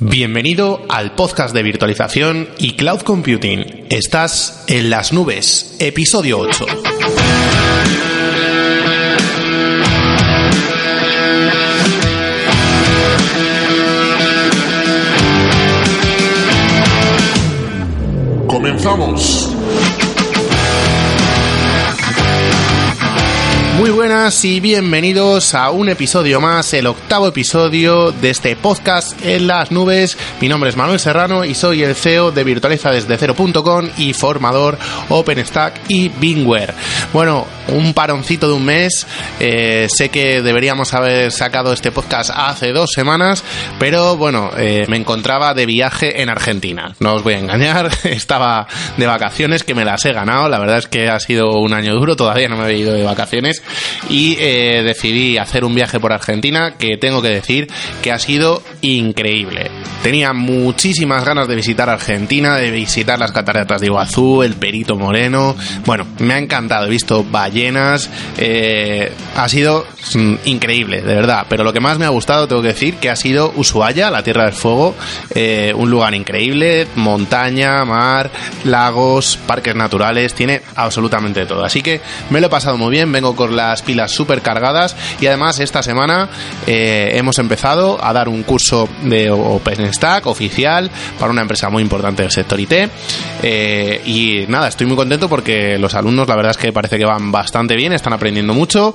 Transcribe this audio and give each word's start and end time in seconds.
Bienvenido 0.00 0.82
al 0.88 1.16
podcast 1.16 1.52
de 1.52 1.64
virtualización 1.64 2.50
y 2.56 2.76
cloud 2.76 3.00
computing. 3.00 3.86
Estás 3.90 4.64
en 4.68 4.90
las 4.90 5.12
nubes, 5.12 5.74
episodio 5.80 6.38
8. 6.38 6.66
Comenzamos. 18.46 19.57
Muy 23.78 23.90
buenas 23.90 24.44
y 24.44 24.58
bienvenidos 24.58 25.54
a 25.54 25.70
un 25.70 25.88
episodio 25.88 26.40
más, 26.40 26.74
el 26.74 26.88
octavo 26.88 27.28
episodio 27.28 28.10
de 28.10 28.30
este 28.30 28.56
podcast 28.56 29.24
en 29.24 29.46
las 29.46 29.70
nubes. 29.70 30.18
Mi 30.40 30.48
nombre 30.48 30.68
es 30.68 30.76
Manuel 30.76 30.98
Serrano 30.98 31.44
y 31.44 31.54
soy 31.54 31.84
el 31.84 31.94
CEO 31.94 32.32
de 32.32 32.42
Virtualiza 32.42 32.90
desde 32.90 33.16
cero.com 33.16 33.88
y 33.96 34.14
formador 34.14 34.76
OpenStack 35.08 35.82
y 35.86 36.08
Bingware. 36.08 36.74
Bueno, 37.12 37.46
un 37.68 37.94
paroncito 37.94 38.48
de 38.48 38.54
un 38.54 38.64
mes. 38.64 39.06
Eh, 39.38 39.86
sé 39.88 40.08
que 40.08 40.42
deberíamos 40.42 40.92
haber 40.92 41.30
sacado 41.30 41.72
este 41.72 41.92
podcast 41.92 42.30
hace 42.34 42.72
dos 42.72 42.90
semanas, 42.92 43.44
pero 43.78 44.16
bueno, 44.16 44.50
eh, 44.58 44.86
me 44.88 44.96
encontraba 44.96 45.54
de 45.54 45.66
viaje 45.66 46.20
en 46.20 46.30
Argentina. 46.30 46.96
No 46.98 47.14
os 47.14 47.22
voy 47.22 47.34
a 47.34 47.38
engañar, 47.38 47.90
estaba 48.02 48.66
de 48.96 49.06
vacaciones 49.06 49.62
que 49.62 49.76
me 49.76 49.84
las 49.84 50.04
he 50.04 50.12
ganado. 50.12 50.48
La 50.48 50.58
verdad 50.58 50.78
es 50.78 50.88
que 50.88 51.08
ha 51.08 51.20
sido 51.20 51.60
un 51.60 51.74
año 51.74 51.94
duro, 51.94 52.16
todavía 52.16 52.48
no 52.48 52.56
me 52.56 52.68
he 52.70 52.76
ido 52.76 52.92
de 52.92 53.04
vacaciones 53.04 53.62
y 54.08 54.36
eh, 54.38 54.82
decidí 54.84 55.38
hacer 55.38 55.64
un 55.64 55.74
viaje 55.74 56.00
por 56.00 56.12
Argentina 56.12 56.74
que 56.78 56.96
tengo 56.96 57.22
que 57.22 57.28
decir 57.28 57.68
que 58.02 58.12
ha 58.12 58.18
sido 58.18 58.62
increíble. 58.82 59.70
Tenía 60.02 60.32
muchísimas 60.32 61.24
ganas 61.24 61.48
de 61.48 61.56
visitar 61.56 61.90
Argentina, 61.90 62.56
de 62.56 62.70
visitar 62.70 63.18
las 63.18 63.32
cataratas 63.32 63.80
de 63.80 63.86
Iguazú, 63.86 64.42
el 64.42 64.54
Perito 64.54 64.96
Moreno. 64.96 65.56
Bueno, 65.84 66.06
me 66.18 66.34
ha 66.34 66.38
encantado, 66.38 66.86
he 66.86 66.90
visto 66.90 67.24
ballenas, 67.24 68.08
eh, 68.38 69.12
ha 69.36 69.48
sido 69.48 69.84
mm, 70.14 70.34
increíble, 70.44 71.02
de 71.02 71.14
verdad. 71.14 71.46
Pero 71.48 71.64
lo 71.64 71.72
que 71.72 71.80
más 71.80 71.98
me 71.98 72.04
ha 72.04 72.10
gustado, 72.10 72.46
tengo 72.46 72.62
que 72.62 72.68
decir, 72.68 72.94
que 72.96 73.10
ha 73.10 73.16
sido 73.16 73.52
Ushuaia, 73.56 74.10
la 74.10 74.22
Tierra 74.22 74.44
del 74.44 74.54
Fuego, 74.54 74.94
eh, 75.34 75.72
un 75.74 75.90
lugar 75.90 76.14
increíble, 76.14 76.86
montaña, 76.94 77.84
mar, 77.84 78.30
lagos, 78.64 79.38
parques 79.46 79.74
naturales, 79.74 80.34
tiene 80.34 80.62
absolutamente 80.76 81.44
todo. 81.46 81.64
Así 81.64 81.82
que 81.82 82.00
me 82.30 82.40
lo 82.40 82.46
he 82.46 82.50
pasado 82.50 82.76
muy 82.76 82.90
bien, 82.90 83.10
vengo 83.10 83.34
con 83.34 83.56
las 83.58 83.82
pilas 83.82 84.12
súper 84.12 84.40
cargadas 84.40 84.96
y 85.20 85.26
además 85.26 85.58
esta 85.58 85.82
semana 85.82 86.28
eh, 86.66 87.10
hemos 87.14 87.38
empezado 87.38 87.98
a 88.02 88.12
dar 88.12 88.28
un 88.28 88.44
curso 88.44 88.88
de 89.02 89.30
OpenStack 89.30 90.26
oficial 90.26 90.90
para 91.18 91.32
una 91.32 91.42
empresa 91.42 91.68
muy 91.68 91.82
importante 91.82 92.22
del 92.22 92.30
sector 92.30 92.58
IT 92.60 92.72
eh, 93.42 94.00
y 94.06 94.46
nada, 94.48 94.68
estoy 94.68 94.86
muy 94.86 94.96
contento 94.96 95.28
porque 95.28 95.76
los 95.78 95.94
alumnos 95.94 96.28
la 96.28 96.36
verdad 96.36 96.52
es 96.52 96.56
que 96.56 96.72
parece 96.72 96.98
que 96.98 97.04
van 97.04 97.32
bastante 97.32 97.74
bien, 97.74 97.92
están 97.92 98.12
aprendiendo 98.12 98.54
mucho 98.54 98.94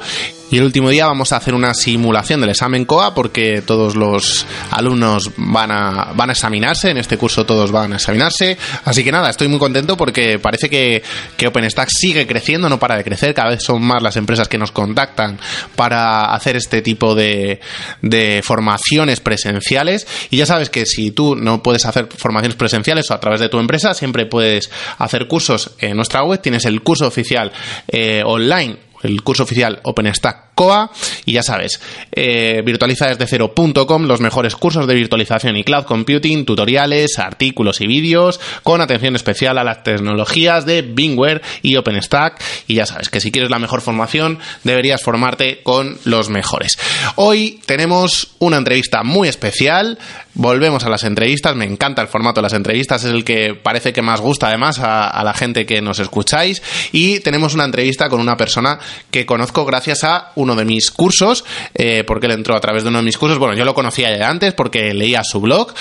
y 0.53 0.57
el 0.59 0.65
último 0.65 0.91
día 0.91 1.07
vamos 1.07 1.33
a 1.33 1.37
hacer 1.37 1.55
una 1.55 1.73
simulación 1.73 2.39
del 2.39 2.51
examen 2.51 2.85
COA 2.85 3.15
porque 3.15 3.63
todos 3.65 3.95
los 3.95 4.45
alumnos 4.69 5.31
van 5.35 5.71
a, 5.71 6.13
van 6.13 6.29
a 6.29 6.33
examinarse, 6.33 6.91
en 6.91 6.97
este 6.97 7.17
curso 7.17 7.43
todos 7.43 7.71
van 7.71 7.93
a 7.93 7.95
examinarse. 7.95 8.55
Así 8.85 9.03
que 9.03 9.11
nada, 9.11 9.31
estoy 9.31 9.47
muy 9.47 9.57
contento 9.57 9.97
porque 9.97 10.37
parece 10.37 10.69
que, 10.69 11.01
que 11.37 11.47
OpenStack 11.47 11.89
sigue 11.89 12.27
creciendo, 12.27 12.69
no 12.69 12.77
para 12.77 12.95
de 12.97 13.03
crecer, 13.03 13.33
cada 13.33 13.49
vez 13.49 13.63
son 13.63 13.81
más 13.81 14.03
las 14.03 14.15
empresas 14.15 14.47
que 14.47 14.59
nos 14.59 14.71
contactan 14.71 15.39
para 15.75 16.25
hacer 16.35 16.55
este 16.55 16.83
tipo 16.83 17.15
de, 17.15 17.59
de 18.03 18.41
formaciones 18.43 19.21
presenciales. 19.21 20.05
Y 20.29 20.37
ya 20.37 20.45
sabes 20.45 20.69
que 20.69 20.85
si 20.85 21.09
tú 21.09 21.35
no 21.35 21.63
puedes 21.63 21.83
hacer 21.87 22.07
formaciones 22.15 22.55
presenciales 22.55 23.09
o 23.09 23.15
a 23.15 23.19
través 23.19 23.39
de 23.39 23.49
tu 23.49 23.57
empresa, 23.57 23.95
siempre 23.95 24.27
puedes 24.27 24.69
hacer 24.99 25.27
cursos 25.27 25.71
en 25.79 25.95
nuestra 25.95 26.23
web. 26.23 26.39
Tienes 26.39 26.65
el 26.65 26.83
curso 26.83 27.07
oficial 27.07 27.51
eh, 27.87 28.21
online 28.23 28.92
el 29.03 29.21
curso 29.23 29.43
oficial 29.43 29.80
OpenStack 29.83 30.53
COA 30.55 30.91
y 31.25 31.33
ya 31.33 31.43
sabes, 31.43 31.81
eh, 32.11 32.61
virtualiza 32.65 33.08
desde 33.08 33.27
cero.com 33.27 34.05
los 34.05 34.21
mejores 34.21 34.55
cursos 34.55 34.87
de 34.87 34.95
virtualización 34.95 35.58
y 35.58 35.64
cloud 35.64 35.86
computing, 35.86 36.45
tutoriales, 36.45 37.19
artículos 37.19 37.81
y 37.81 37.87
vídeos 37.87 38.39
con 38.63 38.81
atención 38.81 39.15
especial 39.15 39.58
a 39.58 39.63
las 39.63 39.83
tecnologías 39.83 40.65
de 40.65 40.81
Bingware 40.81 41.42
y 41.61 41.75
OpenStack 41.75 42.42
y 42.67 42.75
ya 42.75 42.86
sabes 42.86 43.09
que 43.09 43.19
si 43.19 43.31
quieres 43.31 43.49
la 43.49 43.59
mejor 43.59 43.81
formación 43.81 44.39
deberías 44.63 45.02
formarte 45.02 45.61
con 45.63 45.97
los 46.05 46.30
mejores. 46.30 46.77
Hoy 47.15 47.59
tenemos 47.65 48.36
una 48.39 48.58
entrevista 48.58 49.03
muy 49.03 49.27
especial, 49.27 49.97
volvemos 50.36 50.83
a 50.83 50.89
las 50.89 51.04
entrevistas, 51.04 51.55
me 51.55 51.66
encanta 51.66 52.02
el 52.02 52.08
formato 52.08 52.42
de 52.42 52.44
las 52.44 52.54
entrevistas, 52.54 53.04
es 53.04 53.11
el 53.11 53.23
que 53.23 53.55
parece 53.55 53.94
que 53.94 54.02
más 54.02 54.21
gusta 54.21 54.48
además 54.48 54.80
a, 54.80 55.23
la 55.23 55.33
gente 55.33 55.66
que 55.66 55.82
nos 55.82 55.99
escucháis 55.99 56.61
y 56.92 57.20
tenemos 57.20 57.54
una 57.54 57.66
entrevista 57.66 58.10
con 58.10 58.20
una 58.20 58.36
persona 58.36 58.80
que 59.11 59.26
conozco 59.26 59.66
gracias 59.66 60.04
a 60.04 60.32
uno 60.36 60.55
de 60.55 60.66
mis 60.66 60.92
cursos, 60.92 61.45
eh, 61.76 62.04
porque 62.05 62.26
él 62.26 62.33
entró 62.33 62.55
a 62.55 62.60
través 62.60 62.83
de 62.83 62.89
uno 62.89 62.99
de 62.99 63.05
mis 63.05 63.17
cursos. 63.17 63.38
Bueno, 63.38 63.55
yo 63.55 63.64
lo 63.64 63.73
conocía 63.73 64.16
ya 64.16 64.30
antes 64.30 64.54
porque 64.54 64.93
leía 64.93 65.23
su 65.23 65.39
blog. 65.39 65.73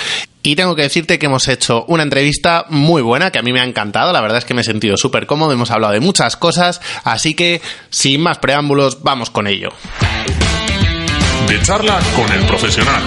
Y 0.44 0.56
tengo 0.56 0.74
que 0.74 0.82
decirte 0.82 1.20
que 1.20 1.26
hemos 1.26 1.46
hecho 1.46 1.84
una 1.86 2.02
entrevista 2.02 2.66
muy 2.68 3.00
buena, 3.00 3.30
que 3.30 3.38
a 3.38 3.42
mí 3.42 3.52
me 3.52 3.60
ha 3.60 3.64
encantado, 3.64 4.12
la 4.12 4.20
verdad 4.20 4.38
es 4.38 4.44
que 4.44 4.54
me 4.54 4.62
he 4.62 4.64
sentido 4.64 4.96
súper 4.96 5.24
cómodo, 5.26 5.52
hemos 5.52 5.70
hablado 5.70 5.92
de 5.92 6.00
muchas 6.00 6.36
cosas, 6.36 6.80
así 7.04 7.34
que 7.34 7.62
sin 7.90 8.20
más 8.20 8.38
preámbulos, 8.38 9.02
vamos 9.04 9.30
con 9.30 9.46
ello. 9.46 9.68
De 11.46 11.62
charla 11.62 12.00
con 12.16 12.32
el 12.32 12.44
profesional. 12.46 13.02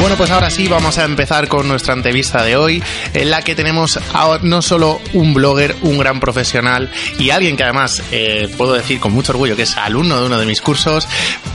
Bueno, 0.00 0.16
pues 0.16 0.30
ahora 0.30 0.48
sí 0.48 0.66
vamos 0.66 0.96
a 0.96 1.04
empezar 1.04 1.46
con 1.46 1.68
nuestra 1.68 1.92
entrevista 1.92 2.42
de 2.42 2.56
hoy, 2.56 2.82
en 3.12 3.28
la 3.28 3.42
que 3.42 3.54
tenemos 3.54 4.00
a 4.14 4.38
no 4.40 4.62
solo 4.62 4.98
un 5.12 5.34
blogger, 5.34 5.76
un 5.82 5.98
gran 5.98 6.20
profesional 6.20 6.90
y 7.18 7.28
alguien 7.28 7.54
que 7.54 7.64
además 7.64 8.02
eh, 8.10 8.48
puedo 8.56 8.72
decir 8.72 8.98
con 8.98 9.12
mucho 9.12 9.32
orgullo 9.32 9.56
que 9.56 9.64
es 9.64 9.76
alumno 9.76 10.18
de 10.18 10.26
uno 10.26 10.38
de 10.38 10.46
mis 10.46 10.62
cursos, 10.62 11.06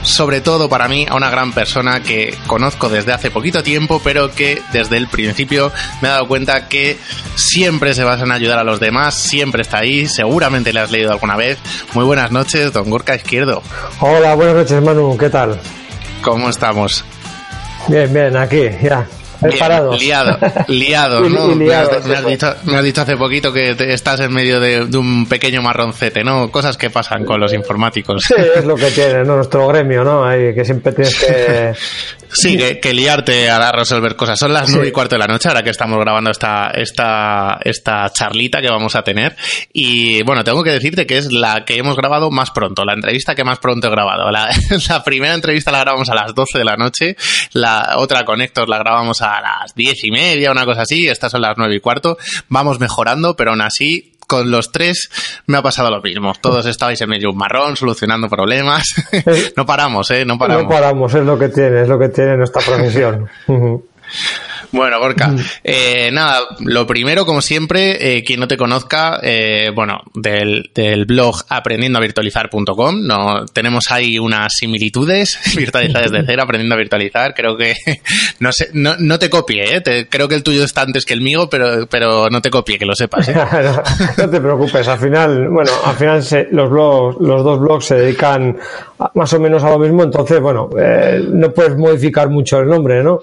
sobre 0.02 0.40
todo 0.40 0.68
para 0.68 0.86
mí 0.86 1.06
a 1.10 1.16
una 1.16 1.28
gran 1.28 1.52
persona 1.52 2.04
que 2.04 2.38
conozco 2.46 2.88
desde 2.88 3.12
hace 3.12 3.32
poquito 3.32 3.64
tiempo, 3.64 4.00
pero 4.04 4.32
que 4.32 4.62
desde 4.72 4.96
el 4.96 5.08
principio 5.08 5.72
me 6.00 6.06
he 6.06 6.12
dado 6.12 6.28
cuenta 6.28 6.68
que 6.68 6.98
siempre 7.34 7.94
se 7.94 8.04
basa 8.04 8.22
en 8.22 8.30
ayudar 8.30 8.60
a 8.60 8.64
los 8.64 8.78
demás, 8.78 9.16
siempre 9.16 9.62
está 9.62 9.78
ahí, 9.78 10.06
seguramente 10.06 10.72
le 10.72 10.78
has 10.78 10.92
leído 10.92 11.10
alguna 11.10 11.34
vez. 11.34 11.58
Muy 11.94 12.04
buenas 12.04 12.30
noches, 12.30 12.72
don 12.72 12.90
Gorka 12.90 13.16
Izquierdo. 13.16 13.64
Hola, 13.98 14.36
buenas 14.36 14.54
noches 14.54 14.80
Manu, 14.80 15.16
¿qué 15.18 15.30
tal? 15.30 15.58
¿Cómo 16.22 16.48
estamos? 16.48 17.04
Bien, 17.88 18.12
bien, 18.12 18.36
aquí, 18.36 18.68
ya. 18.82 19.06
Bien, 19.48 19.98
liado, 19.98 20.38
liado, 20.68 21.20
¿no? 21.28 21.54
Me, 21.54 21.72
has, 21.74 22.04
me, 22.04 22.14
has 22.14 22.26
dicho, 22.26 22.54
me, 22.64 22.76
has, 22.76 22.84
dicho, 22.84 23.00
hace 23.02 23.16
poquito 23.16 23.52
que 23.52 23.74
te, 23.74 23.92
estás 23.92 24.20
en 24.20 24.32
medio 24.32 24.60
de, 24.60 24.86
de, 24.86 24.98
un 24.98 25.26
pequeño 25.26 25.62
marroncete, 25.62 26.22
¿no? 26.22 26.50
Cosas 26.50 26.76
que 26.76 26.90
pasan 26.90 27.24
con 27.24 27.40
los 27.40 27.52
informáticos. 27.52 28.24
Sí, 28.24 28.34
es 28.56 28.64
lo 28.64 28.76
que 28.76 28.90
tiene 28.90 29.24
¿no? 29.24 29.36
nuestro 29.36 29.66
gremio, 29.68 30.04
¿no? 30.04 30.24
Ahí, 30.24 30.54
que 30.54 30.64
siempre 30.64 30.92
tienes 30.92 31.18
que... 31.18 31.74
Sí, 32.28 32.58
que, 32.58 32.80
que, 32.80 32.92
liarte 32.92 33.48
a 33.48 33.72
resolver 33.72 34.16
cosas. 34.16 34.38
Son 34.38 34.52
las 34.52 34.68
nueve 34.70 34.88
y 34.88 34.92
cuarto 34.92 35.14
de 35.14 35.20
la 35.20 35.26
noche, 35.26 35.48
ahora 35.48 35.62
que 35.62 35.70
estamos 35.70 35.98
grabando 35.98 36.30
esta, 36.30 36.70
esta, 36.74 37.58
esta 37.62 38.10
charlita 38.10 38.60
que 38.60 38.68
vamos 38.68 38.94
a 38.94 39.02
tener. 39.02 39.36
Y 39.72 40.22
bueno, 40.22 40.44
tengo 40.44 40.62
que 40.62 40.70
decirte 40.70 41.06
que 41.06 41.18
es 41.18 41.32
la 41.32 41.64
que 41.64 41.76
hemos 41.78 41.96
grabado 41.96 42.30
más 42.30 42.50
pronto, 42.50 42.84
la 42.84 42.94
entrevista 42.94 43.34
que 43.34 43.44
más 43.44 43.58
pronto 43.58 43.86
he 43.86 43.90
grabado. 43.90 44.30
La, 44.30 44.50
la 44.88 45.04
primera 45.04 45.34
entrevista 45.34 45.70
la 45.70 45.80
grabamos 45.80 46.10
a 46.10 46.14
las 46.14 46.34
12 46.34 46.58
de 46.58 46.64
la 46.64 46.76
noche, 46.76 47.16
la 47.52 47.94
otra 47.96 48.24
con 48.24 48.40
Héctor 48.40 48.68
la 48.68 48.78
grabamos 48.78 49.22
a 49.22 49.35
las 49.40 49.74
diez 49.74 50.04
y 50.04 50.10
media, 50.10 50.50
una 50.50 50.64
cosa 50.64 50.82
así, 50.82 51.08
estas 51.08 51.32
son 51.32 51.42
las 51.42 51.56
nueve 51.56 51.76
y 51.76 51.80
cuarto. 51.80 52.16
Vamos 52.48 52.80
mejorando, 52.80 53.36
pero 53.36 53.50
aún 53.50 53.60
así 53.60 54.12
con 54.26 54.50
los 54.50 54.72
tres 54.72 55.08
me 55.46 55.58
ha 55.58 55.62
pasado 55.62 55.90
lo 55.90 56.02
mismo. 56.02 56.32
Todos 56.40 56.66
estabais 56.66 57.00
en 57.00 57.08
medio 57.08 57.30
un 57.30 57.36
marrón, 57.36 57.76
solucionando 57.76 58.28
problemas. 58.28 58.84
no 59.56 59.64
paramos, 59.64 60.10
¿eh? 60.10 60.24
No 60.24 60.38
paramos. 60.38 60.64
No 60.64 60.68
paramos, 60.68 61.14
es 61.14 61.24
lo 61.24 61.38
que 61.38 61.48
tiene, 61.48 61.82
es 61.82 61.88
lo 61.88 61.98
que 61.98 62.08
tiene 62.08 62.36
nuestra 62.36 62.62
profesión. 62.62 63.28
Bueno, 64.72 64.98
Gorka, 64.98 65.34
eh, 65.62 66.10
nada, 66.12 66.40
lo 66.60 66.86
primero, 66.86 67.24
como 67.24 67.40
siempre, 67.40 68.16
eh, 68.16 68.24
quien 68.24 68.40
no 68.40 68.48
te 68.48 68.56
conozca, 68.56 69.20
eh, 69.22 69.70
bueno, 69.74 70.00
del, 70.14 70.70
del 70.74 71.04
blog 71.04 71.42
aprendiendoavirtualizar.com, 71.48 73.06
no, 73.06 73.46
tenemos 73.46 73.84
ahí 73.90 74.18
unas 74.18 74.54
similitudes, 74.54 75.38
virtualizar 75.56 76.10
desde 76.10 76.24
cero, 76.26 76.42
aprendiendo 76.42 76.74
a 76.74 76.78
virtualizar, 76.78 77.34
creo 77.34 77.56
que, 77.56 77.74
no 78.40 78.52
sé, 78.52 78.70
no, 78.72 78.96
no 78.98 79.18
te 79.18 79.30
copie, 79.30 79.80
te, 79.80 80.08
creo 80.08 80.28
que 80.28 80.34
el 80.34 80.42
tuyo 80.42 80.64
está 80.64 80.82
antes 80.82 81.04
que 81.04 81.14
el 81.14 81.20
mío, 81.20 81.48
pero, 81.48 81.86
pero 81.86 82.28
no 82.28 82.42
te 82.42 82.50
copie, 82.50 82.78
que 82.78 82.86
lo 82.86 82.94
sepas. 82.94 83.28
no, 83.34 83.82
no, 84.18 84.30
te 84.30 84.40
preocupes, 84.40 84.86
al 84.88 84.98
final, 84.98 85.48
bueno, 85.48 85.70
al 85.84 85.94
final 85.94 86.22
se, 86.22 86.48
los 86.50 86.68
blogs, 86.70 87.16
los 87.20 87.44
dos 87.44 87.60
blogs 87.60 87.84
se 87.84 87.94
dedican 87.94 88.56
a, 88.98 89.10
más 89.14 89.32
o 89.32 89.40
menos 89.40 89.62
a 89.62 89.70
lo 89.70 89.78
mismo, 89.78 90.02
entonces, 90.02 90.40
bueno, 90.40 90.68
no 91.32 91.52
puedes 91.52 91.76
modificar 91.76 92.28
mucho 92.28 92.58
el 92.58 92.68
nombre, 92.68 93.02
¿no? 93.02 93.22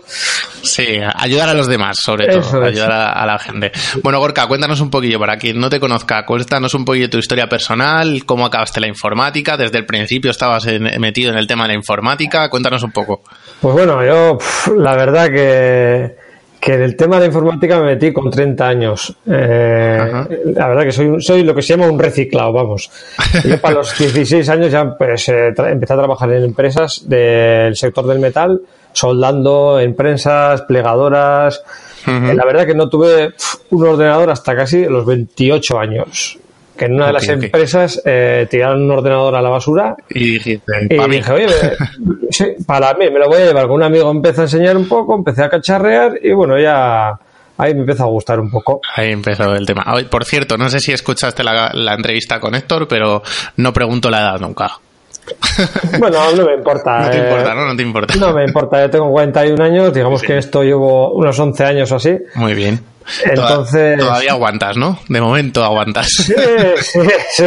Sí, 0.63 1.00
ayudar 1.34 1.50
a 1.50 1.54
los 1.54 1.68
demás, 1.68 1.98
sobre 2.02 2.28
todo, 2.28 2.40
Eso 2.40 2.62
ayudar 2.62 2.92
a, 2.92 3.12
a, 3.12 3.26
la 3.26 3.40
gente. 3.40 3.72
Bueno, 4.02 4.20
Gorka, 4.20 4.48
cuéntanos 4.48 4.80
un 4.82 4.90
poquillo, 4.90 5.20
para 5.20 5.38
quien 5.38 5.60
no 5.60 5.70
te 5.70 5.80
conozca, 5.80 6.26
cuéntanos 6.26 6.74
un 6.74 6.86
poquillo 6.86 7.10
tu 7.10 7.18
historia 7.18 7.48
personal, 7.48 8.26
cómo 8.26 8.46
acabaste 8.46 8.80
la 8.80 8.88
informática, 8.88 9.58
desde 9.58 9.80
el 9.80 9.86
principio 9.86 10.32
estabas 10.32 10.66
en, 10.68 10.84
metido 11.00 11.32
en 11.32 11.38
el 11.38 11.48
tema 11.48 11.64
de 11.64 11.70
la 11.70 11.76
informática, 11.76 12.50
cuéntanos 12.50 12.84
un 12.84 12.92
poco. 12.92 13.22
Pues 13.62 13.74
bueno, 13.74 14.04
yo, 14.06 14.38
la 14.78 14.96
verdad 14.96 15.28
que, 15.28 16.16
que 16.60 16.74
en 16.76 16.82
el 16.82 16.96
tema 16.96 17.20
de 17.20 17.28
informática 17.28 17.80
me 17.80 17.88
metí 17.88 18.14
con 18.14 18.30
30 18.30 18.68
años. 18.68 19.16
Eh, 19.26 20.12
la 20.56 20.68
verdad 20.68 20.84
que 20.84 20.92
soy, 20.92 21.22
soy 21.22 21.44
lo 21.44 21.54
que 21.54 21.62
se 21.62 21.76
llama 21.76 21.92
un 21.92 22.00
reciclado, 22.00 22.54
vamos. 22.54 22.90
Yo 23.44 23.60
para 23.60 23.76
los 23.76 23.98
16 23.98 24.48
años 24.50 24.72
ya 24.72 24.96
pues, 24.98 25.28
eh, 25.30 25.54
empecé 25.58 25.94
a 25.94 25.98
trabajar 25.98 26.32
en 26.32 26.44
empresas 26.44 27.04
del 27.08 27.76
sector 27.76 28.08
del 28.08 28.20
metal, 28.20 28.62
soldando 28.94 29.80
en 29.80 29.95
prensas, 29.95 30.62
plegadoras. 30.63 31.63
La 32.06 32.45
verdad 32.45 32.66
que 32.66 32.75
no 32.75 32.90
tuve 32.90 33.34
un 33.69 33.88
ordenador 33.88 34.30
hasta 34.30 34.56
casi 34.56 34.86
los 34.86 35.06
28 35.06 35.80
años 35.80 36.38
que 36.78 36.86
en 36.86 36.94
una 36.94 37.07
de 37.07 37.13
las 37.13 37.28
empresas 37.28 38.01
eh, 38.04 38.48
tiraron 38.50 38.84
un 38.84 38.92
ordenador 38.92 39.36
a 39.36 39.42
la 39.42 39.50
basura 39.50 39.95
y 40.10 40.34
dijiste, 40.34 40.88
y 40.90 41.10
dije, 41.10 41.31
oye, 41.31 41.48
sí, 42.30 42.45
para 42.66 42.94
mí, 42.95 43.10
me 43.12 43.19
lo 43.19 43.28
voy 43.28 43.42
a 43.42 43.45
llevar 43.45 43.68
con 43.68 43.75
un 43.75 43.84
amigo, 43.84 44.10
empecé 44.10 44.42
a 44.42 44.44
enseñar 44.45 44.75
un 44.75 44.88
poco, 44.88 45.16
empecé 45.16 45.44
a 45.44 45.50
cacharrear 45.50 46.19
y 46.22 46.31
bueno, 46.31 46.60
ya 46.60 47.12
ahí 47.57 47.74
me 47.74 47.81
empezó 47.81 48.04
a 48.04 48.07
gustar 48.07 48.39
un 48.39 48.50
poco. 48.50 48.81
Ahí 48.96 49.12
empezó 49.12 49.54
el 49.54 49.66
tema. 49.66 49.86
Por 50.10 50.25
cierto, 50.25 50.57
no 50.57 50.69
sé 50.69 50.80
si 50.80 50.92
escuchaste 50.92 51.44
la, 51.44 51.72
la 51.74 51.94
entrevista 51.94 52.39
con 52.39 52.56
Héctor, 52.56 52.88
pero 52.88 53.22
no 53.57 53.72
pregunto 53.72 54.10
la 54.10 54.22
edad 54.22 54.39
nunca. 54.39 54.80
Bueno, 56.00 56.18
no 56.36 56.46
me 56.46 56.54
importa. 56.56 57.00
No 57.00 57.10
te 57.10 57.18
importa, 57.18 57.54
¿no? 57.54 57.66
No 57.66 57.75
te 57.75 57.84
importa. 57.84 58.16
No 58.16 58.34
me 58.34 58.44
importa, 58.44 58.81
yo 58.81 58.90
tengo 58.90 59.12
41 59.12 59.64
años, 59.64 59.94
digamos 59.94 60.22
que 60.22 60.38
esto 60.38 60.64
llevo 60.64 61.14
unos 61.14 61.38
11 61.40 61.64
años 61.64 61.92
o 61.92 61.96
así. 61.98 62.18
Muy 62.36 62.54
bien. 62.54 62.80
Entonces. 63.26 64.00
Todavía 64.00 64.32
aguantas, 64.32 64.78
¿no? 64.78 65.00
De 65.08 65.22
momento 65.22 65.64
aguantas. 65.64 66.08
Sí, 66.08 66.34
sí, 66.82 67.00
sí. 67.32 67.44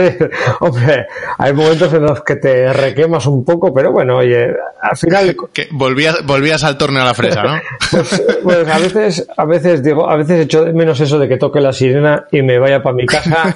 Hombre, 0.61 1.07
hay 1.39 1.53
momentos 1.53 1.93
en 1.93 2.03
los 2.03 2.23
que 2.23 2.37
te 2.37 2.73
requemas 2.73 3.27
un 3.27 3.45
poco, 3.45 3.73
pero 3.73 3.93
bueno, 3.93 4.19
oye, 4.19 4.49
al 4.81 4.97
final. 4.97 5.37
Que 5.53 5.69
volvías, 5.71 6.25
volvías 6.25 6.65
al 6.65 6.77
torneo 6.77 7.03
a 7.03 7.07
la 7.07 7.15
fresa, 7.15 7.43
¿no? 7.43 7.61
Pues, 7.91 8.23
pues, 8.43 8.69
a 8.69 8.79
veces, 8.79 9.27
a 9.37 9.45
veces 9.47 9.83
digo, 9.83 10.09
a 10.09 10.17
veces 10.17 10.45
echo 10.45 10.67
menos 10.75 11.01
eso 11.01 11.19
de 11.19 11.29
que 11.29 11.37
toque 11.37 11.61
la 11.61 11.73
sirena 11.73 12.27
y 12.31 12.43
me 12.43 12.59
vaya 12.59 12.83
para 12.83 12.95
mi 12.95 13.07
casa. 13.07 13.55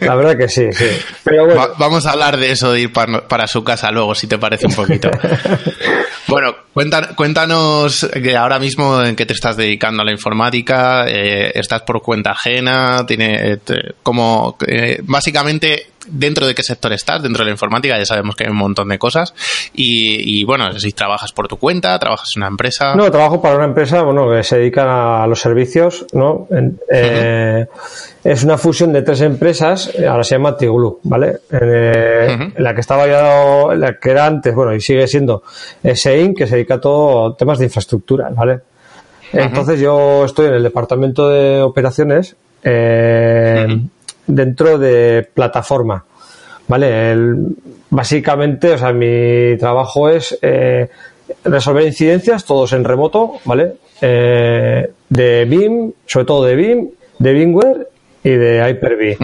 La 0.00 0.14
verdad 0.16 0.36
que 0.36 0.48
sí, 0.48 0.70
sí. 0.72 0.86
Pero 1.24 1.46
bueno. 1.46 1.68
vamos 1.78 2.06
a 2.06 2.10
hablar 2.10 2.36
de 2.36 2.50
eso 2.50 2.72
de 2.72 2.80
ir 2.80 2.92
para, 2.92 3.26
para 3.26 3.46
su 3.46 3.64
casa 3.64 3.90
luego, 3.90 4.14
si 4.14 4.26
te 4.26 4.38
parece 4.38 4.66
un 4.66 4.74
poquito. 4.74 5.10
bueno, 6.30 6.54
cuéntanos 7.16 8.08
que 8.12 8.36
ahora 8.36 8.58
mismo 8.58 9.02
en 9.02 9.16
qué 9.16 9.26
te 9.26 9.32
estás 9.34 9.56
dedicando 9.56 10.02
a 10.02 10.04
la 10.04 10.12
informática. 10.12 11.06
Eh, 11.08 11.52
estás 11.54 11.82
por 11.82 12.00
cuenta 12.00 12.32
ajena, 12.32 13.04
tiene 13.06 13.58
como 14.02 14.56
eh, 14.66 15.00
básicamente 15.02 15.89
dentro 16.06 16.46
de 16.46 16.54
qué 16.54 16.62
sector 16.62 16.92
estás, 16.92 17.22
dentro 17.22 17.44
de 17.44 17.46
la 17.46 17.52
informática, 17.52 17.98
ya 17.98 18.04
sabemos 18.04 18.36
que 18.36 18.44
hay 18.44 18.50
un 18.50 18.56
montón 18.56 18.88
de 18.88 18.98
cosas. 18.98 19.34
Y, 19.74 20.44
bueno, 20.44 20.78
si 20.78 20.92
trabajas 20.92 21.32
por 21.32 21.48
tu 21.48 21.56
cuenta, 21.56 21.98
trabajas 21.98 22.30
en 22.36 22.42
una 22.42 22.48
empresa. 22.48 22.94
No, 22.94 23.10
trabajo 23.10 23.40
para 23.40 23.56
una 23.56 23.66
empresa 23.66 24.02
bueno, 24.02 24.30
que 24.30 24.42
se 24.42 24.58
dedica 24.58 25.22
a 25.22 25.26
los 25.26 25.40
servicios, 25.40 26.06
¿no? 26.12 26.48
Eh, 26.92 27.66
es 28.24 28.44
una 28.44 28.58
fusión 28.58 28.92
de 28.92 29.02
tres 29.02 29.20
empresas, 29.22 29.90
ahora 30.08 30.24
se 30.24 30.34
llama 30.34 30.56
Tiglu, 30.56 31.00
¿vale? 31.04 31.40
En, 31.50 32.54
la 32.56 32.74
que 32.74 32.80
estaba 32.80 33.06
ya, 33.06 33.74
la 33.74 33.98
que 33.98 34.10
era 34.10 34.26
antes, 34.26 34.54
bueno, 34.54 34.74
y 34.74 34.80
sigue 34.80 35.06
siendo 35.06 35.42
Sein, 35.94 36.34
que 36.34 36.46
se 36.46 36.56
dedica 36.56 36.74
a 36.74 36.80
todo 36.80 37.34
temas 37.34 37.58
de 37.58 37.66
infraestructura, 37.66 38.30
¿vale? 38.30 38.60
Entonces 39.32 39.80
yo 39.80 40.24
estoy 40.24 40.46
en 40.46 40.54
el 40.54 40.62
departamento 40.62 41.28
de 41.28 41.62
operaciones 41.62 42.34
eh, 42.62 43.80
dentro 44.34 44.78
de 44.78 45.28
plataforma. 45.34 46.04
¿Vale? 46.68 47.24
básicamente, 47.90 48.72
o 48.74 48.78
sea, 48.78 48.92
mi 48.92 49.56
trabajo 49.58 50.08
es 50.08 50.38
eh, 50.40 50.88
resolver 51.44 51.84
incidencias, 51.84 52.44
todos 52.44 52.72
en 52.72 52.84
remoto, 52.84 53.34
¿vale? 53.44 53.72
Eh, 54.00 54.90
de 55.08 55.44
BIM, 55.44 55.92
sobre 56.06 56.26
todo 56.26 56.44
de 56.44 56.54
BIM, 56.54 56.88
de 57.18 57.34
VMware 57.34 57.88
y 58.24 58.30
de 58.30 58.68
Hyper-V. 58.68 59.18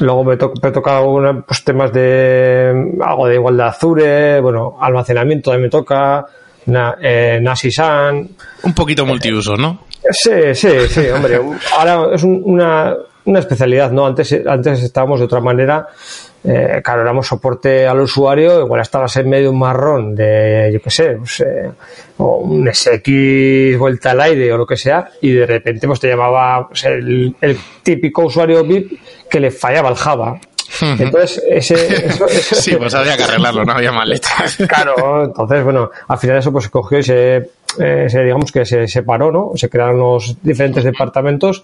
Luego 0.00 0.24
me, 0.24 0.36
to 0.36 0.52
me 0.62 0.70
toca 0.70 1.02
pues, 1.46 1.64
temas 1.64 1.92
de 1.92 2.72
algo 3.04 3.26
de 3.26 3.34
igualdad 3.34 3.68
Azure, 3.68 4.40
bueno, 4.40 4.78
almacenamiento 4.80 5.50
también 5.50 5.66
me 5.66 5.70
toca, 5.70 6.24
na, 6.66 6.96
eh, 7.02 7.38
Nasisan. 7.42 8.28
Un 8.62 8.74
poquito 8.74 9.04
multiuso, 9.04 9.56
¿no? 9.56 9.80
Sí, 10.10 10.54
sí, 10.54 10.70
sí, 10.88 11.08
hombre. 11.08 11.40
Ahora 11.76 12.14
es 12.14 12.22
una, 12.24 12.94
una 13.24 13.38
especialidad, 13.38 13.90
¿no? 13.90 14.06
Antes, 14.06 14.34
antes 14.46 14.82
estábamos 14.82 15.20
de 15.20 15.26
otra 15.26 15.40
manera. 15.40 15.88
Eh, 16.44 16.80
claro, 16.82 17.02
éramos 17.02 17.28
soporte 17.28 17.86
al 17.86 18.00
usuario, 18.00 18.64
igual 18.64 18.80
estabas 18.80 19.16
en 19.16 19.30
medio 19.30 19.50
un 19.50 19.60
marrón 19.60 20.14
de, 20.14 20.70
yo 20.72 20.80
qué 20.80 20.90
sé, 20.90 21.10
pues, 21.12 21.40
eh, 21.40 21.70
o 22.18 22.38
un 22.38 22.68
SX 22.72 23.78
vuelta 23.78 24.10
al 24.10 24.22
aire 24.22 24.52
o 24.52 24.58
lo 24.58 24.66
que 24.66 24.76
sea, 24.76 25.08
y 25.20 25.30
de 25.30 25.46
repente 25.46 25.86
pues 25.86 26.00
te 26.00 26.08
llamaba 26.08 26.66
pues, 26.66 26.84
el, 26.84 27.36
el, 27.40 27.56
típico 27.84 28.24
usuario 28.24 28.64
VIP 28.64 29.00
que 29.30 29.38
le 29.38 29.52
fallaba 29.52 29.90
el 29.90 29.94
Java. 29.94 30.40
Entonces, 30.80 31.40
ese, 31.48 32.06
eso, 32.06 32.26
sí, 32.28 32.74
pues 32.74 32.92
había 32.94 33.16
que 33.16 33.22
arreglarlo, 33.22 33.64
no 33.64 33.72
había 33.72 33.92
maleta. 33.92 34.30
claro, 34.68 35.26
entonces, 35.26 35.62
bueno, 35.62 35.90
al 36.08 36.18
final 36.18 36.38
eso 36.38 36.50
pues 36.50 36.64
se 36.64 36.70
cogió 36.70 36.98
y 36.98 37.02
se, 37.04 37.36
eh, 37.78 38.06
se 38.08 38.22
digamos 38.22 38.50
que 38.50 38.64
se 38.64 38.88
separó, 38.88 39.30
¿no? 39.30 39.52
Se 39.54 39.68
crearon 39.68 39.98
los 39.98 40.36
diferentes 40.42 40.82
departamentos 40.82 41.62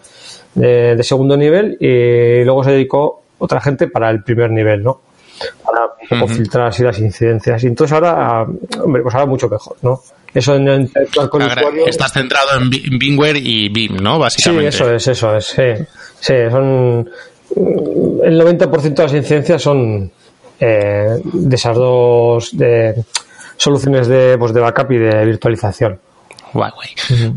de, 0.55 0.97
de, 0.97 1.03
segundo 1.03 1.37
nivel 1.37 1.77
y 1.81 2.45
luego 2.45 2.65
se 2.65 2.73
dedicó 2.73 3.23
otra 3.39 3.61
gente 3.61 3.89
para 3.89 4.11
el 4.11 4.23
primer 4.23 4.51
nivel, 4.51 4.83
¿no? 4.83 5.01
Para 5.65 5.85
un 5.85 6.09
poco 6.09 6.25
uh 6.25 6.29
-huh. 6.29 6.37
filtrar 6.37 6.67
así 6.69 6.83
las 6.83 6.99
incidencias. 6.99 7.63
Y 7.63 7.69
entonces 7.69 7.95
ahora, 7.95 8.47
hombre, 8.83 9.03
pues 9.03 9.15
ahora 9.15 9.27
mucho 9.27 9.49
mejor, 9.49 9.77
¿no? 9.83 10.01
Eso 10.35 10.57
en 10.57 10.69
interactuar 10.69 11.29
con 11.29 11.43
Ahora, 11.43 11.55
el 11.55 11.61
usuario. 11.61 11.87
Estás 11.87 12.13
centrado 12.13 12.49
en 12.61 12.71
VMware 12.71 13.37
y 13.37 13.69
BIM, 13.69 13.97
¿no? 13.97 14.19
Básicamente. 14.19 14.73
Sí, 14.73 14.77
eso 14.77 14.93
es, 14.93 15.09
eso 15.09 15.37
es. 15.37 15.47
Sí, 15.47 15.85
sí 16.21 16.35
son 16.51 17.09
el 17.57 18.41
90% 18.41 18.95
de 18.95 19.03
las 19.03 19.15
incidencias 19.15 19.63
son 19.63 20.11
eh, 20.61 21.21
de 21.25 21.57
esas 21.57 21.77
dos 21.77 22.57
de 22.57 23.05
soluciones 23.57 24.07
de, 24.07 24.37
pues 24.39 24.53
de 24.53 24.61
backup 24.61 24.93
y 24.93 24.99
de 24.99 25.25
virtualización. 25.25 25.99
Guay. 26.53 26.71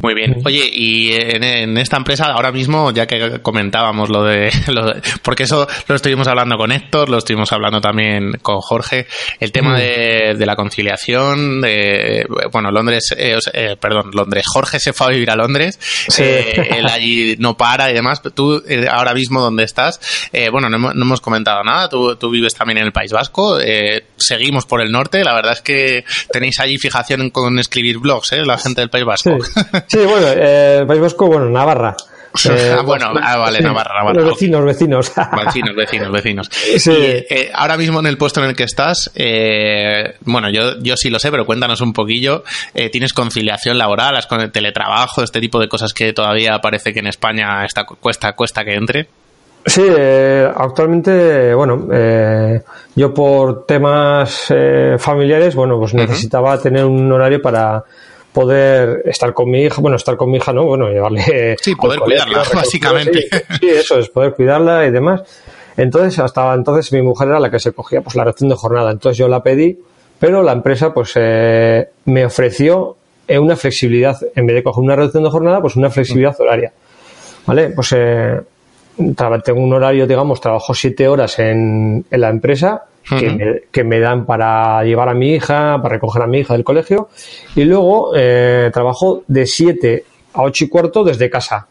Muy 0.02 0.14
bien. 0.14 0.42
Oye, 0.46 0.70
y 0.72 1.14
en, 1.14 1.44
en, 1.44 1.78
esta 1.78 1.98
empresa, 1.98 2.26
ahora 2.26 2.52
mismo, 2.52 2.92
ya 2.92 3.06
que 3.06 3.42
comentábamos 3.42 4.10
lo 4.10 4.24
de, 4.24 4.52
lo 4.68 4.86
de, 4.86 5.02
Porque 5.22 5.44
eso 5.44 5.68
lo 5.88 5.96
estuvimos 5.96 6.28
hablando 6.28 6.58
con 6.58 6.72
Héctor, 6.72 7.10
lo 7.10 7.18
estuvimos 7.18 7.52
hablando 7.52 7.82
también 7.82 8.34
con 8.42 8.60
Jorge. 8.60 9.08
El 9.40 9.52
tema 9.52 9.78
de, 9.78 10.36
de 10.38 10.46
la 10.46 10.56
conciliación, 10.56 11.62
de. 11.62 12.26
Bueno, 12.52 12.72
Londres. 12.72 13.14
Eh, 13.18 13.38
eh, 13.54 13.76
perdón, 13.80 14.12
Londres. 14.14 14.44
Jorge 14.48 14.80
se 14.80 14.94
fue 14.94 15.08
a 15.08 15.10
vivir 15.10 15.30
a 15.30 15.36
Londres. 15.36 15.78
Sí. 15.82 16.24
Eh, 16.24 16.78
él 16.78 16.88
allí 16.88 17.36
no 17.40 17.58
para 17.58 17.90
y 17.92 17.94
demás. 17.94 18.22
Tú, 18.34 18.64
ahora 18.90 19.14
mismo, 19.14 19.42
¿dónde 19.42 19.64
estás? 19.64 20.00
bueno, 20.52 20.70
no 20.70 20.78
hemos, 20.78 20.96
no 20.96 21.04
hemos, 21.04 21.22
comentado 21.22 21.64
nada. 21.64 21.90
Tú, 21.90 22.16
tú, 22.16 22.30
vives 22.30 22.56
también 22.56 22.80
en 22.80 22.86
el 22.86 22.92
País 22.92 23.12
Vasco. 23.12 23.60
seguimos 24.18 24.66
por 24.66 24.82
el 24.82 24.92
norte. 24.92 25.24
La 25.24 25.34
verdad 25.34 25.54
es 25.54 25.62
que 25.62 26.06
tenéis 26.32 26.60
allí 26.60 26.78
fijación 26.78 27.30
con 27.30 27.60
escribir 27.60 28.00
blogs, 28.00 28.32
¿eh? 28.34 28.46
La 28.46 28.58
gente 28.58 28.82
del 28.82 28.90
País 28.90 29.01
Vasco. 29.04 29.38
Sí, 29.44 29.62
sí 29.88 30.00
bueno, 30.00 30.28
eh, 30.30 30.84
País 30.88 31.02
Vasco, 31.02 31.28
bueno, 31.28 31.50
Navarra. 31.50 31.96
Eh, 32.50 32.76
ah, 32.78 32.82
bueno, 32.82 33.12
ah, 33.22 33.38
vale, 33.38 33.60
Navarra, 33.60 33.94
Navarra. 34.00 34.22
Los 34.22 34.34
vecinos, 34.34 34.64
vecinos. 34.64 35.12
Vecinos, 35.46 35.76
vecinos, 35.76 36.12
vecinos. 36.12 36.50
Sí. 36.78 36.94
Eh, 36.96 37.52
ahora 37.54 37.76
mismo 37.76 38.00
en 38.00 38.06
el 38.06 38.18
puesto 38.18 38.42
en 38.42 38.50
el 38.50 38.56
que 38.56 38.64
estás, 38.64 39.12
eh, 39.16 40.16
bueno, 40.22 40.50
yo, 40.50 40.80
yo 40.82 40.96
sí 40.96 41.10
lo 41.10 41.20
sé, 41.20 41.30
pero 41.30 41.46
cuéntanos 41.46 41.82
un 41.82 41.92
poquillo. 41.92 42.44
Eh, 42.74 42.90
¿Tienes 42.90 43.14
conciliación 43.14 43.78
laboral, 43.78 44.16
has 44.16 44.28
con 44.28 44.40
el 44.40 44.52
teletrabajo, 44.52 45.24
este 45.24 45.42
tipo 45.42 45.60
de 45.60 45.68
cosas 45.68 45.94
que 45.94 46.14
todavía 46.14 46.60
parece 46.60 46.94
que 46.94 47.00
en 47.00 47.08
España 47.08 47.66
está, 47.66 47.84
cuesta, 47.84 48.34
cuesta 48.34 48.64
que 48.64 48.76
entre? 48.76 49.08
Sí, 49.66 49.84
eh, 49.88 50.52
actualmente, 50.56 51.54
bueno, 51.54 51.88
eh, 51.92 52.62
yo 52.96 53.14
por 53.14 53.66
temas 53.66 54.46
eh, 54.50 54.96
familiares, 54.98 55.54
bueno, 55.54 55.78
pues 55.78 55.94
necesitaba 55.94 56.56
uh 56.56 56.58
-huh. 56.58 56.62
tener 56.64 56.86
un 56.86 57.12
horario 57.12 57.42
para 57.42 57.84
poder 58.34 59.04
estar 59.06 59.34
con 59.34 59.50
mi 59.50 59.64
hija, 59.64 59.82
bueno, 59.82 59.98
estar 59.98 60.16
con 60.18 60.32
mi 60.32 60.38
hija, 60.38 60.54
¿no? 60.54 60.66
Bueno, 60.66 60.90
llevarle... 60.90 61.58
Sí, 61.62 61.76
poder 61.76 62.00
cuidarla, 62.00 62.44
básicamente. 62.54 63.24
Sí, 63.24 63.40
sí, 63.60 63.70
eso 63.70 64.00
es, 64.00 64.10
poder 64.10 64.34
cuidarla 64.34 64.86
y 64.86 64.92
demás. 64.92 65.24
Entonces, 65.78 66.20
hasta 66.20 66.54
entonces 66.54 66.92
mi 66.94 67.02
mujer 67.02 67.30
era 67.30 67.40
la 67.40 67.50
que 67.50 67.60
se 67.60 67.72
cogía 67.72 68.02
pues 68.02 68.16
la 68.16 68.24
reacción 68.24 68.50
de 68.50 68.56
jornada. 68.56 68.92
Entonces 68.92 69.18
yo 69.18 69.28
la 69.28 69.42
pedí, 69.42 69.80
pero 70.20 70.44
la 70.44 70.52
empresa 70.52 70.94
pues 70.94 71.14
eh, 71.16 71.90
me 72.06 72.26
ofreció 72.26 72.98
eh, 73.28 73.40
una 73.40 73.56
flexibilidad, 73.56 74.18
en 74.36 74.46
vez 74.46 74.56
de 74.56 74.64
coger 74.64 74.84
una 74.84 74.96
reducción 74.96 75.24
de 75.24 75.30
jornada, 75.30 75.62
pues 75.62 75.76
una 75.76 75.90
flexibilidad 75.90 76.40
horaria. 76.40 76.72
¿Vale? 77.46 77.70
Pues 77.70 77.94
eh, 77.98 78.40
tengo 79.44 79.62
un 79.62 79.74
horario, 79.74 80.06
digamos, 80.06 80.40
trabajo 80.40 80.74
siete 80.74 81.08
horas 81.08 81.40
en, 81.40 82.06
en 82.10 82.22
la 82.22 82.30
empresa, 82.30 82.84
Uh 83.10 83.14
-huh. 83.16 83.20
que, 83.20 83.30
me, 83.30 83.62
que, 83.72 83.84
me, 83.84 84.00
dan 84.00 84.26
para 84.26 84.84
llevar 84.84 85.10
a 85.10 85.14
mi 85.14 85.34
hija, 85.34 85.80
para 85.82 85.96
recoger 85.96 86.22
a 86.22 86.28
mi 86.28 86.40
hija 86.40 86.54
del 86.54 86.64
colegio, 86.64 87.10
y 87.56 87.64
luego 87.64 88.12
eh, 88.16 88.70
trabajo 88.74 89.24
de 89.28 89.46
7 89.48 90.04
a 90.34 90.44
8 90.44 90.66
y 90.66 90.70
cuarto 90.70 91.04
desde 91.04 91.30
casa. 91.30 91.68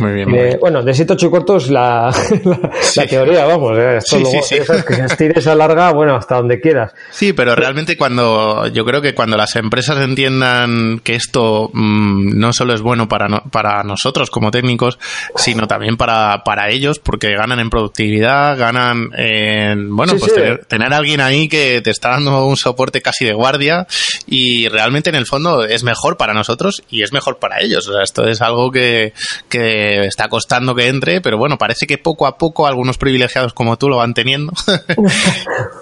Muy 0.00 0.12
bien, 0.12 0.28
muy 0.30 0.38
bien. 0.38 0.58
bueno, 0.60 0.82
de 0.82 0.94
siete 0.94 1.12
ocho 1.12 1.30
cortos 1.30 1.68
la, 1.70 2.10
la, 2.44 2.70
la 2.96 3.06
teoría, 3.06 3.44
vamos. 3.44 3.76
eh, 3.78 3.96
esto 3.98 4.16
Sí, 4.16 4.22
luego, 4.22 4.84
que 4.86 4.94
si 4.94 5.00
estires 5.02 5.46
a 5.46 5.54
larga, 5.54 5.92
bueno, 5.92 6.16
hasta 6.16 6.36
donde 6.36 6.60
quieras. 6.60 6.92
Sí, 7.10 7.32
pero 7.34 7.54
realmente 7.54 7.96
cuando 7.96 8.66
yo 8.68 8.84
creo 8.84 9.02
que 9.02 9.14
cuando 9.14 9.36
las 9.36 9.54
empresas 9.56 9.98
entiendan 9.98 11.00
que 11.04 11.14
esto 11.14 11.70
mm, 11.72 12.38
no 12.38 12.52
solo 12.52 12.72
es 12.74 12.80
bueno 12.80 13.06
para, 13.08 13.28
no- 13.28 13.42
para 13.50 13.82
nosotros 13.82 14.30
como 14.30 14.50
técnicos, 14.50 14.98
sino 15.36 15.66
también 15.66 15.96
para, 15.96 16.42
para 16.44 16.70
ellos, 16.70 16.98
porque 16.98 17.34
ganan 17.34 17.60
en 17.60 17.68
productividad, 17.70 18.56
ganan 18.58 19.10
en, 19.16 19.94
bueno, 19.94 20.14
pues 20.18 20.32
tener, 20.34 20.64
tener 20.66 20.92
a 20.92 20.96
alguien 20.96 21.20
ahí 21.20 21.48
que 21.48 21.80
te 21.82 21.90
está 21.90 22.10
dando 22.10 22.46
un 22.46 22.56
soporte 22.56 23.02
casi 23.02 23.24
de 23.26 23.32
guardia 23.34 23.86
y 24.26 24.68
realmente 24.68 25.10
en 25.10 25.16
el 25.16 25.26
fondo 25.26 25.64
es 25.64 25.82
mejor 25.84 26.16
para 26.16 26.32
nosotros 26.32 26.82
y 26.90 27.02
es 27.02 27.12
mejor 27.12 27.38
para 27.38 27.60
ellos. 27.62 27.86
O 27.88 27.92
sea, 27.92 28.02
esto 28.02 28.24
es 28.26 28.40
algo 28.40 28.70
que, 28.70 29.12
que 29.48 29.81
está 30.06 30.28
costando 30.28 30.74
que 30.74 30.88
entre, 30.88 31.20
pero 31.20 31.38
bueno, 31.38 31.58
parece 31.58 31.86
que 31.86 31.98
poco 31.98 32.26
a 32.26 32.36
poco 32.38 32.66
algunos 32.66 32.98
privilegiados 32.98 33.52
como 33.52 33.76
tú 33.78 33.88
lo 33.88 33.96
van 33.98 34.14
teniendo. 34.14 34.52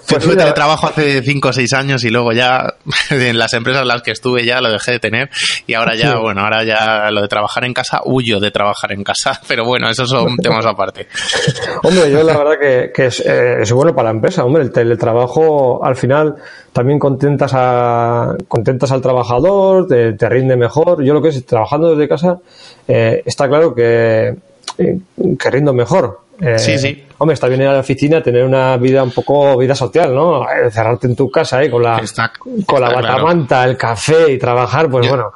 Pues 0.07 0.25
mira, 0.27 0.39
teletrabajo 0.43 0.87
hace 0.87 1.21
5 1.21 1.47
o 1.47 1.53
6 1.53 1.73
años 1.73 2.03
y 2.03 2.09
luego 2.09 2.33
ya 2.33 2.73
en 3.09 3.37
las 3.37 3.53
empresas 3.53 3.83
en 3.83 3.87
las 3.87 4.01
que 4.01 4.11
estuve 4.11 4.43
ya 4.43 4.59
lo 4.59 4.69
dejé 4.69 4.91
de 4.93 4.99
tener 4.99 5.29
y 5.67 5.73
ahora 5.73 5.95
ya, 5.95 6.11
Sí. 6.11 6.17
bueno, 6.21 6.41
ahora 6.41 6.63
ya 6.65 7.09
lo 7.11 7.21
de 7.21 7.27
trabajar 7.29 7.63
en 7.63 7.73
casa, 7.73 8.01
huyo 8.03 8.39
de 8.41 8.51
trabajar 8.51 8.91
en 8.91 9.03
casa, 9.03 9.39
pero 9.47 9.63
bueno, 9.65 9.89
esos 9.89 10.09
son 10.09 10.35
temas 10.37 10.65
aparte. 10.65 11.07
Hombre, 11.83 12.11
yo 12.11 12.23
la 12.23 12.37
verdad 12.37 12.59
que, 12.59 12.91
que 12.93 13.05
es, 13.05 13.21
eh, 13.21 13.61
es 13.61 13.71
bueno 13.71 13.95
para 13.95 14.09
la 14.09 14.15
empresa. 14.15 14.43
Hombre, 14.43 14.63
el 14.63 14.71
teletrabajo 14.71 15.83
al 15.83 15.95
final 15.95 16.35
también 16.73 16.99
contentas, 16.99 17.51
a, 17.53 18.35
contentas 18.47 18.91
al 18.91 19.01
trabajador, 19.01 19.87
te, 19.87 20.29
rinde 20.29 20.55
mejor. 20.55 21.03
Yo 21.03 21.13
lo 21.13 21.21
que 21.21 21.29
es 21.29 21.45
trabajando 21.45 21.89
desde 21.91 22.07
casa, 22.07 22.39
eh, 22.87 23.21
está 23.25 23.47
claro 23.47 23.75
que, 23.75 24.35
eh, 24.77 24.97
que 25.39 25.49
rindo 25.49 25.73
mejor. 25.73 26.21
Eh, 26.39 26.57
Sí, 26.57 26.77
sí. 26.79 27.03
Hombre, 27.19 27.35
está 27.35 27.47
bien 27.47 27.61
ir 27.61 27.67
a 27.67 27.73
la 27.73 27.79
oficina, 27.81 28.23
tener 28.23 28.43
una 28.43 28.75
vida 28.77 29.03
un 29.03 29.11
poco 29.11 29.55
vida 29.59 29.75
social, 29.75 30.11
¿no? 30.15 30.41
Eh, 30.41 30.71
Cerrarte 30.71 31.05
en 31.05 31.15
tu 31.15 31.29
casa 31.29 31.59
ahí 31.59 31.69
con 31.69 31.83
la, 31.83 31.99
Está- 31.99 32.31
con 32.65 32.81
la 32.81 32.87
está 32.87 32.99
claro. 32.99 33.13
batamanta, 33.13 33.63
el 33.63 33.77
café 33.77 34.31
y 34.33 34.39
trabajar, 34.39 34.89
pues 34.89 35.05
Yo- 35.05 35.11
bueno. 35.11 35.31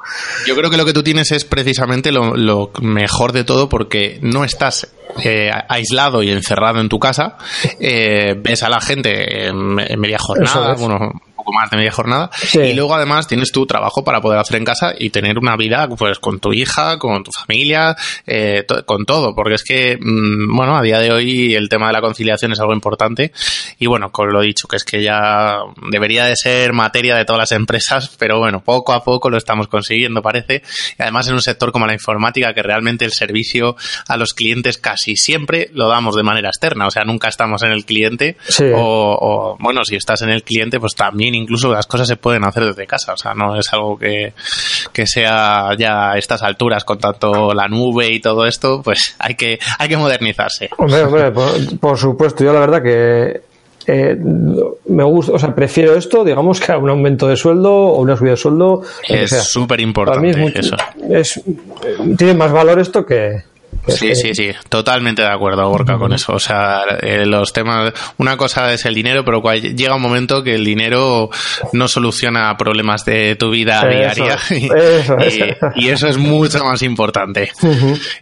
Yo 0.48 0.56
creo 0.56 0.68
que 0.68 0.76
lo 0.76 0.84
que 0.84 0.92
tú 0.92 1.04
tienes 1.04 1.30
es 1.30 1.44
precisamente 1.44 2.10
lo, 2.10 2.34
lo 2.36 2.72
mejor 2.82 3.30
de 3.32 3.44
todo 3.44 3.68
porque 3.68 4.18
no 4.20 4.42
estás 4.42 4.92
eh, 5.22 5.48
aislado 5.68 6.24
y 6.24 6.30
encerrado 6.32 6.80
en 6.80 6.88
tu 6.88 6.98
casa, 6.98 7.36
eh, 7.78 8.34
ves 8.36 8.64
a 8.64 8.68
la 8.68 8.80
gente 8.80 9.46
en, 9.46 9.76
media 10.00 10.18
jornada, 10.18 10.72
es. 10.72 10.80
bueno, 10.80 11.12
poco 11.46 11.52
más 11.58 11.70
de 11.70 11.76
media 11.76 11.92
jornada, 11.92 12.30
Sí. 12.34 12.58
y 12.60 12.74
luego 12.74 12.94
además 12.94 13.26
tienes 13.28 13.52
tu 13.52 13.66
trabajo 13.66 14.02
para 14.04 14.20
poder 14.20 14.38
hacer 14.40 14.56
en 14.56 14.64
casa 14.64 14.92
y 14.98 15.10
tener 15.10 15.38
una 15.38 15.56
vida 15.56 15.88
pues 15.96 16.18
con 16.18 16.40
tu 16.40 16.52
hija, 16.52 16.98
con 16.98 17.22
tu 17.22 17.30
familia, 17.30 17.96
eh, 18.26 18.64
to- 18.66 18.84
con 18.84 19.04
todo, 19.04 19.34
porque 19.34 19.54
es 19.54 19.62
que, 19.64 19.96
mm, 20.00 20.54
bueno, 20.56 20.76
a 20.76 20.82
día 20.82 20.98
de 20.98 21.12
hoy 21.12 21.54
el 21.54 21.68
tema 21.68 21.86
de 21.86 21.92
la 21.92 22.00
conciliación 22.00 22.52
es 22.52 22.60
algo 22.60 22.72
importante. 22.72 23.32
Y 23.78 23.86
bueno, 23.86 24.10
con 24.10 24.32
lo 24.32 24.40
dicho, 24.40 24.66
que 24.66 24.76
es 24.76 24.84
que 24.84 25.02
ya 25.02 25.58
debería 25.90 26.24
de 26.24 26.34
ser 26.36 26.72
materia 26.72 27.14
de 27.16 27.24
todas 27.24 27.38
las 27.40 27.52
empresas, 27.52 28.10
pero 28.18 28.38
bueno, 28.38 28.60
poco 28.64 28.92
a 28.92 29.04
poco 29.04 29.30
lo 29.30 29.36
estamos 29.36 29.68
consiguiendo, 29.68 30.22
parece, 30.22 30.62
y 30.98 31.02
además 31.02 31.28
en 31.28 31.34
un 31.34 31.42
sector 31.42 31.70
como 31.72 31.86
la 31.86 31.92
informática, 31.92 32.52
que 32.54 32.62
realmente 32.62 33.04
el 33.04 33.12
servicio 33.12 33.76
a 34.08 34.16
los 34.16 34.34
clientes 34.34 34.78
casi 34.78 35.16
siempre 35.16 35.70
lo 35.74 35.88
damos 35.88 36.16
de 36.16 36.22
manera 36.24 36.48
externa, 36.48 36.86
o 36.86 36.90
sea, 36.90 37.04
nunca 37.04 37.28
estamos 37.28 37.62
en 37.62 37.70
el 37.72 37.84
cliente, 37.84 38.36
Sí. 38.48 38.64
o, 38.74 38.78
o, 39.20 39.56
bueno, 39.60 39.84
si 39.84 39.94
estás 39.96 40.22
en 40.22 40.30
el 40.30 40.42
cliente, 40.42 40.80
pues 40.80 40.94
también 40.94 41.34
incluso 41.36 41.72
las 41.72 41.86
cosas 41.86 42.08
se 42.08 42.16
pueden 42.16 42.44
hacer 42.44 42.64
desde 42.64 42.86
casa, 42.86 43.12
o 43.12 43.16
sea, 43.16 43.34
no 43.34 43.56
es 43.58 43.72
algo 43.72 43.98
que, 43.98 44.32
que 44.92 45.06
sea 45.06 45.68
ya 45.78 46.12
a 46.12 46.18
estas 46.18 46.42
alturas 46.42 46.84
con 46.84 46.98
tanto 46.98 47.52
la 47.54 47.68
nube 47.68 48.10
y 48.12 48.20
todo 48.20 48.46
esto, 48.46 48.82
pues 48.82 49.14
hay 49.18 49.34
que, 49.34 49.58
hay 49.78 49.88
que 49.88 49.96
modernizarse. 49.96 50.70
Hombre, 50.78 51.02
hombre, 51.04 51.30
por, 51.32 51.78
por 51.78 51.98
supuesto. 51.98 52.42
Yo 52.44 52.52
la 52.52 52.60
verdad 52.60 52.82
que 52.82 53.40
eh, 53.86 54.16
me 54.88 55.04
gusta, 55.04 55.32
o 55.32 55.38
sea, 55.38 55.54
prefiero 55.54 55.94
esto, 55.94 56.24
digamos, 56.24 56.58
que 56.58 56.72
a 56.72 56.78
un 56.78 56.90
aumento 56.90 57.28
de 57.28 57.36
sueldo 57.36 57.72
o 57.72 58.00
una 58.00 58.16
subida 58.16 58.32
de 58.32 58.36
sueldo. 58.36 58.82
Es 59.08 59.30
súper 59.48 59.80
es 59.80 59.86
importante 59.86 60.52
eso. 60.58 60.76
es- 61.08 61.36
eh, 61.38 62.14
tiene 62.18 62.34
más 62.34 62.50
valor 62.50 62.80
esto 62.80 63.06
que. 63.06 63.42
Que- 63.86 63.92
Sí, 63.92 64.14
sí, 64.14 64.34
sí, 64.34 64.50
totalmente 64.68 65.22
de 65.22 65.28
acuerdo, 65.28 65.68
Gorka, 65.68 65.96
con 65.98 66.12
eso. 66.12 66.34
O 66.34 66.38
sea, 66.40 66.82
eh, 67.00 67.24
los 67.26 67.52
temas, 67.52 67.92
una 68.18 68.36
cosa 68.36 68.72
es 68.72 68.84
el 68.84 68.94
dinero, 68.94 69.24
pero 69.24 69.42
llega 69.52 69.94
un 69.94 70.02
momento 70.02 70.42
que 70.42 70.54
el 70.54 70.64
dinero 70.64 71.30
no 71.72 71.88
soluciona 71.88 72.56
problemas 72.56 73.04
de 73.04 73.36
tu 73.36 73.50
vida 73.50 73.80
Eso, 73.88 73.88
diaria 74.24 74.38
y, 74.50 74.64
eso, 74.66 75.16
eso. 75.18 75.44
y 75.76 75.88
eso 75.88 76.08
es 76.08 76.18
mucho 76.18 76.64
más 76.64 76.82
importante. 76.82 77.50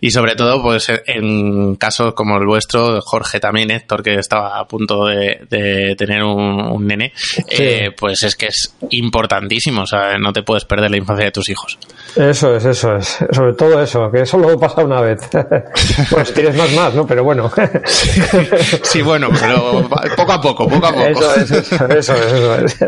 Y 0.00 0.10
sobre 0.10 0.34
todo, 0.36 0.62
pues 0.62 0.90
en 1.06 1.76
casos 1.76 2.14
como 2.14 2.36
el 2.36 2.46
vuestro, 2.46 3.00
Jorge 3.00 3.40
también, 3.40 3.70
Héctor, 3.70 4.02
que 4.02 4.14
estaba 4.14 4.58
a 4.58 4.66
punto 4.66 5.06
de, 5.06 5.40
de 5.48 5.94
tener 5.96 6.22
un, 6.22 6.60
un 6.60 6.86
nene, 6.86 7.12
eh, 7.50 7.90
pues 7.98 8.22
es 8.22 8.36
que 8.36 8.46
es 8.46 8.74
importantísimo, 8.90 9.82
o 9.82 9.86
sea, 9.86 10.18
no 10.18 10.32
te 10.32 10.42
puedes 10.42 10.64
perder 10.64 10.90
la 10.90 10.96
infancia 10.96 11.26
de 11.26 11.32
tus 11.32 11.48
hijos. 11.48 11.78
Eso 12.16 12.54
es, 12.56 12.64
eso 12.64 12.96
es. 12.96 13.18
Sobre 13.32 13.54
todo 13.54 13.80
eso, 13.82 14.10
que 14.10 14.20
eso 14.22 14.38
lo 14.38 14.58
pasa 14.58 14.82
una 14.84 15.00
vez. 15.00 15.20
bueno, 16.10 16.24
si 16.24 16.32
tienes 16.32 16.56
más, 16.56 16.72
más, 16.72 16.94
¿no? 16.94 17.06
Pero 17.06 17.24
bueno. 17.24 17.50
Sí, 18.82 19.02
bueno, 19.02 19.28
pero 19.40 19.88
poco 20.16 20.32
a 20.32 20.40
poco, 20.40 20.68
poco 20.68 20.86
a 20.86 20.92
poco. 20.92 21.04
eso 21.06 21.34
es, 21.36 21.50
eso, 21.50 21.86
es, 21.86 22.08
eso 22.08 22.54
es. 22.56 22.78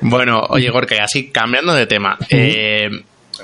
Bueno, 0.00 0.40
oye, 0.50 0.70
Gorka, 0.70 1.02
así 1.02 1.30
cambiando 1.30 1.74
de 1.74 1.86
tema, 1.86 2.18
eh, 2.28 2.88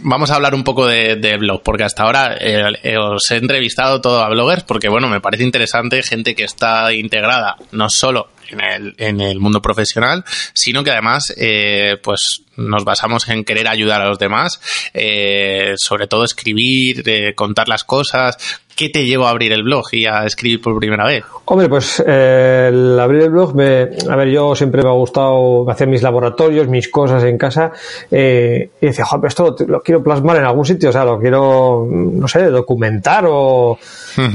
vamos 0.00 0.30
a 0.30 0.36
hablar 0.36 0.54
un 0.54 0.64
poco 0.64 0.86
de, 0.86 1.16
de 1.16 1.36
blog, 1.36 1.62
porque 1.62 1.84
hasta 1.84 2.02
ahora 2.02 2.36
eh, 2.38 2.96
os 2.98 3.30
he 3.30 3.36
entrevistado 3.36 4.00
todo 4.00 4.22
a 4.22 4.28
bloggers, 4.28 4.64
porque 4.64 4.88
bueno, 4.88 5.08
me 5.08 5.20
parece 5.20 5.44
interesante 5.44 6.02
gente 6.02 6.34
que 6.34 6.44
está 6.44 6.92
integrada 6.92 7.56
no 7.72 7.88
solo 7.88 8.28
en 8.52 9.20
el, 9.20 9.40
mundo 9.40 9.60
profesional, 9.60 10.24
sino 10.52 10.84
que 10.84 10.90
además, 10.90 11.32
eh, 11.36 11.96
pues 12.02 12.42
nos 12.56 12.84
basamos 12.84 13.28
en 13.28 13.44
querer 13.44 13.66
ayudar 13.66 14.02
a 14.02 14.08
los 14.08 14.18
demás, 14.18 14.60
eh, 14.92 15.74
sobre 15.76 16.06
todo 16.06 16.24
escribir, 16.24 17.02
eh, 17.06 17.34
contar 17.34 17.68
las 17.68 17.84
cosas. 17.84 18.36
¿Qué 18.76 18.88
te 18.88 19.04
llevó 19.04 19.26
a 19.26 19.30
abrir 19.30 19.52
el 19.52 19.62
blog 19.62 19.84
y 19.92 20.06
a 20.06 20.24
escribir 20.24 20.60
por 20.60 20.78
primera 20.78 21.04
vez? 21.04 21.24
Hombre, 21.44 21.68
pues 21.68 22.02
eh, 22.06 22.68
el 22.72 22.98
abrir 22.98 23.22
el 23.22 23.30
blog, 23.30 23.54
me, 23.54 23.88
a 24.08 24.16
ver, 24.16 24.28
yo 24.28 24.54
siempre 24.54 24.82
me 24.82 24.88
ha 24.88 24.92
gustado 24.92 25.68
hacer 25.70 25.88
mis 25.88 26.02
laboratorios, 26.02 26.68
mis 26.68 26.88
cosas 26.88 27.24
en 27.24 27.36
casa, 27.36 27.72
eh, 28.10 28.70
y 28.80 28.86
decía, 28.86 29.04
joder, 29.04 29.26
esto 29.26 29.56
lo, 29.58 29.66
lo 29.66 29.82
quiero 29.82 30.02
plasmar 30.02 30.36
en 30.36 30.44
algún 30.44 30.64
sitio, 30.64 30.90
o 30.90 30.92
sea, 30.92 31.04
lo 31.04 31.18
quiero, 31.18 31.86
no 31.90 32.28
sé, 32.28 32.44
documentar 32.44 33.24
o... 33.28 33.78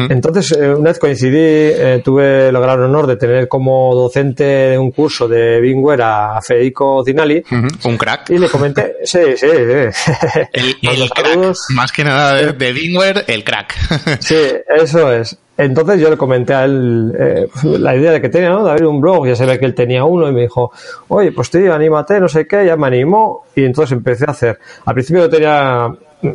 Entonces, 0.09 0.57
eh, 0.57 0.73
una 0.73 0.89
vez 0.89 0.99
coincidí, 0.99 1.37
eh, 1.37 2.01
tuve 2.03 2.47
el 2.49 2.59
gran 2.59 2.81
honor 2.81 3.07
de 3.07 3.15
tener 3.15 3.47
como 3.47 3.93
docente 3.95 4.43
de 4.43 4.77
un 4.77 4.91
curso 4.91 5.27
de 5.27 5.59
Bingware 5.61 6.01
a 6.01 6.41
Federico 6.41 7.03
Zinali, 7.05 7.43
Un 7.83 7.97
crack. 7.97 8.29
y 8.31 8.37
le 8.37 8.49
comenté, 8.49 8.97
sí, 9.03 9.19
sí, 9.35 9.47
sí. 9.47 10.07
El, 10.53 11.09
crack. 11.09 11.55
Más 11.69 11.91
que 11.91 12.03
nada 12.03 12.33
de, 12.35 12.53
de 12.53 12.73
Bingware, 12.73 13.25
el 13.27 13.43
crack. 13.43 13.75
Sí, 14.27 14.35
eso 14.67 15.13
es. 15.13 15.37
Entonces 15.57 16.01
yo 16.01 16.09
le 16.09 16.17
comenté 16.17 16.53
a 16.53 16.65
él 16.65 17.13
eh, 17.17 17.47
la 17.63 17.95
idea 17.95 18.11
de 18.11 18.19
que 18.19 18.27
tenía, 18.27 18.49
¿no? 18.49 18.65
De 18.65 18.71
abrir 18.71 18.87
un 18.87 18.99
blog, 18.99 19.25
ya 19.25 19.37
se 19.37 19.45
ve 19.45 19.57
que 19.57 19.65
él 19.65 19.73
tenía 19.73 20.03
uno 20.03 20.27
y 20.27 20.33
me 20.33 20.41
dijo, 20.41 20.73
oye, 21.07 21.31
pues 21.31 21.49
tío, 21.49 21.73
anímate, 21.73 22.19
no 22.19 22.27
sé 22.27 22.45
qué, 22.45 22.65
ya 22.65 22.75
me 22.75 22.87
animó 22.87 23.45
y 23.55 23.63
entonces 23.63 23.93
empecé 23.93 24.25
a 24.27 24.31
hacer. 24.31 24.59
Al 24.85 24.93
principio 24.93 25.21
no 25.21 25.29
tenía 25.29 25.87
mm, 25.87 26.31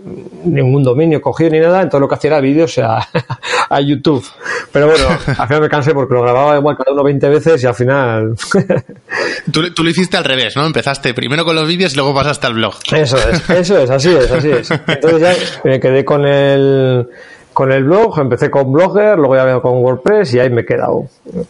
ningún 0.47 0.83
dominio 0.83 1.21
cogido 1.21 1.51
ni 1.51 1.61
nada, 1.61 1.83
entonces 1.83 2.01
lo 2.01 2.09
que 2.09 2.15
hacía 2.15 2.31
era 2.31 2.41
vídeos 2.41 2.79
a, 2.79 3.07
a 3.69 3.81
YouTube. 3.83 4.27
Pero 4.73 4.87
bueno, 4.87 5.05
al 5.09 5.47
final 5.47 5.61
me 5.61 5.69
cansé 5.69 5.93
porque 5.93 6.15
lo 6.15 6.23
grababa 6.23 6.57
igual 6.57 6.79
cada 6.79 6.93
uno 6.93 7.05
20 7.05 7.29
veces 7.29 7.63
y 7.63 7.67
al 7.67 7.75
final... 7.75 8.35
Tú, 9.53 9.73
tú 9.75 9.83
lo 9.83 9.91
hiciste 9.91 10.17
al 10.17 10.25
revés, 10.25 10.57
¿no? 10.57 10.65
Empezaste 10.65 11.13
primero 11.15 11.45
con 11.45 11.57
los 11.57 11.67
vídeos 11.67 11.93
y 11.93 11.97
luego 11.97 12.15
pasaste 12.15 12.47
al 12.47 12.55
blog. 12.55 12.75
Eso 12.93 13.17
es, 13.19 13.51
eso 13.51 13.79
es, 13.79 13.91
así 13.91 14.15
es, 14.15 14.31
así 14.31 14.51
es. 14.51 14.71
Entonces 14.71 15.21
ya 15.21 15.35
me 15.65 15.81
quedé 15.81 16.05
con 16.05 16.25
el, 16.25 17.09
con 17.53 17.71
el 17.73 17.85
blog, 17.85 18.19
empecé 18.21 18.51
con 18.51 18.73
Blogger, 18.73 19.17
luego 19.19 19.37
ya 19.37 19.61
con 19.61 19.79
WordPress 19.83 20.35
y 20.35 20.41
ahí 20.41 20.51
me 20.51 20.63
he 20.63 20.65
quedado. 20.65 20.93
O 21.25 21.47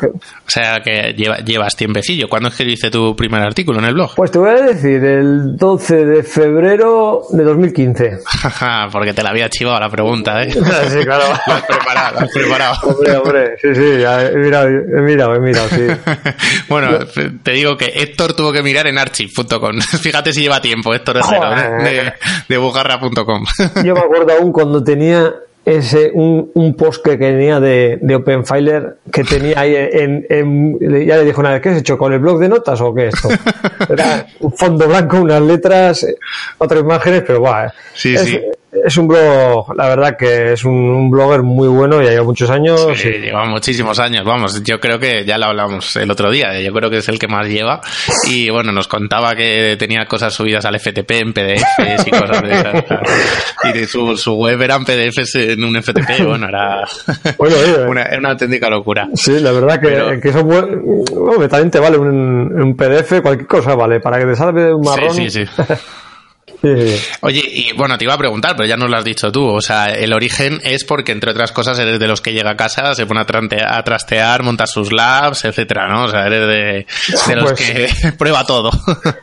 sea 0.46 0.80
que 0.80 1.14
lleva- 1.16 1.38
llevas 1.38 1.76
tiempecillo. 1.76 2.28
¿Cuándo 2.28 2.48
escribiste 2.48 2.90
tu 2.90 3.14
primer 3.16 3.40
artículo 3.42 3.78
en 3.78 3.86
el 3.86 3.94
blog? 3.94 4.14
Pues 4.16 4.30
te 4.30 4.38
voy 4.38 4.50
a 4.50 4.62
decir, 4.62 5.04
el 5.04 5.56
12 5.56 6.04
de 6.04 6.22
febrero 6.22 7.22
de 7.30 7.44
2015. 7.44 8.18
Porque 8.92 9.12
te 9.14 9.22
la 9.22 9.30
había 9.30 9.48
chivado 9.48 9.78
la 9.80 9.88
pregunta, 9.90 10.42
¿eh? 10.42 10.50
Sí, 10.88 11.04
claro. 11.04 11.24
Lo 11.46 11.52
has 11.54 11.62
preparado, 11.62 12.20
lo 12.20 12.26
has 12.26 12.32
preparado. 12.32 12.74
Hombre, 12.84 13.16
hombre, 13.16 13.56
sí, 13.60 13.74
sí, 13.74 13.98
ya 14.00 14.22
he 14.26 14.36
mirado, 14.36 14.68
he 14.68 15.00
mirado, 15.02 15.34
he 15.34 15.40
mirado, 15.40 15.68
sí. 15.68 15.86
bueno, 16.68 16.98
te 17.42 17.52
digo 17.52 17.76
que 17.76 17.86
Héctor 17.86 18.34
tuvo 18.34 18.52
que 18.52 18.62
mirar 18.62 18.86
en 18.86 18.98
archive.com. 18.98 19.80
Fíjate 19.80 20.32
si 20.32 20.42
lleva 20.42 20.60
tiempo, 20.60 20.92
Héctor 20.94 21.18
Herrero, 21.18 21.52
¿eh? 21.56 21.82
de, 21.82 22.12
de 22.48 22.58
bugarra.com. 22.58 23.44
Yo 23.84 23.94
me 23.94 24.00
acuerdo 24.00 24.32
aún 24.38 24.52
cuando 24.52 24.82
tenía 24.82 25.32
ese 25.64 26.10
un, 26.12 26.50
un 26.54 26.74
post 26.74 27.04
que 27.04 27.16
tenía 27.16 27.60
de, 27.60 27.98
de 28.02 28.14
OpenFiler 28.16 28.96
que 29.12 29.22
tenía 29.22 29.60
ahí 29.60 29.74
en, 29.76 30.26
en- 30.28 31.06
ya 31.06 31.16
le 31.18 31.24
dijo 31.24 31.40
una 31.40 31.52
vez, 31.52 31.60
¿qué 31.62 31.68
has 31.68 31.78
hecho? 31.78 31.96
¿Con 31.96 32.12
el 32.12 32.18
blog 32.18 32.40
de 32.40 32.48
notas 32.48 32.80
o 32.80 32.92
qué 32.94 33.08
es 33.08 33.14
esto? 33.14 33.28
Era 33.88 34.26
un 34.40 34.52
fondo 34.52 34.88
blanco, 34.88 35.20
unas 35.20 35.40
letras, 35.42 36.04
otras 36.58 36.80
imágenes, 36.80 37.22
pero 37.26 37.40
guau, 37.40 37.68
Sí, 37.94 38.14
es- 38.14 38.20
sí. 38.22 38.40
Es 38.72 38.96
un 38.96 39.06
blog, 39.06 39.76
la 39.76 39.88
verdad 39.88 40.16
que 40.16 40.54
es 40.54 40.64
un, 40.64 41.10
blogger 41.10 41.42
muy 41.42 41.68
bueno, 41.68 42.02
ya 42.02 42.10
lleva 42.10 42.24
muchos 42.24 42.48
años. 42.48 42.80
Sí, 42.96 43.10
lleva 43.10 43.44
muchísimos 43.44 43.98
años, 43.98 44.24
vamos, 44.24 44.62
yo 44.64 44.80
creo 44.80 44.98
que 44.98 45.26
ya 45.26 45.36
lo 45.36 45.46
hablamos 45.46 45.94
el 45.96 46.10
otro 46.10 46.30
día, 46.30 46.58
yo 46.60 46.72
creo 46.72 46.88
que 46.88 46.98
es 46.98 47.08
el 47.08 47.18
que 47.18 47.28
más 47.28 47.46
lleva 47.46 47.82
y 48.26 48.48
bueno, 48.48 48.72
nos 48.72 48.88
contaba 48.88 49.34
que 49.34 49.76
tenía 49.78 50.06
cosas 50.06 50.32
subidas 50.32 50.64
al 50.64 50.80
FTP 50.80 51.10
en 51.10 51.32
PDFs 51.34 52.06
y 52.06 52.10
cosas 52.10 52.42
de 52.42 52.52
esas. 52.52 52.84
Y 53.64 53.72
de 53.72 53.86
su, 53.86 54.16
su 54.16 54.34
web 54.34 54.60
eran 54.62 54.84
PDFs 54.84 55.34
en 55.34 55.64
un 55.64 55.80
FTP, 55.80 56.24
bueno, 56.26 56.48
era 56.48 56.84
una, 57.86 58.08
una, 58.18 58.30
auténtica 58.30 58.70
locura. 58.70 59.06
Sí, 59.14 59.38
la 59.40 59.52
verdad 59.52 59.80
que, 59.80 60.20
que 60.20 60.28
eso 60.30 60.40
también 61.48 61.70
te 61.70 61.78
vale 61.78 61.98
un, 61.98 62.08
un 62.08 62.74
PDF, 62.74 63.20
cualquier 63.20 63.46
cosa 63.46 63.74
vale, 63.74 64.00
para 64.00 64.18
que 64.18 64.24
te 64.24 64.36
salve 64.36 64.72
un 64.72 64.80
marrón. 64.82 65.14
Sí, 65.14 65.30
sí, 65.30 65.46
sí. 65.46 65.62
Oye, 67.20 67.42
y 67.44 67.72
bueno, 67.76 67.98
te 67.98 68.04
iba 68.04 68.14
a 68.14 68.18
preguntar, 68.18 68.54
pero 68.56 68.68
ya 68.68 68.76
nos 68.76 68.88
lo 68.88 68.96
has 68.96 69.04
dicho 69.04 69.32
tú. 69.32 69.46
O 69.46 69.60
sea, 69.60 69.86
el 69.86 70.12
origen 70.12 70.60
es 70.62 70.84
porque, 70.84 71.12
entre 71.12 71.30
otras 71.30 71.52
cosas, 71.52 71.78
eres 71.78 71.98
de 71.98 72.06
los 72.06 72.20
que 72.20 72.32
llega 72.32 72.50
a 72.50 72.56
casa, 72.56 72.94
se 72.94 73.06
pone 73.06 73.20
a, 73.20 73.82
trastear, 73.82 74.42
monta 74.42 74.66
sus 74.66 74.92
labs, 74.92 75.44
etcétera, 75.44 75.88
¿no? 75.88 76.04
O 76.04 76.08
sea, 76.08 76.26
eres 76.26 76.46
de, 76.46 76.86
los 77.34 77.52
pues 77.52 77.60
que 77.60 78.12
prueba 78.18 78.44
todo. 78.44 78.70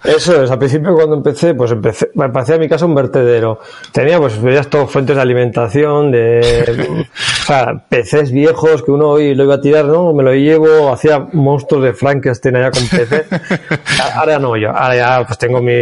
Eso 0.04 0.44
es, 0.44 0.52
al 0.52 0.60
principio 0.60 0.94
cuando 0.94 1.16
empecé, 1.16 1.54
pues 1.54 1.72
empecé, 1.72 2.10
me 2.16 2.30
parecía 2.30 2.56
a 2.56 2.60
mi 2.60 2.68
casa 2.68 2.86
un 2.86 2.96
vertedero. 2.96 3.60
Tenía, 3.92 4.20
pues, 4.20 4.42
veías 4.42 4.68
todo 4.68 4.88
fuentes 4.88 5.16
de 5.16 5.22
alimentación, 5.22 6.12
de, 6.12 7.06
o 7.10 7.46
sea, 7.46 7.74
PCs 7.90 8.32
viejos 8.32 8.84
que 8.84 8.92
uno 8.92 9.10
hoy 9.10 9.36
lo 9.36 9.46
iba 9.46 9.56
a 9.56 9.62
tirar, 9.62 9.86
¿no? 9.86 10.14
Me 10.14 10.24
lo 10.24 10.34
llevo, 10.34 10.92
hacía 10.92 11.20
monstruos 11.34 11.84
de 11.84 11.94
Frankenstein 11.94 12.58
allá 12.58 12.72
con 12.72 12.88
PC. 12.88 13.26
Ahora 14.16 14.40
no, 14.40 14.58
yo, 14.58 14.70
ahora 14.70 14.96
ya, 14.96 15.24
pues 15.26 15.38
tengo 15.38 15.62
mi, 15.62 15.74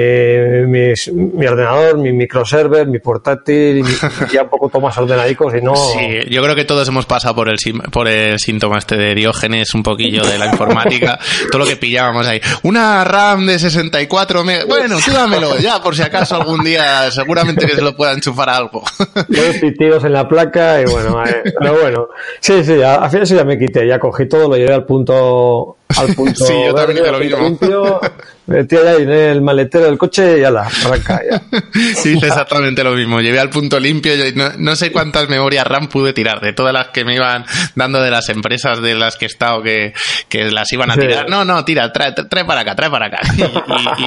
mis, 0.68 1.12
mi 1.14 1.47
ordenador, 1.48 1.98
mi 1.98 2.12
microserver, 2.14 2.88
mi 2.88 3.00
portátil, 3.00 3.80
y 3.80 3.84
ya 4.34 4.44
un 4.44 4.50
poco 4.50 4.80
más 4.80 4.98
ordenadico, 4.98 5.50
si 5.52 5.62
no... 5.62 5.76
Sí, 5.76 6.20
yo 6.30 6.42
creo 6.42 6.56
que 6.56 6.66
todos 6.66 6.88
hemos 6.88 7.06
pasado 7.06 7.36
por 7.36 7.50
el, 7.50 7.58
por 7.92 8.08
el 8.08 8.40
síntoma 8.40 8.78
este 8.78 8.96
de 8.96 9.16
Diógenes, 9.16 9.74
un 9.74 9.84
poquillo 9.84 10.24
de 10.24 10.38
la 10.38 10.48
informática, 10.48 11.20
todo 11.52 11.64
lo 11.64 11.68
que 11.68 11.78
pillábamos 11.78 12.28
ahí. 12.28 12.42
Una 12.64 13.04
RAM 13.04 13.46
de 13.46 13.60
64 13.60 14.44
megas, 14.44 14.68
bueno, 14.68 14.98
tú 15.04 15.12
dámelo, 15.12 15.58
ya, 15.58 15.82
por 15.82 15.96
si 15.96 16.02
acaso 16.02 16.36
algún 16.36 16.64
día 16.64 17.10
seguramente 17.12 17.66
que 17.66 17.76
se 17.76 17.82
lo 17.82 17.96
pueda 17.96 18.14
enchufar 18.14 18.50
a 18.50 18.58
algo. 18.58 18.84
Dos 19.28 19.56
pitidos 19.62 20.04
en 20.04 20.14
la 20.14 20.28
placa 20.28 20.82
y 20.82 20.86
bueno, 20.86 21.22
pero 21.60 21.82
bueno, 21.82 22.08
sí, 22.40 22.64
sí, 22.64 22.82
al 22.82 23.10
final 23.10 23.28
sí 23.28 23.36
ya 23.36 23.44
me 23.44 23.58
quité, 23.58 23.88
ya 23.88 24.00
cogí 24.00 24.28
todo, 24.28 24.50
lo 24.50 24.56
llevé 24.56 24.74
al 24.74 24.86
punto 24.86 25.78
al 25.96 26.14
punto 26.16 26.46
sí, 26.46 26.54
yo 26.66 26.74
también 26.74 27.12
lo 27.12 27.20
mismo. 27.20 27.38
limpio, 27.40 28.00
metí 28.48 28.76
ahí 28.76 29.04
en 29.04 29.12
el 29.12 29.42
maletero 29.42 29.86
del 29.86 29.98
coche 29.98 30.38
y 30.38 30.42
ya 30.42 30.52
la 30.52 30.64
arranca. 30.64 31.22
Ya. 31.30 31.42
Sí, 31.96 32.18
exactamente 32.22 32.84
lo 32.84 32.94
mismo. 32.94 33.22
Llevé 33.22 33.40
al 33.40 33.50
punto 33.50 33.80
limpio 33.80 34.14
y 34.14 34.34
no, 34.36 34.76
sé 34.76 34.92
cuántas 34.92 35.30
memorias 35.30 35.66
RAM 35.66 35.88
pude 35.88 36.14
tirar 36.14 36.40
de 36.42 36.54
todas 36.54 36.74
las 36.74 36.90
que 36.90 37.06
me 37.06 37.16
iban 37.16 37.46
dando 37.76 38.02
de 38.02 38.12
las 38.12 38.30
empresas 38.30 38.82
de 38.82 38.96
las 38.96 39.16
que 39.16 39.26
he 39.26 39.28
estado 39.28 39.62
que, 39.62 39.94
que 40.30 40.50
las 40.52 40.72
iban 40.74 40.92
a 40.92 40.96
tirar. 40.96 41.30
No, 41.30 41.46
no, 41.46 41.64
tira, 41.64 41.92
trae, 41.92 42.14
trae 42.14 42.46
para 42.46 42.62
acá, 42.62 42.76
trae 42.76 42.90
para 42.90 43.08
acá. 43.08 43.20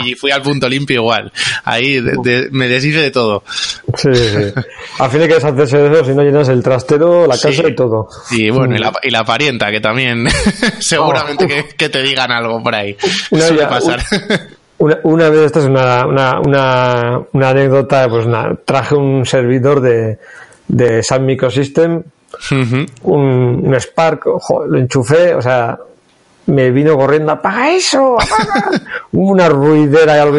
Y, 0.05 0.15
fui 0.15 0.31
al 0.31 0.43
punto 0.43 0.69
limpio 0.69 1.01
igual. 1.01 1.33
Ahí 1.65 2.01
me 2.51 2.69
deshice 2.69 2.99
de 2.99 3.11
todo. 3.11 3.45
Sí, 3.97 4.13
sí. 4.13 4.53
Al 4.99 5.11
fin 5.11 5.23
hay 5.23 5.29
que 5.29 5.35
deshacerse 5.35 5.79
de 5.79 5.93
eso 5.93 6.05
si 6.05 6.13
no 6.13 6.23
llenas 6.23 6.49
el 6.49 6.63
trastero, 6.63 7.27
la 7.27 7.39
casa 7.39 7.69
y 7.69 7.75
todo. 7.75 8.09
Y 8.31 8.51
bueno, 8.51 8.77
y 8.77 8.79
la, 8.79 8.93
y 9.03 9.11
la 9.11 9.25
parienta, 9.25 9.71
que 9.71 9.81
también 9.81 10.27
seguramente 10.79 11.47
que 11.47 11.70
que 11.75 11.89
te 11.89 12.03
digan 12.03 12.31
algo 12.31 12.63
por 12.63 12.75
ahí. 12.75 12.97
Una, 13.31 13.69
pasar. 13.69 14.01
Una, 15.03 15.29
vez, 15.29 15.41
esta 15.41 15.59
es 15.59 15.67
una, 15.67 16.07
una, 16.07 16.41
una, 17.35 17.49
anécdota, 17.51 18.09
pues 18.09 18.27
traje 18.65 18.95
un 18.95 19.27
servidor 19.27 19.83
de, 19.83 20.19
de 20.69 21.03
Sun 21.03 21.27
Microsystem, 21.27 22.03
un, 22.51 23.63
un, 23.63 23.75
Spark, 23.75 24.25
lo 24.69 24.79
enchufé, 24.79 25.35
o 25.35 25.43
sea, 25.43 25.79
me 26.47 26.71
vino 26.71 26.97
corriendo, 26.97 27.33
apaga 27.33 27.73
eso, 27.73 28.17
apaga. 28.19 28.71
una 29.13 29.51
ruidera 29.51 30.17
y 30.17 30.21
algo. 30.21 30.39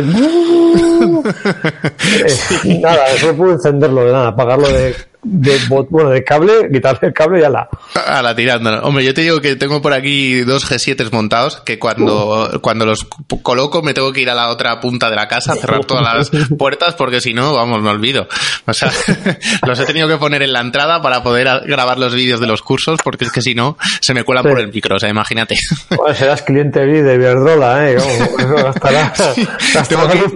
Eh, 2.63 2.79
nada, 2.81 3.05
eso 3.13 3.35
pude 3.35 3.53
encenderlo 3.53 4.05
de 4.05 4.11
nada, 4.11 4.29
apagarlo 4.29 4.67
de 4.67 4.95
de 5.23 5.59
bueno, 5.67 6.09
de 6.09 6.23
cable, 6.23 6.69
quitarle 6.71 7.09
el 7.09 7.13
cable 7.13 7.41
y 7.41 7.43
a 7.43 7.49
la. 7.49 7.69
A 7.93 8.21
la 8.21 8.35
tirando. 8.35 8.71
Hombre, 8.83 9.05
yo 9.05 9.13
te 9.13 9.21
digo 9.21 9.39
que 9.39 9.55
tengo 9.55 9.81
por 9.81 9.93
aquí 9.93 10.41
dos 10.41 10.69
G7 10.69 11.11
montados 11.11 11.61
que 11.61 11.77
cuando, 11.77 12.59
cuando 12.61 12.85
los 12.85 13.05
coloco 13.43 13.81
me 13.83 13.93
tengo 13.93 14.11
que 14.13 14.21
ir 14.21 14.29
a 14.29 14.35
la 14.35 14.49
otra 14.49 14.79
punta 14.79 15.09
de 15.09 15.15
la 15.15 15.27
casa, 15.27 15.55
cerrar 15.55 15.85
todas 15.85 16.03
las 16.31 16.49
puertas 16.57 16.95
porque 16.95 17.21
si 17.21 17.33
no, 17.33 17.53
vamos, 17.53 17.81
me 17.81 17.89
olvido. 17.89 18.27
O 18.65 18.73
sea, 18.73 18.91
los 19.67 19.79
he 19.79 19.85
tenido 19.85 20.07
que 20.07 20.17
poner 20.17 20.41
en 20.41 20.53
la 20.53 20.61
entrada 20.61 21.01
para 21.01 21.21
poder 21.21 21.47
grabar 21.67 21.99
los 21.99 22.15
vídeos 22.15 22.39
de 22.39 22.47
los 22.47 22.61
cursos 22.61 22.99
porque 23.03 23.25
es 23.25 23.31
que 23.31 23.41
si 23.41 23.53
no, 23.53 23.77
se 23.99 24.13
me 24.13 24.23
cuelan 24.23 24.43
por 24.43 24.59
el 24.59 24.69
micro, 24.69 24.95
o 24.95 24.99
sea, 24.99 25.09
imagínate. 25.09 25.55
Bueno, 26.01 26.15
serás 26.15 26.41
cliente 26.41 26.79
de 26.79 27.15
Iberdrola, 27.15 27.91
eh. 27.91 27.97
gastarás, 28.37 29.35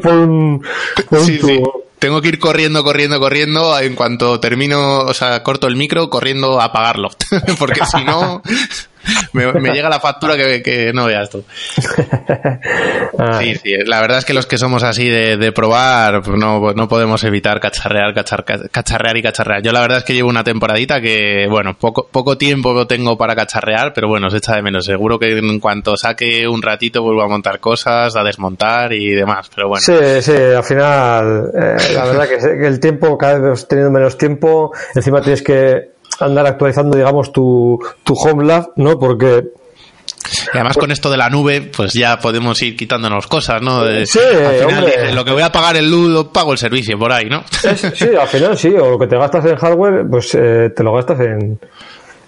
por 0.01 0.13
un, 0.13 0.63
por 1.09 1.19
un 1.19 1.39
tubo 1.39 1.84
tengo 1.99 2.21
que 2.21 2.29
ir 2.29 2.39
corriendo, 2.39 2.84
corriendo, 2.84 3.19
corriendo. 3.19 3.79
En 3.79 3.95
cuanto 3.95 4.39
termino, 4.39 4.99
o 4.99 5.13
sea, 5.13 5.43
corto 5.43 5.67
el 5.67 5.75
micro, 5.75 6.10
corriendo 6.10 6.60
a 6.60 6.65
apagarlo. 6.65 7.10
Porque 7.60 7.86
si 7.86 8.03
no, 8.03 8.41
me, 9.33 9.73
llega 9.73 9.89
la 9.89 9.99
factura 9.99 10.35
que, 10.35 10.91
no 10.93 11.05
veas 11.05 11.29
tú. 11.29 11.43
Sí, 13.39 13.55
sí, 13.55 13.71
la 13.85 14.01
verdad 14.01 14.19
es 14.19 14.25
que 14.25 14.33
los 14.33 14.45
que 14.45 14.57
somos 14.57 14.83
así 14.83 15.09
de, 15.09 15.51
probar, 15.51 16.21
pues 16.21 16.37
no, 16.37 16.73
no 16.73 16.87
podemos 16.87 17.23
evitar 17.23 17.59
cacharrear, 17.59 18.13
cacharrear 18.13 19.17
y 19.17 19.21
cacharrear. 19.21 19.61
Yo 19.61 19.71
la 19.71 19.81
verdad 19.81 19.99
es 19.99 20.03
que 20.03 20.13
llevo 20.13 20.29
una 20.29 20.43
temporadita 20.43 20.99
que, 20.99 21.47
bueno, 21.49 21.77
poco, 21.77 22.07
poco 22.11 22.37
tiempo 22.37 22.85
tengo 22.87 23.17
para 23.17 23.35
cacharrear, 23.35 23.93
pero 23.93 24.07
bueno, 24.07 24.29
se 24.29 24.37
echa 24.37 24.55
de 24.55 24.61
menos. 24.61 24.85
Seguro 24.85 25.17
que 25.19 25.37
en 25.37 25.59
cuanto 25.59 25.97
saque 25.97 26.47
un 26.47 26.61
ratito 26.61 27.01
vuelvo 27.01 27.23
a 27.23 27.27
montar 27.27 27.59
cosas, 27.59 28.15
a 28.15 28.23
desmontar 28.23 28.93
y 28.93 29.11
demás, 29.11 29.49
pero 29.53 29.69
bueno. 29.69 29.81
Sí, 29.81 30.21
sí, 30.21 30.33
al 30.33 30.63
final, 30.63 31.51
eh, 31.53 31.93
la 31.93 32.05
verdad 32.05 32.27
que, 32.27 32.37
que 32.37 32.67
el 32.67 32.79
tiempo, 32.79 33.17
cada 33.17 33.39
vez 33.39 33.67
teniendo 33.67 33.91
menos 33.91 34.17
tiempo, 34.17 34.71
encima 34.93 35.21
tienes 35.21 35.41
que 35.41 35.94
andar 36.19 36.45
actualizando, 36.47 36.97
digamos, 36.97 37.32
tu, 37.32 37.80
tu 38.04 38.13
home 38.13 38.45
lab, 38.45 38.71
¿no? 38.75 38.97
Porque 38.97 39.43
y 40.54 40.58
además 40.58 40.78
con 40.78 40.91
esto 40.91 41.10
de 41.10 41.17
la 41.17 41.30
nube, 41.30 41.62
pues 41.75 41.93
ya 41.93 42.17
podemos 42.17 42.62
ir 42.62 42.75
quitándonos 42.75 43.28
cosas, 43.28 43.62
¿no? 43.62 43.84
sí, 44.06 44.19
lo 45.13 45.23
que 45.23 45.32
voy 45.32 45.43
a 45.43 45.51
pagar 45.51 45.75
el 45.78 45.89
luz, 45.89 46.28
pago 46.34 46.51
el 46.51 46.58
servicio 46.58 46.97
por 46.97 47.12
ahí, 47.12 47.25
¿no? 47.25 47.43
sí, 47.47 48.10
al 48.19 48.28
final 48.28 48.58
sí, 48.58 48.69
o 48.69 48.91
lo 48.91 48.99
que 48.99 49.08
te 49.08 49.17
gastas 49.17 49.45
en 49.45 49.56
hardware, 49.56 50.06
pues 50.10 50.34
eh, 50.36 50.71
te 50.75 50.84
lo 50.84 50.93
gastas 50.93 51.19
en, 51.19 51.60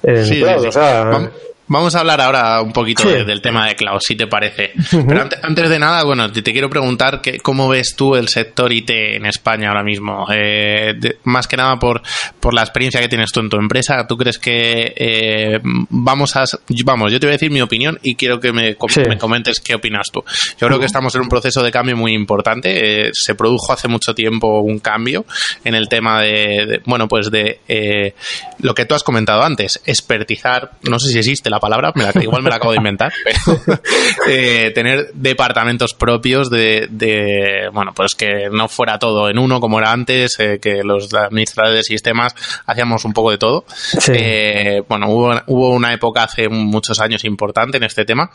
en 0.04 0.30
cloud, 0.30 0.67
o 0.67 0.71
sea... 0.71 1.32
Vamos 1.69 1.95
a 1.95 1.99
hablar 1.99 2.21
ahora 2.21 2.62
un 2.62 2.71
poquito 2.71 3.08
del 3.10 3.41
tema 3.41 3.67
de 3.67 3.75
cloud, 3.75 3.99
si 3.99 4.15
te 4.15 4.27
parece. 4.27 4.71
Pero 4.89 5.27
antes, 5.43 5.69
de 5.69 5.80
nada, 5.80 6.03
bueno, 6.03 6.32
te, 6.32 6.41
quiero 6.41 6.69
preguntar 6.69 7.19
que, 7.21 7.39
cómo 7.39 7.67
ves 7.67 7.93
tú 7.95 8.15
el 8.15 8.30
sector 8.30 8.71
IT 8.71 8.89
en 8.89 9.25
España 9.25 9.69
ahora 9.69 9.84
mismo. 9.84 10.25
Eh, 10.34 10.97
más 11.25 11.45
que 11.47 11.58
nada 11.58 11.77
por, 11.77 12.01
por 12.39 12.53
la 12.53 12.62
experiencia 12.62 13.01
que 13.01 13.10
tienes 13.10 13.32
tú 13.32 13.41
en 13.41 13.49
tu 13.49 13.58
empresa. 13.58 14.08
¿Tú 14.08 14.15
crees 14.15 14.39
que 14.39 14.93
eh, 14.95 15.60
vamos 15.63 16.36
a... 16.38 16.45
Vamos, 16.86 17.12
yo 17.12 17.19
te 17.19 17.25
voy 17.25 17.32
a 17.32 17.36
decir 17.38 17.51
mi 17.51 17.62
opinión 17.62 17.99
y 18.01 18.15
quiero 18.15 18.39
que 18.39 18.53
me, 18.53 18.75
comentes 18.75 19.60
qué 19.60 19.75
opinas 19.75 20.08
tú. 20.12 20.23
Yo 20.60 20.67
creo 20.67 20.80
que 20.80 20.86
estamos 20.86 21.13
en 21.15 21.21
un 21.21 21.30
proceso 21.30 21.62
de 21.63 21.71
cambio 21.71 21.97
muy 21.97 22.13
importante. 22.13 23.08
Eh, 23.08 23.12
se 23.13 23.36
produjo 23.36 23.73
hace 23.73 23.89
mucho 23.89 24.15
tiempo 24.15 24.62
un 24.62 24.80
cambio 24.80 25.25
en 25.65 25.75
el 25.75 25.89
tema 25.89 26.21
de, 26.21 26.82
bueno, 26.86 27.10
pues 27.10 27.30
de 27.30 28.13
lo 28.60 28.73
que 28.73 28.86
tú 28.86 28.95
has 28.95 29.03
comentado 29.03 29.43
antes, 29.43 29.82
expertizar, 29.86 30.71
no 30.84 30.97
sé 30.99 31.10
si 31.10 31.17
existe 31.17 31.49
la 31.49 31.56
palabra, 31.59 31.91
me 31.95 32.23
igual 32.23 32.43
me 32.43 32.49
la 32.49 32.57
acabo 32.57 32.71
de 32.71 32.77
inventar, 32.77 33.11
pero 33.23 33.79
eh, 34.27 34.71
tener 34.73 35.11
departamentos 35.13 35.93
propios 35.93 36.49
de, 36.49 37.69
bueno, 37.73 37.93
pues 37.93 38.15
que 38.15 38.49
no 38.51 38.67
fuera 38.67 38.99
todo 38.99 39.29
en 39.29 39.39
uno 39.39 39.59
como 39.59 39.79
era 39.79 39.91
antes, 39.91 40.39
eh, 40.39 40.59
que 40.61 40.83
los 40.83 41.13
administradores 41.13 41.79
de 41.79 41.83
sistemas 41.83 42.35
hacíamos 42.65 43.05
un 43.05 43.13
poco 43.13 43.31
de 43.31 43.37
todo. 43.37 43.65
Eh, 44.09 44.81
bueno, 44.87 45.07
hubo, 45.09 45.33
hubo 45.47 45.69
una 45.69 45.93
época 45.93 46.23
hace 46.23 46.49
muchos 46.49 46.99
años 46.99 47.23
importante 47.25 47.77
en 47.77 47.83
este 47.83 48.05
tema, 48.05 48.29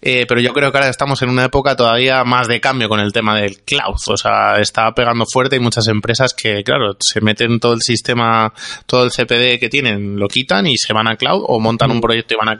pero 0.00 0.40
yo 0.40 0.52
creo 0.52 0.70
que 0.70 0.78
ahora 0.78 0.90
estamos 0.90 1.20
en 1.22 1.30
una 1.30 1.44
época 1.44 1.76
todavía 1.76 2.24
más 2.24 2.48
de 2.48 2.60
cambio 2.60 2.88
con 2.88 3.00
el 3.00 3.12
tema 3.12 3.36
del 3.36 3.60
cloud, 3.60 3.96
o 4.08 4.16
sea, 4.16 4.56
está 4.58 4.92
pegando 4.92 5.24
fuerte 5.26 5.56
y 5.56 5.60
muchas 5.60 5.88
empresas 5.88 6.34
que, 6.34 6.62
claro, 6.62 6.96
se 7.00 7.20
meten 7.20 7.60
todo 7.60 7.74
el 7.74 7.82
sistema, 7.82 8.52
todo 8.86 9.04
el 9.04 9.10
CPD 9.10 9.58
que 9.58 9.68
tienen, 9.68 10.18
lo 10.18 10.28
quitan 10.28 10.66
y 10.66 10.76
se 10.76 10.92
van 10.92 11.08
a 11.08 11.16
cloud 11.16 11.44
o 11.46 11.60
montan 11.60 11.90
un 11.90 12.00
proyecto 12.00 12.34
y 12.34 12.36
van 12.36 12.48
a 12.48 12.58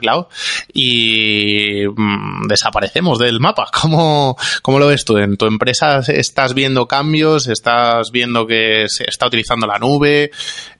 y 0.73 1.85
mm, 1.87 2.47
desaparecemos 2.47 3.19
del 3.19 3.39
mapa. 3.39 3.69
¿Cómo, 3.81 4.37
¿Cómo 4.61 4.79
lo 4.79 4.87
ves 4.87 5.05
tú? 5.05 5.17
¿En 5.17 5.37
tu 5.37 5.45
empresa 5.45 5.99
estás 6.07 6.53
viendo 6.53 6.87
cambios? 6.87 7.47
¿Estás 7.47 8.11
viendo 8.11 8.45
que 8.45 8.85
se 8.87 9.05
está 9.07 9.27
utilizando 9.27 9.67
la 9.67 9.79
nube? 9.79 10.31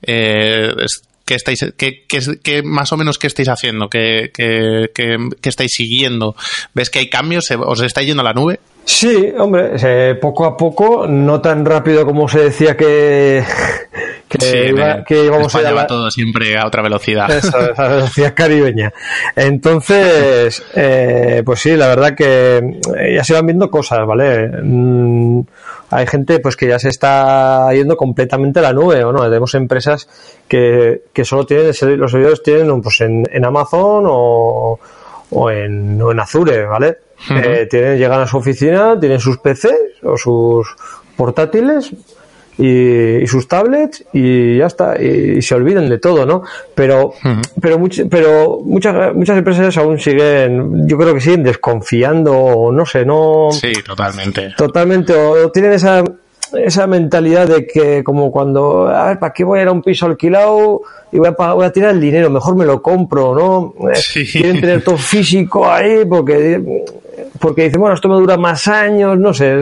Eh, 0.02 0.72
¿Qué 1.24 1.36
estáis, 1.36 1.72
qué, 1.78 2.04
qué, 2.06 2.62
más 2.62 2.92
o 2.92 2.98
menos 2.98 3.18
qué 3.18 3.28
estáis 3.28 3.48
haciendo? 3.48 3.88
¿Qué, 3.88 4.30
qué, 4.34 5.16
estáis 5.42 5.72
siguiendo? 5.72 6.36
¿Ves 6.74 6.90
que 6.90 6.98
hay 6.98 7.08
cambios? 7.08 7.50
¿Os 7.50 7.80
estáis 7.80 8.08
yendo 8.08 8.20
a 8.20 8.24
la 8.24 8.34
nube? 8.34 8.60
Sí, 8.84 9.32
hombre, 9.38 10.14
poco 10.16 10.44
a 10.44 10.54
poco, 10.54 11.06
no 11.06 11.40
tan 11.40 11.64
rápido 11.64 12.04
como 12.04 12.28
se 12.28 12.40
decía 12.40 12.76
que, 12.76 13.42
que, 14.28 15.24
íbamos 15.24 15.54
a 15.54 15.62
ir 15.62 15.86
todo 15.86 16.10
siempre 16.10 16.56
a 16.56 16.66
otra 16.66 16.82
velocidad. 16.82 17.30
Eso, 17.30 17.56
a 17.76 17.88
velocidad 17.88 18.34
caribeña. 18.34 18.92
Entonces, 19.36 20.62
eh, 20.74 21.42
pues 21.44 21.60
sí, 21.60 21.76
la 21.76 21.88
verdad 21.88 22.14
que 22.14 22.80
ya 23.14 23.24
se 23.24 23.34
van 23.34 23.46
viendo 23.46 23.70
cosas, 23.70 24.06
¿vale? 24.06 24.48
Mm, 24.62 25.40
hay 25.90 26.06
gente 26.06 26.40
pues 26.40 26.56
que 26.56 26.68
ya 26.68 26.78
se 26.78 26.88
está 26.88 27.72
yendo 27.72 27.96
completamente 27.96 28.58
a 28.60 28.62
la 28.62 28.72
nube, 28.72 29.04
¿o 29.04 29.12
no? 29.12 29.22
Tenemos 29.24 29.54
empresas 29.54 30.08
que, 30.48 31.02
que 31.12 31.24
solo 31.24 31.46
tienen 31.46 31.66
los 31.66 32.10
servidores 32.10 32.42
tienen 32.42 32.82
pues 32.82 33.00
en, 33.00 33.24
en 33.30 33.44
Amazon 33.44 34.04
o, 34.06 34.78
o, 35.30 35.50
en, 35.50 36.00
o 36.00 36.10
en 36.10 36.20
Azure, 36.20 36.64
¿vale? 36.64 36.98
Eh, 37.30 37.66
tienen, 37.70 37.96
llegan 37.96 38.20
a 38.20 38.26
su 38.26 38.36
oficina, 38.36 38.98
tienen 38.98 39.20
sus 39.20 39.38
PCs 39.38 40.02
o 40.02 40.16
sus 40.16 40.76
portátiles 41.16 41.92
y, 42.58 43.26
sus 43.26 43.48
tablets 43.48 44.04
y 44.12 44.58
ya 44.58 44.66
está 44.66 45.00
y, 45.00 45.42
se 45.42 45.54
olviden 45.54 45.88
de 45.88 45.98
todo 45.98 46.24
no 46.24 46.42
pero 46.74 47.14
pero 47.60 47.80
pero 48.10 48.60
muchas 48.64 49.14
muchas 49.14 49.38
empresas 49.38 49.76
aún 49.76 49.98
siguen 49.98 50.86
yo 50.86 50.96
creo 50.96 51.14
que 51.14 51.20
siguen 51.20 51.42
desconfiando 51.42 52.70
no 52.72 52.86
sé 52.86 53.04
no 53.04 53.48
sí 53.50 53.72
totalmente 53.84 54.54
totalmente 54.56 55.14
o 55.14 55.50
tienen 55.50 55.72
esa 55.72 56.04
esa 56.58 56.86
mentalidad 56.86 57.48
de 57.48 57.66
que 57.66 58.04
como 58.04 58.30
cuando, 58.30 58.88
a 58.88 59.08
ver, 59.08 59.18
¿para 59.18 59.32
qué 59.32 59.44
voy 59.44 59.58
a 59.58 59.62
ir 59.62 59.68
a 59.68 59.72
un 59.72 59.82
piso 59.82 60.06
alquilado 60.06 60.82
y 61.10 61.18
voy 61.18 61.28
a, 61.28 61.52
voy 61.52 61.66
a 61.66 61.72
tirar 61.72 61.90
el 61.90 62.00
dinero? 62.00 62.30
Mejor 62.30 62.56
me 62.56 62.64
lo 62.64 62.82
compro, 62.82 63.34
¿no? 63.34 63.88
Eh, 63.90 64.24
quieren 64.30 64.60
tener 64.60 64.82
todo 64.82 64.96
físico 64.98 65.68
ahí 65.68 66.04
porque 66.04 66.84
porque 67.38 67.64
dicen, 67.64 67.80
bueno, 67.80 67.94
esto 67.94 68.08
me 68.08 68.14
dura 68.14 68.36
más 68.36 68.68
años, 68.68 69.18
no 69.18 69.34
sé, 69.34 69.58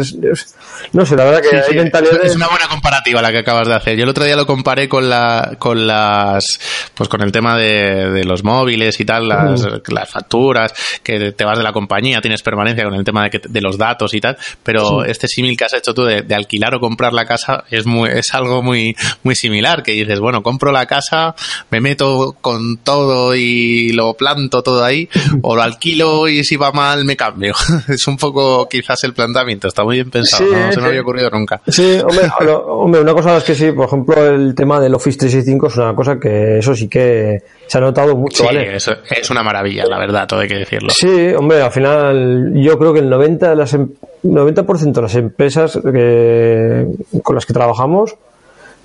no 0.93 1.07
sé, 1.07 1.17
la 1.17 1.25
verdad 1.25 1.41
que 1.43 1.57
hay 1.57 1.77
mentalidades... 1.77 2.31
Es 2.33 2.37
una 2.37 2.49
buena 2.49 2.69
comparativa 2.69 3.23
la 3.23 3.31
que 3.31 3.39
acabas 3.39 3.69
de 3.69 3.75
hacer. 3.75 3.97
Yo 3.97 4.05
el 4.05 4.11
otro 4.11 4.25
día 4.25 4.37
lo 4.37 4.47
comparé 4.47 4.89
con 4.89 5.09
la, 5.09 5.57
con 5.59 5.87
las, 5.87 6.61
pues 6.95 7.09
con 7.09 7.23
el 7.23 7.33
tema 7.33 7.57
de, 7.57 8.23
los 8.25 8.45
móviles 8.45 9.01
y 9.01 9.05
tal, 9.05 9.29
las, 9.29 9.67
las, 9.89 10.11
facturas, 10.11 10.73
que 11.03 11.33
te 11.33 11.45
vas 11.45 11.59
de 11.59 11.65
la 11.65 11.73
compañía, 11.73 12.21
tienes 12.21 12.43
permanencia 12.43 12.85
con 12.85 12.95
el 12.95 13.05
tema 13.05 13.29
de, 13.29 13.41
de 13.49 13.61
los 13.61 13.79
datos 13.79 14.15
y 14.15 14.21
tal, 14.21 14.37
pero 14.63 15.05
este 15.05 15.29
símil 15.29 15.57
que 15.57 15.65
has 15.65 15.73
hecho 15.75 15.95
tú 15.95 16.05
de, 16.05 16.35
alquilar 16.35 16.75
o 16.75 16.81
comprar 16.81 17.13
la 17.13 17.25
casa 17.25 17.65
es 17.71 17.87
muy, 17.87 18.11
es 18.11 18.33
algo 18.35 18.63
muy, 18.63 18.95
muy 19.23 19.35
similar, 19.35 19.83
que 19.83 19.93
dices, 19.93 20.21
bueno, 20.21 20.43
compro 20.43 20.73
la 20.73 20.87
casa, 20.87 21.35
me 21.71 21.81
meto 21.81 22.37
con 22.41 22.79
todo 22.79 23.35
y 23.35 23.93
lo 23.93 24.15
planto 24.15 24.63
todo 24.63 24.85
ahí, 24.85 25.09
o 25.43 25.57
lo 25.57 25.63
alquilo 25.63 26.29
y 26.29 26.45
si 26.45 26.57
va 26.57 26.73
mal 26.73 27.05
me 27.05 27.17
cambio. 27.17 27.55
es 27.89 28.07
un 28.07 28.17
poco 28.17 28.69
quizás 28.69 29.03
el 29.05 29.13
planteamiento, 29.13 29.69
está 29.69 29.85
muy 29.85 29.97
bien 29.97 30.11
pensado, 30.11 30.47
no 30.51 30.73
se 30.73 30.81
me 30.81 30.89
había 30.89 31.01
ocurrido 31.03 31.31
nunca. 31.31 31.61
Sí, 31.67 31.99
hombre, 32.67 33.01
una 33.01 33.15
cosa 33.15 33.37
es 33.37 33.45
que 33.45 33.55
sí, 33.55 33.73
por 33.73 33.87
ejemplo, 33.87 34.27
el 34.27 34.55
tema 34.55 34.81
del 34.81 34.95
Office 34.95 35.19
365 35.19 35.67
es 35.67 35.77
una 35.77 35.95
cosa 35.95 36.19
que 36.19 36.59
eso 36.59 36.75
sí 36.75 36.89
que 36.89 37.43
se 37.67 37.79
ha 37.79 37.81
notado 37.81 38.17
mucho, 38.17 38.45
sí, 38.45 38.57
Eso 38.57 38.95
es 39.11 39.31
una 39.31 39.43
maravilla, 39.43 39.85
la 39.87 39.99
verdad, 39.99 40.27
todo 40.27 40.41
hay 40.41 40.49
que 40.49 40.57
decirlo. 40.57 40.91
Sí, 40.91 41.33
hombre, 41.37 41.63
al 41.63 41.73
final 41.73 42.53
yo 42.55 42.79
creo 42.79 42.93
que 42.93 43.01
el 43.01 43.11
90 43.11 43.51
de 43.51 43.57
las 43.57 43.75
90% 43.75 44.87
em, 44.87 44.93
de 44.93 45.03
las 45.03 45.15
empresas 45.15 45.79
que, 45.83 46.87
con 47.23 47.35
las 47.35 47.47
que 47.47 47.53
trabajamos 47.53 48.17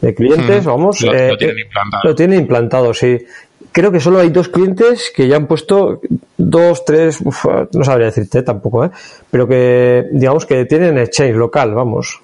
de 0.01 0.13
clientes, 0.13 0.63
vamos, 0.63 1.01
lo, 1.01 1.13
eh, 1.13 1.35
tienen 1.37 1.59
implantado. 1.59 2.03
Lo 2.03 2.15
tienen 2.15 2.39
implantado, 2.39 2.93
sí 2.93 3.17
creo 3.71 3.91
que 3.91 3.99
solo 3.99 4.19
hay 4.19 4.29
dos 4.29 4.49
clientes 4.49 5.11
que 5.15 5.27
ya 5.27 5.35
han 5.35 5.47
puesto 5.47 6.01
dos, 6.37 6.85
tres, 6.85 7.19
no 7.23 7.83
sabría 7.83 8.07
decirte 8.07 8.41
tampoco, 8.43 8.85
¿eh? 8.85 8.91
pero 9.29 9.47
que 9.47 10.05
digamos 10.11 10.45
que 10.45 10.65
tienen 10.65 10.97
exchange 10.97 11.35
local, 11.35 11.73
vamos. 11.73 12.21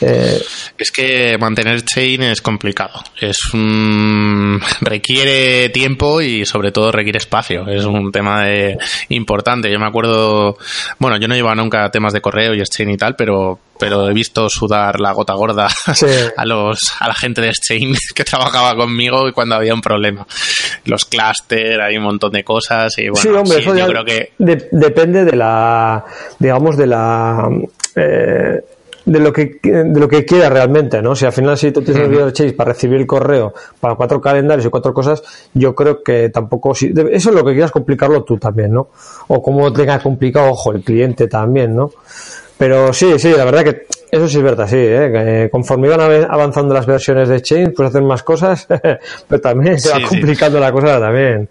Eh, 0.00 0.42
es 0.76 0.90
que 0.90 1.38
mantener 1.38 1.82
chain 1.82 2.22
es 2.24 2.42
complicado. 2.42 3.02
Es 3.20 3.38
requiere 4.80 5.68
tiempo 5.70 6.20
y 6.20 6.44
sobre 6.44 6.72
todo 6.72 6.92
requiere 6.92 7.18
espacio. 7.18 7.66
Es 7.68 7.84
un 7.84 8.10
tema 8.12 8.44
importante. 9.08 9.70
Yo 9.70 9.78
me 9.78 9.86
acuerdo, 9.86 10.58
bueno, 10.98 11.16
yo 11.18 11.28
no 11.28 11.34
llevaba 11.34 11.54
nunca 11.54 11.90
temas 11.90 12.12
de 12.12 12.20
correo 12.20 12.54
y 12.54 12.60
exchange 12.60 12.94
y 12.94 12.96
tal, 12.96 13.16
pero 13.16 13.60
pero 13.78 14.08
he 14.08 14.12
visto 14.12 14.48
sudar 14.48 15.00
la 15.00 15.12
gota 15.12 15.34
gorda 15.34 15.68
a 16.36 16.44
los 16.44 16.78
a 17.00 17.08
la 17.08 17.14
gente 17.14 17.40
de 17.40 17.48
Exchange 17.48 17.98
que 18.14 18.24
trabajaba 18.24 18.74
conmigo 18.76 19.28
y 19.28 19.32
cuando 19.32 19.56
había 19.56 19.74
un 19.74 19.80
problema. 19.80 20.26
Los 20.84 21.04
clusters, 21.04 21.80
hay 21.80 21.96
un 21.96 22.04
montón 22.04 22.32
de 22.32 22.44
cosas 22.44 22.96
y 22.98 23.08
bueno, 23.08 23.22
sí, 23.22 23.28
hombre, 23.28 23.58
eso 23.58 23.76
yo 23.76 23.86
creo 23.86 24.04
que 24.04 24.32
depende 24.38 25.24
de 25.24 25.36
la 25.36 26.04
digamos 26.38 26.76
de 26.76 26.86
la 26.86 27.48
eh, 27.96 28.60
de 29.04 29.20
lo 29.20 29.32
que 29.32 29.58
de 29.62 30.00
lo 30.00 30.08
que 30.08 30.24
quiera 30.24 30.48
realmente, 30.48 31.02
¿no? 31.02 31.14
Si 31.14 31.26
al 31.26 31.32
final 31.32 31.58
si 31.58 31.72
tú 31.72 31.82
tienes 31.82 32.08
el 32.08 32.32
Chase 32.32 32.52
para 32.52 32.72
recibir 32.72 33.00
el 33.00 33.06
correo 33.06 33.52
para 33.80 33.94
cuatro 33.94 34.20
calendarios 34.20 34.66
y 34.66 34.70
cuatro 34.70 34.94
cosas, 34.94 35.22
yo 35.52 35.74
creo 35.74 36.02
que 36.02 36.30
tampoco 36.30 36.74
si, 36.74 36.92
eso 37.10 37.30
es 37.30 37.34
lo 37.34 37.44
que 37.44 37.52
quieras 37.52 37.70
complicarlo 37.70 38.24
tú 38.24 38.38
también, 38.38 38.72
¿no? 38.72 38.88
O 39.28 39.42
como 39.42 39.72
tenga 39.72 39.98
complicado, 39.98 40.50
ojo, 40.50 40.72
el 40.72 40.82
cliente 40.82 41.28
también, 41.28 41.74
¿no? 41.76 41.90
Pero 42.56 42.92
sí, 42.92 43.18
sí, 43.18 43.32
la 43.36 43.44
verdad 43.44 43.64
que 43.64 43.86
eso 44.10 44.28
sí 44.28 44.38
es 44.38 44.44
verdad, 44.44 44.68
sí, 44.68 44.76
¿eh? 44.78 45.10
que 45.12 45.50
conforme 45.50 45.88
iban 45.88 46.00
avanzando 46.00 46.72
las 46.72 46.86
versiones 46.86 47.28
de 47.28 47.42
Chain, 47.42 47.72
pues 47.74 47.88
hacen 47.88 48.06
más 48.06 48.22
cosas, 48.22 48.66
pero 49.28 49.40
también 49.40 49.78
se 49.80 49.90
va 49.90 50.06
complicando 50.08 50.60
la 50.60 50.70
cosa 50.70 51.00
también. 51.00 51.48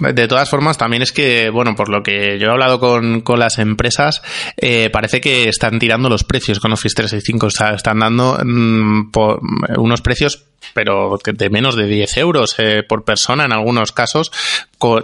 De 0.00 0.28
todas 0.28 0.48
formas, 0.48 0.78
también 0.78 1.02
es 1.02 1.12
que, 1.12 1.50
bueno, 1.50 1.74
por 1.74 1.88
lo 1.88 2.02
que 2.02 2.38
yo 2.38 2.48
he 2.48 2.50
hablado 2.50 2.80
con, 2.80 3.20
con 3.20 3.38
las 3.38 3.58
empresas, 3.58 4.22
eh, 4.56 4.90
parece 4.90 5.20
que 5.20 5.48
están 5.48 5.78
tirando 5.78 6.08
los 6.08 6.24
precios 6.24 6.60
con 6.60 6.72
Office 6.72 6.94
365. 6.94 7.46
O 7.46 7.50
sea, 7.50 7.70
están 7.74 7.98
dando 7.98 8.38
mm, 8.44 9.10
por, 9.10 9.40
unos 9.76 10.00
precios 10.00 10.49
pero 10.74 11.18
de 11.24 11.50
menos 11.50 11.76
de 11.76 11.86
10 11.86 12.16
euros 12.18 12.54
eh, 12.58 12.82
por 12.86 13.04
persona 13.04 13.44
en 13.44 13.52
algunos 13.52 13.92
casos 13.92 14.30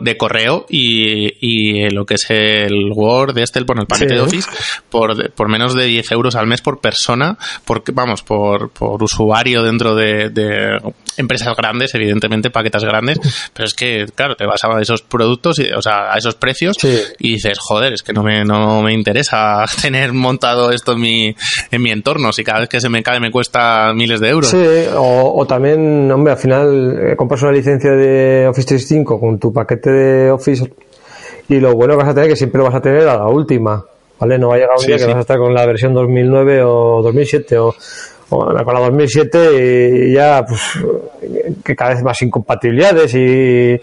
de 0.01 0.17
correo 0.17 0.65
y, 0.71 1.35
y, 1.41 1.91
lo 1.91 2.07
que 2.07 2.15
es 2.15 2.31
el 2.31 2.91
Word, 2.95 3.37
este, 3.37 3.63
bueno, 3.63 3.83
el 3.83 3.87
paquete 3.87 4.15
de 4.15 4.21
Office, 4.21 4.49
por, 4.89 5.31
por 5.33 5.49
menos 5.51 5.75
de 5.75 5.85
10 5.85 6.13
euros 6.13 6.35
al 6.35 6.47
mes 6.47 6.63
por 6.63 6.81
persona, 6.81 7.37
porque, 7.67 7.93
vamos, 7.93 8.23
por, 8.23 8.71
por 8.71 9.03
usuario 9.03 9.63
dentro 9.63 9.95
de, 9.95 10.31
de 10.31 10.79
empresas 11.19 11.55
grandes, 11.55 11.95
evidentemente, 11.95 12.51
paquetas 12.51 12.85
grandes, 12.85 13.19
pero 13.53 13.67
es 13.67 13.75
que, 13.75 14.07
claro, 14.15 14.35
te 14.35 14.47
vas 14.47 14.65
a 14.65 14.81
esos 14.81 15.03
productos, 15.03 15.59
y, 15.59 15.71
o 15.71 15.83
sea, 15.83 16.13
a 16.13 16.17
esos 16.17 16.37
precios 16.37 16.79
y 17.19 17.33
dices, 17.33 17.59
joder, 17.61 17.93
es 17.93 18.03
que 18.03 18.15
no 18.15 18.23
me, 18.23 18.45
no 18.45 18.81
me 18.81 18.95
interesa 18.95 19.65
tener 19.83 20.15
montado 20.15 20.71
esto 20.73 20.93
en 20.93 21.01
mi, 21.01 21.37
en 21.71 21.83
mi 21.83 21.91
entorno, 21.91 22.33
si 22.33 22.45
cada 22.45 22.61
vez 22.61 22.69
que 22.71 22.81
se 22.81 22.89
me 22.89 23.03
cae 23.03 23.21
me 23.21 23.31
cuesta 23.31 23.93
miles 23.95 24.21
de 24.21 24.29
euros. 24.31 24.51
Sí, 24.51 24.65
o, 24.95 25.46
también, 25.47 26.11
hombre, 26.11 26.33
al 26.33 26.39
final 26.39 26.99
eh, 27.11 27.17
compras 27.17 27.43
una 27.43 27.53
licencia 27.53 27.93
de 27.93 28.47
Office 28.49 28.69
365 28.69 29.21
con 29.21 29.39
tu 29.39 29.53
paquete 29.53 29.91
de 29.91 30.31
Office 30.31 30.71
y 31.49 31.61
lo 31.61 31.75
bueno 31.75 31.95
que 31.95 32.03
vas 32.03 32.09
a 32.09 32.15
tener 32.15 32.31
que 32.31 32.37
siempre 32.37 32.59
lo 32.59 32.65
vas 32.65 32.75
a 32.75 32.81
tener 32.81 33.09
a 33.09 33.17
la 33.17 33.29
última, 33.29 33.85
¿vale? 34.19 34.39
No 34.39 34.49
va 34.49 34.57
a 34.57 34.59
llegar 34.59 34.77
un 34.79 34.87
día 34.87 34.97
que 34.97 35.07
vas 35.07 35.17
a 35.17 35.21
estar 35.21 35.39
con 35.39 35.55
la 35.55 35.67
versión 35.67 35.95
2009 35.95 36.63
o 36.65 37.03
2007 37.03 37.59
o, 37.59 37.75
con 38.29 38.55
la 38.55 38.81
2007 38.81 40.09
y 40.09 40.13
ya 40.13 40.45
pues 40.47 40.61
que 41.65 41.77
cada 41.77 41.95
vez 41.95 42.03
más 42.03 42.21
incompatibilidades 42.23 43.15
y 43.15 43.81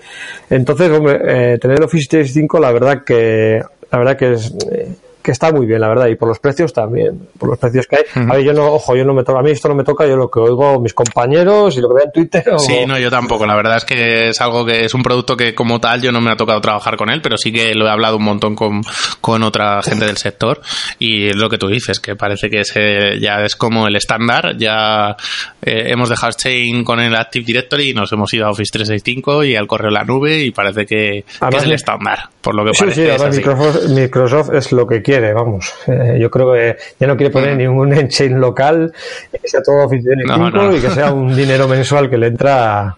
entonces 0.49 0.91
hombre 0.91 1.53
eh, 1.53 1.57
tener 1.59 1.81
Office 1.81 2.07
365 2.09 2.59
la 2.59 2.71
verdad 2.73 3.03
que 3.05 3.61
la 3.89 3.97
verdad 3.97 4.17
que 4.17 4.33
es 4.33 4.53
eh, 4.69 4.89
que 5.23 5.31
está 5.31 5.51
muy 5.51 5.65
bien, 5.65 5.79
la 5.79 5.87
verdad, 5.87 6.07
y 6.07 6.15
por 6.15 6.27
los 6.27 6.39
precios 6.39 6.73
también, 6.73 7.29
por 7.39 7.49
los 7.49 7.57
precios 7.57 7.87
que 7.87 7.95
hay. 7.95 8.03
A 8.27 8.35
ver, 8.35 8.43
yo 8.43 8.53
no, 8.53 8.73
ojo, 8.73 8.95
yo 8.95 9.05
no 9.05 9.13
me 9.13 9.23
toca, 9.23 9.39
a 9.39 9.41
mí 9.41 9.51
esto 9.51 9.69
no 9.69 9.75
me 9.75 9.85
toca, 9.85 10.05
yo 10.05 10.17
lo 10.17 10.29
que 10.29 10.41
oigo 10.41 10.79
mis 10.81 10.93
compañeros 10.93 11.77
y 11.77 11.81
lo 11.81 11.87
que 11.87 11.95
veo 11.95 12.05
en 12.05 12.11
Twitter. 12.11 12.43
Sí, 12.59 12.85
no, 12.85 12.99
yo 12.99 13.09
tampoco, 13.09 13.45
la 13.45 13.55
verdad 13.55 13.77
es 13.77 13.85
que 13.85 14.29
es 14.29 14.41
algo 14.41 14.65
que 14.65 14.83
es 14.83 14.93
un 14.93 15.01
producto 15.01 15.37
que 15.37 15.55
como 15.55 15.79
tal 15.79 16.01
yo 16.01 16.11
no 16.11 16.19
me 16.19 16.31
ha 16.31 16.35
tocado 16.35 16.59
trabajar 16.59 16.97
con 16.97 17.09
él, 17.09 17.21
pero 17.21 17.37
sí 17.37 17.51
que 17.53 17.73
lo 17.73 17.87
he 17.87 17.89
hablado 17.89 18.17
un 18.17 18.23
montón 18.23 18.55
con, 18.55 18.81
con 19.21 19.43
otra 19.43 19.81
gente 19.81 20.05
del 20.05 20.17
sector 20.17 20.59
y 20.99 21.29
es 21.29 21.37
lo 21.37 21.49
que 21.49 21.57
tú 21.57 21.67
dices, 21.67 22.01
que 22.01 22.15
parece 22.15 22.49
que 22.49 22.59
ese 22.59 23.19
ya 23.19 23.41
es 23.43 23.55
como 23.55 23.87
el 23.87 23.95
estándar, 23.95 24.57
ya 24.57 25.15
eh, 25.61 25.85
hemos 25.87 26.09
dejado 26.09 26.33
Chain 26.33 26.83
con 26.83 26.99
el 26.99 27.15
Active 27.15 27.45
Directory 27.45 27.91
y 27.91 27.93
nos 27.93 28.11
hemos 28.11 28.33
ido 28.33 28.47
a 28.47 28.49
Office 28.49 28.71
365 28.73 29.45
y 29.45 29.55
al 29.55 29.67
correo 29.67 29.89
la 29.89 30.03
nube 30.03 30.39
y 30.39 30.51
parece 30.51 30.85
que, 30.85 31.19
es 31.19 31.63
el 31.63 31.71
estándar, 31.71 32.19
por 32.41 32.55
lo 32.55 32.65
que 32.65 32.71
parece. 32.77 33.17
Sí, 33.17 33.23
Microsoft, 33.37 33.89
Microsoft 33.89 34.53
es 34.53 34.71
lo 34.73 34.85
que 34.85 35.01
quiere 35.01 35.12
vamos. 35.19 35.73
Eh, 35.87 36.17
yo 36.19 36.29
creo 36.29 36.53
que 36.53 36.77
ya 36.99 37.07
no 37.07 37.15
quiere 37.15 37.31
poner 37.31 37.55
mm. 37.55 37.57
ningún 37.57 37.93
en 37.93 38.39
local, 38.39 38.93
que 39.31 39.47
sea 39.47 39.61
todo 39.61 39.85
oficial 39.85 40.15
y 40.21 40.81
que 40.81 40.89
sea 40.89 41.11
un 41.11 41.35
dinero 41.35 41.67
mensual 41.67 42.09
que 42.09 42.17
le 42.17 42.27
entra 42.27 42.95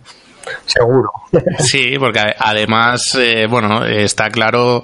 seguro. 0.65 1.09
Sí, 1.57 1.95
porque 1.97 2.21
además, 2.37 3.01
eh, 3.17 3.47
bueno, 3.49 3.83
está 3.83 4.29
claro, 4.29 4.83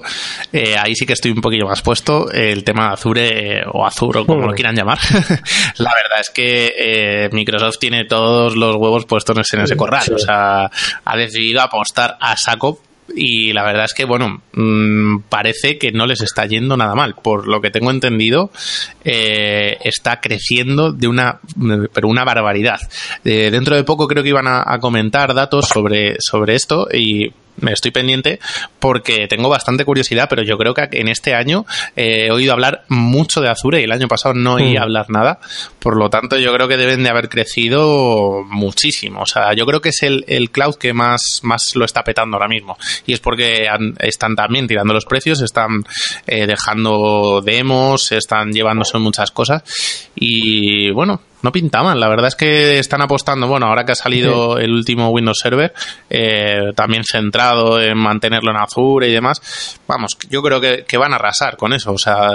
eh, 0.52 0.74
ahí 0.76 0.94
sí 0.94 1.06
que 1.06 1.12
estoy 1.12 1.30
un 1.30 1.40
poquillo 1.40 1.66
más 1.66 1.82
puesto, 1.82 2.30
el 2.32 2.64
tema 2.64 2.88
de 2.88 2.94
Azure 2.94 3.64
o 3.72 3.86
Azure 3.86 4.20
o 4.20 4.26
como 4.26 4.46
lo 4.46 4.52
mm. 4.52 4.54
quieran 4.54 4.74
llamar. 4.74 4.98
La 5.78 5.92
verdad 5.94 6.20
es 6.20 6.30
que 6.30 7.28
Microsoft 7.32 7.78
tiene 7.78 8.04
todos 8.06 8.56
los 8.56 8.76
huevos 8.76 9.06
puestos 9.06 9.52
en 9.52 9.60
ese 9.60 9.76
corral, 9.76 10.04
o 10.14 10.18
sea, 10.18 10.70
ha 11.04 11.16
decidido 11.16 11.60
apostar 11.60 12.16
a 12.20 12.36
saco 12.36 12.80
y 13.14 13.52
la 13.52 13.64
verdad 13.64 13.84
es 13.84 13.94
que, 13.94 14.04
bueno, 14.04 14.42
mm, 14.52 15.20
parece 15.28 15.78
que 15.78 15.92
no 15.92 16.06
les 16.06 16.20
está 16.20 16.46
yendo 16.46 16.76
nada 16.76 16.94
mal. 16.94 17.14
Por 17.14 17.46
lo 17.46 17.60
que 17.60 17.70
tengo 17.70 17.90
entendido, 17.90 18.50
eh, 19.04 19.76
está 19.84 20.20
creciendo 20.20 20.92
de 20.92 21.08
una, 21.08 21.40
pero 21.92 22.08
una 22.08 22.24
barbaridad. 22.24 22.80
Eh, 23.24 23.50
dentro 23.50 23.76
de 23.76 23.84
poco 23.84 24.08
creo 24.08 24.22
que 24.22 24.30
iban 24.30 24.46
a, 24.46 24.62
a 24.66 24.78
comentar 24.78 25.34
datos 25.34 25.68
sobre, 25.68 26.16
sobre 26.20 26.54
esto 26.54 26.88
y 26.92 27.32
me 27.56 27.72
estoy 27.72 27.90
pendiente 27.90 28.40
porque 28.78 29.26
tengo 29.28 29.48
bastante 29.48 29.84
curiosidad, 29.84 30.26
pero 30.28 30.42
yo 30.42 30.56
creo 30.58 30.74
que 30.74 30.88
en 30.92 31.08
este 31.08 31.34
año 31.34 31.64
eh, 31.96 32.26
he 32.26 32.30
oído 32.32 32.52
hablar 32.52 32.84
mucho 32.88 33.40
de 33.40 33.48
Azure 33.48 33.80
y 33.80 33.84
el 33.84 33.92
año 33.92 34.08
pasado 34.08 34.34
no 34.34 34.54
oí 34.54 34.74
Mm. 34.74 34.82
hablar 34.82 35.10
nada. 35.10 35.38
Por 35.78 35.96
lo 35.96 36.08
tanto, 36.10 36.38
yo 36.38 36.52
creo 36.54 36.66
que 36.68 36.76
deben 36.76 37.02
de 37.02 37.10
haber 37.10 37.28
crecido 37.28 38.42
muchísimo. 38.48 39.20
O 39.22 39.26
sea, 39.26 39.52
yo 39.54 39.66
creo 39.66 39.80
que 39.80 39.90
es 39.90 40.02
el, 40.02 40.24
el 40.28 40.50
cloud 40.50 40.76
que 40.76 40.92
más, 40.92 41.40
más 41.42 41.74
lo 41.76 41.84
está 41.84 42.02
petando 42.04 42.36
ahora 42.36 42.48
mismo. 42.48 42.76
Y 43.06 43.12
es 43.12 43.20
porque 43.20 43.68
han- 43.68 43.94
están 44.00 44.34
también 44.34 44.66
tirando 44.66 44.94
los 44.94 45.04
precios, 45.04 45.40
están 45.42 45.84
eh, 46.26 46.46
dejando 46.46 47.42
demos, 47.44 48.12
están 48.12 48.52
llevándose 48.52 48.98
muchas 48.98 49.30
cosas. 49.30 49.62
Y 50.14 50.90
bueno, 50.92 51.20
no 51.42 51.52
pinta 51.52 51.82
mal. 51.82 51.98
La 52.00 52.08
verdad 52.08 52.28
es 52.28 52.34
que 52.36 52.78
están 52.78 53.02
apostando, 53.02 53.46
bueno, 53.46 53.66
ahora 53.66 53.84
que 53.84 53.92
ha 53.92 53.96
salido 53.96 54.58
el 54.58 54.72
último 54.72 55.08
Windows 55.10 55.38
Server, 55.38 55.72
eh, 56.10 56.72
también 56.74 57.04
centrado 57.04 57.80
en 57.80 57.96
mantenerlo 57.98 58.50
en 58.50 58.56
Azure 58.58 59.08
y 59.08 59.12
demás, 59.12 59.78
vamos, 59.86 60.16
yo 60.30 60.42
creo 60.42 60.60
que, 60.60 60.84
que 60.86 60.96
van 60.96 61.12
a 61.12 61.16
arrasar 61.16 61.56
con 61.56 61.72
eso. 61.72 61.92
O 61.92 61.98
sea, 61.98 62.30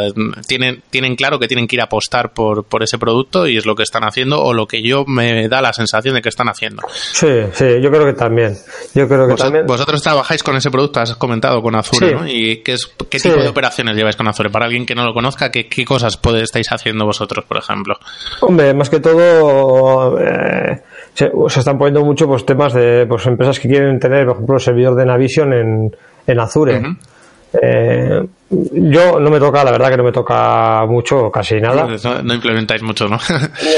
tienen, 0.48 0.84
tienen 0.89 1.15
claro 1.15 1.39
que 1.39 1.48
tienen 1.48 1.67
que 1.67 1.76
ir 1.76 1.82
a 1.82 1.86
apostar 1.86 2.34
por, 2.34 2.65
por 2.65 2.84
ese 2.84 2.98
producto 2.98 3.48
y 3.48 3.58
es 3.58 3.65
lo 3.65 3.76
que 3.76 3.84
están 3.84 4.04
haciendo 4.04 4.41
o 4.43 4.54
lo 4.54 4.67
que 4.67 4.82
yo 4.82 5.06
me 5.06 5.48
da 5.48 5.62
la 5.62 5.74
sensación 5.74 6.15
de 6.15 6.22
que 6.22 6.30
están 6.30 6.50
haciendo. 6.50 6.84
Sí, 6.91 7.28
sí, 7.54 7.65
yo 7.82 7.89
creo 7.91 8.06
que 8.06 8.13
también. 8.13 8.56
Yo 8.93 9.08
creo 9.08 9.26
que 9.28 9.32
Vos- 9.34 9.41
también. 9.41 9.65
Vosotros 9.65 10.02
trabajáis 10.02 10.43
con 10.43 10.56
ese 10.56 10.70
producto, 10.72 11.00
has 11.00 11.15
comentado 11.15 11.62
con 11.62 11.76
Azure, 11.76 12.10
Sí. 12.10 12.15
¿no? 12.15 12.28
¿Y 12.28 12.58
qué, 12.63 12.74
es, 12.74 12.88
qué 13.10 13.20
Sí. 13.20 13.30
tipo 13.30 13.41
de 13.41 13.48
operaciones 13.50 13.96
lleváis 13.96 14.15
con 14.15 14.28
Azure? 14.28 14.50
Para 14.50 14.65
alguien 14.65 14.86
que 14.86 14.96
no 14.96 15.06
lo 15.06 15.13
conozca, 15.13 15.52
¿qué, 15.52 15.67
qué 15.67 15.86
cosas 15.86 16.17
puede, 16.17 16.41
estáis 16.43 16.72
haciendo 16.72 17.06
vosotros, 17.06 17.46
por 17.46 17.58
ejemplo? 17.58 17.96
Hombre, 18.41 18.74
más 18.74 18.89
que 18.89 18.97
todo 19.00 20.20
eh, 20.20 20.82
se, 21.14 21.32
se 21.50 21.60
están 21.60 21.78
poniendo 21.78 22.04
mucho 22.04 22.28
pues 22.28 22.46
temas 22.46 22.74
de 22.74 23.06
pues 23.08 23.26
empresas 23.26 23.60
que 23.60 23.68
quieren 23.68 24.00
tener, 24.00 24.26
por 24.26 24.36
ejemplo, 24.36 24.56
el 24.56 24.62
servidor 24.62 24.96
de 24.96 25.06
Navision 25.06 25.54
en, 25.54 25.96
en 26.28 26.40
Azure. 26.40 26.82
Eh, 27.62 28.24
yo 28.50 29.20
no 29.20 29.30
me 29.30 29.40
toca, 29.40 29.64
la 29.64 29.72
verdad 29.72 29.90
que 29.90 29.98
no 29.98 30.04
me 30.04 30.12
toca 30.12 30.86
mucho, 30.86 31.32
casi 31.32 31.60
nada. 31.62 31.88
No, 32.04 32.22
no 32.22 32.34
implementáis 32.34 32.84
mucho, 32.84 33.08
¿no? 33.08 33.18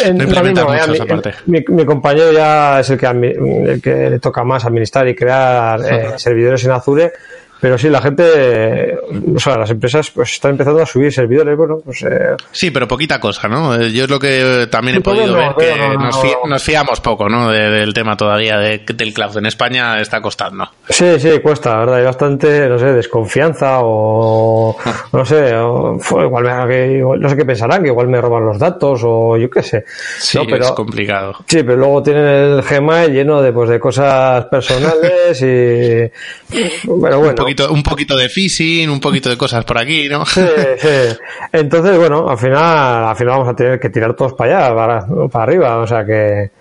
En- 0.03 0.17
no 0.17 0.23
implementáis 0.23 0.67
eh, 0.67 0.71
mucho 0.87 0.93
esa 0.93 1.03
mi, 1.03 1.09
parte. 1.09 1.33
mi- 1.45 1.65
mi 1.69 1.85
compañero 1.85 2.31
ya 2.31 2.79
es 2.79 2.89
el 2.89 2.97
que, 2.97 3.05
el 3.07 3.81
que 3.81 4.09
le 4.09 4.19
toca 4.19 4.43
más 4.43 4.65
administrar 4.65 5.07
y 5.07 5.15
crear 5.15 5.79
eh, 5.81 6.13
servidores 6.17 6.65
en 6.65 6.71
Azure, 6.71 7.11
pero 7.61 7.77
sí, 7.77 7.89
la 7.89 8.01
gente, 8.01 8.23
eh, 8.35 8.97
o 9.35 9.39
sea, 9.39 9.57
las 9.57 9.69
empresas 9.71 10.09
pues 10.11 10.33
están 10.33 10.51
empezando 10.51 10.81
a 10.81 10.85
subir 10.85 11.11
servidores, 11.11 11.57
bueno, 11.57 11.77
pues 11.83 12.01
eh, 12.03 12.35
Sí, 12.51 12.71
pero 12.71 12.87
poquita 12.87 13.19
cosa, 13.19 13.47
¿no? 13.47 13.75
Eh, 13.75 13.91
Yo 13.91 14.03
es 14.05 14.09
lo 14.09 14.19
que 14.19 14.67
también 14.71 14.97
he 14.97 15.01
podido 15.01 15.27
no, 15.27 15.55
ver, 15.55 15.55
que 15.55 15.77
no, 15.77 15.93
nos, 15.95 16.15
no. 16.15 16.21
fi- 16.21 16.35
nos 16.47 16.63
fiamos 16.63 17.01
poco, 17.01 17.27
¿no? 17.29 17.49
De- 17.51 17.69
del 17.69 17.93
tema 17.93 18.15
todavía 18.15 18.57
de- 18.57 18.83
del 18.93 19.13
cloud. 19.13 19.37
En 19.37 19.45
España 19.45 19.99
está 19.99 20.21
costando. 20.21 20.65
Sí, 20.89 21.19
sí, 21.19 21.39
cuesta, 21.39 21.71
la 21.73 21.79
¿verdad? 21.79 21.95
Hay 21.95 22.05
bastante, 22.05 22.67
no 22.69 22.77
sé, 22.79 22.85
desconfianza 22.93 23.79
o, 23.81 24.77
no 25.13 25.25
sé, 25.25 25.53
o, 25.55 25.97
igual 26.23 26.43
me, 26.67 26.97
no 27.17 27.29
sé 27.29 27.35
qué 27.35 27.45
pensarán, 27.45 27.81
que 27.83 27.89
igual 27.89 28.07
me 28.07 28.19
roban 28.21 28.45
los 28.45 28.57
datos 28.59 29.01
o 29.03 29.37
yo 29.37 29.49
qué 29.49 29.63
sé. 29.63 29.85
Sí, 30.19 30.39
pero, 30.49 30.63
es 30.65 30.71
complicado. 30.71 31.33
sí, 31.47 31.63
pero 31.63 31.75
luego 31.77 32.01
tienen 32.03 32.25
el 32.25 32.61
Gmail 32.61 33.11
lleno 33.13 33.41
de, 33.41 33.51
pues, 33.51 33.69
de 33.69 33.79
cosas 33.79 34.45
personales 34.45 35.41
y, 35.41 36.11
pero 37.01 37.19
bueno. 37.19 37.48
Poquito, 37.55 37.73
un 37.73 37.83
poquito 37.83 38.15
de 38.15 38.29
phishing, 38.29 38.89
un 38.89 38.99
poquito 38.99 39.29
de 39.29 39.37
cosas 39.37 39.65
por 39.65 39.77
aquí, 39.77 40.07
¿no? 40.07 40.23
Entonces, 41.51 41.97
bueno, 41.97 42.29
al 42.29 42.37
final, 42.37 43.07
al 43.07 43.15
final 43.15 43.33
vamos 43.33 43.49
a 43.49 43.55
tener 43.55 43.79
que 43.79 43.89
tirar 43.89 44.13
todos 44.13 44.33
para 44.33 44.67
allá, 44.67 44.75
para, 44.75 45.29
para 45.29 45.43
arriba, 45.43 45.77
o 45.77 45.87
sea 45.87 46.05
que, 46.05 46.51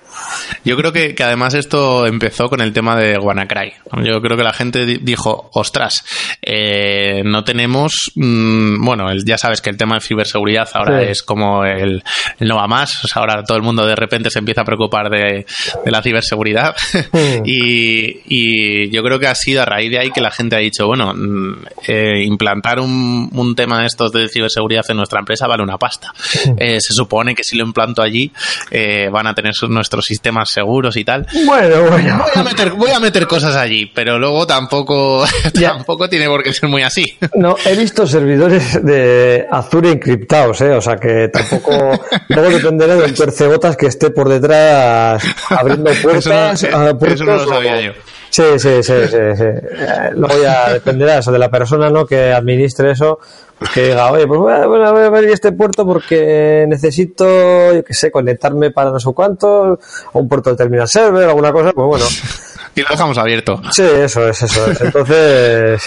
Yo 0.65 0.77
creo 0.77 0.93
que, 0.93 1.15
que 1.15 1.23
además 1.23 1.55
esto 1.55 2.07
empezó 2.07 2.49
con 2.49 2.61
el 2.61 2.73
tema 2.73 2.97
de 2.97 3.19
WannaCry. 3.19 3.73
Yo 4.05 4.21
creo 4.21 4.37
que 4.37 4.43
la 4.43 4.53
gente 4.53 4.85
di- 4.85 4.99
dijo, 5.01 5.51
ostras, 5.55 6.05
eh, 6.43 7.23
no 7.25 7.45
tenemos, 7.45 7.93
mm, 8.15 8.85
bueno, 8.85 9.11
el- 9.11 9.25
ya 9.25 9.39
sabes 9.39 9.61
que 9.61 9.71
el 9.71 9.77
tema 9.77 9.95
de 9.97 10.01
ciberseguridad 10.01 10.69
ahora 10.75 11.01
Sí. 11.01 11.07
es 11.11 11.23
como 11.23 11.65
el, 11.65 12.03
el 12.41 12.49
no 12.49 12.57
va 12.57 12.67
más, 12.67 13.05
o 13.05 13.09
sea, 13.09 13.21
ahora 13.21 13.43
todo 13.45 13.57
el 13.57 13.63
mundo 13.65 13.87
de 13.87 13.95
repente 13.97 14.31
se 14.31 14.39
empieza 14.41 14.63
a 14.63 14.65
preocupar 14.65 15.09
de, 15.11 15.47
de 15.85 15.91
la 15.91 16.03
ciberseguridad 16.03 16.75
y, 17.45 18.21
y 18.27 18.91
yo 18.91 19.03
creo 19.03 19.19
que 19.19 19.27
ha 19.27 19.35
sido 19.35 19.63
a 19.63 19.65
raíz 19.65 19.91
de 19.91 19.99
ahí 19.99 20.11
que 20.11 20.21
la 20.21 20.31
gente 20.31 20.57
ha 20.57 20.61
dicho, 20.61 20.87
bueno, 20.87 21.15
mm, 21.15 21.65
eh, 21.87 22.23
implantar 22.25 22.81
un, 22.81 23.29
un 23.33 23.55
tema 23.55 23.81
de 23.81 23.87
estos 23.87 24.13
de 24.13 24.29
ciberseguridad 24.29 24.85
en 24.89 24.97
nuestra 24.97 25.21
empresa 25.21 25.47
vale 25.47 25.63
una 25.63 25.79
pasta. 25.79 26.13
Eh, 26.59 26.81
se 26.81 26.93
supone 26.95 27.35
que 27.35 27.45
si 27.45 27.57
lo 27.57 27.65
implanto 27.65 28.03
allí 28.03 28.31
eh, 28.71 29.09
van 29.11 29.27
a 29.27 29.35
tener 29.35 29.55
sus- 29.55 29.69
sistemas 30.05 30.51
seguros 30.51 30.97
y 30.97 31.05
tal. 31.05 31.27
bueno, 31.47 31.83
bueno. 31.91 32.19
Voy 32.25 32.31
a 32.35 32.43
meter, 32.43 32.71
voy 32.73 32.91
a 32.91 33.01
meter 33.01 33.27
cosas 33.27 33.55
allí, 33.57 33.87
pero 33.95 34.19
luego 34.19 34.47
tampoco, 34.47 35.25
tampoco 35.61 36.09
tiene 36.09 36.27
por 36.29 36.43
qué 36.43 36.53
ser 36.53 36.69
muy 36.69 36.83
así. 36.83 37.05
No, 37.35 37.57
he 37.65 37.75
visto 37.77 38.07
servidores 38.07 38.85
de 38.85 39.47
Azure 39.51 39.91
encriptados, 39.93 40.61
¿eh? 40.61 40.71
O 40.73 40.81
sea 40.81 40.97
que 40.97 41.29
tampoco. 41.29 41.99
Luego 42.29 42.51
dependerá 42.51 42.97
del 42.97 43.15
tuercebotas 43.17 43.77
que 43.77 43.87
esté 43.87 44.11
por 44.11 44.29
detrás 44.29 45.23
abriendo 45.51 45.91
puertas. 46.03 46.63
Eso 46.63 46.71
no- 46.79 46.87
a 46.87 46.91
eso 47.13 47.25
no 47.25 47.37
lo 47.37 47.43
o- 47.45 47.49
sabía 47.49 47.81
yo. 47.81 47.93
Sí, 48.39 48.45
sí, 48.57 48.83
sí, 48.85 48.93
sí. 49.09 49.17
sí. 49.37 49.43
Eh, 49.43 50.11
Luego 50.15 50.41
ya 50.41 50.73
dependerá 50.73 51.19
eso 51.19 51.33
de 51.33 51.41
la 51.41 51.51
persona, 51.51 51.91
¿no? 51.91 52.07
Que 52.07 52.33
administre 52.33 52.93
eso. 52.93 53.19
Pues 53.59 53.73
que 53.73 53.89
diga, 53.89 54.13
oye, 54.13 54.29
pues 54.29 54.39
voy 54.39 54.53
a, 54.53 54.67
voy 54.67 54.81
a 54.81 55.07
abrir 55.07 55.31
este 55.31 55.51
puerto 55.51 55.85
porque 55.85 56.65
necesito, 56.69 57.75
yo 57.75 57.83
qué 57.83 57.95
sé, 57.95 58.13
conectarme 58.13 58.71
para 58.71 58.93
no 58.93 59.01
sé 59.01 59.13
cuánto, 59.13 59.81
a 60.13 60.19
un 60.19 60.29
puerto 60.29 60.51
de 60.51 60.57
terminal 60.57 60.87
server, 60.87 61.29
alguna 61.29 61.51
cosa, 61.51 61.73
pues 61.73 61.87
bueno. 61.87 62.05
Y 62.77 62.83
lo 62.83 62.87
dejamos 62.91 63.19
abierto. 63.19 63.61
Sí, 63.73 63.83
eso 63.83 64.29
es, 64.29 64.41
eso 64.41 64.71
es. 64.71 64.81
Entonces. 64.83 65.83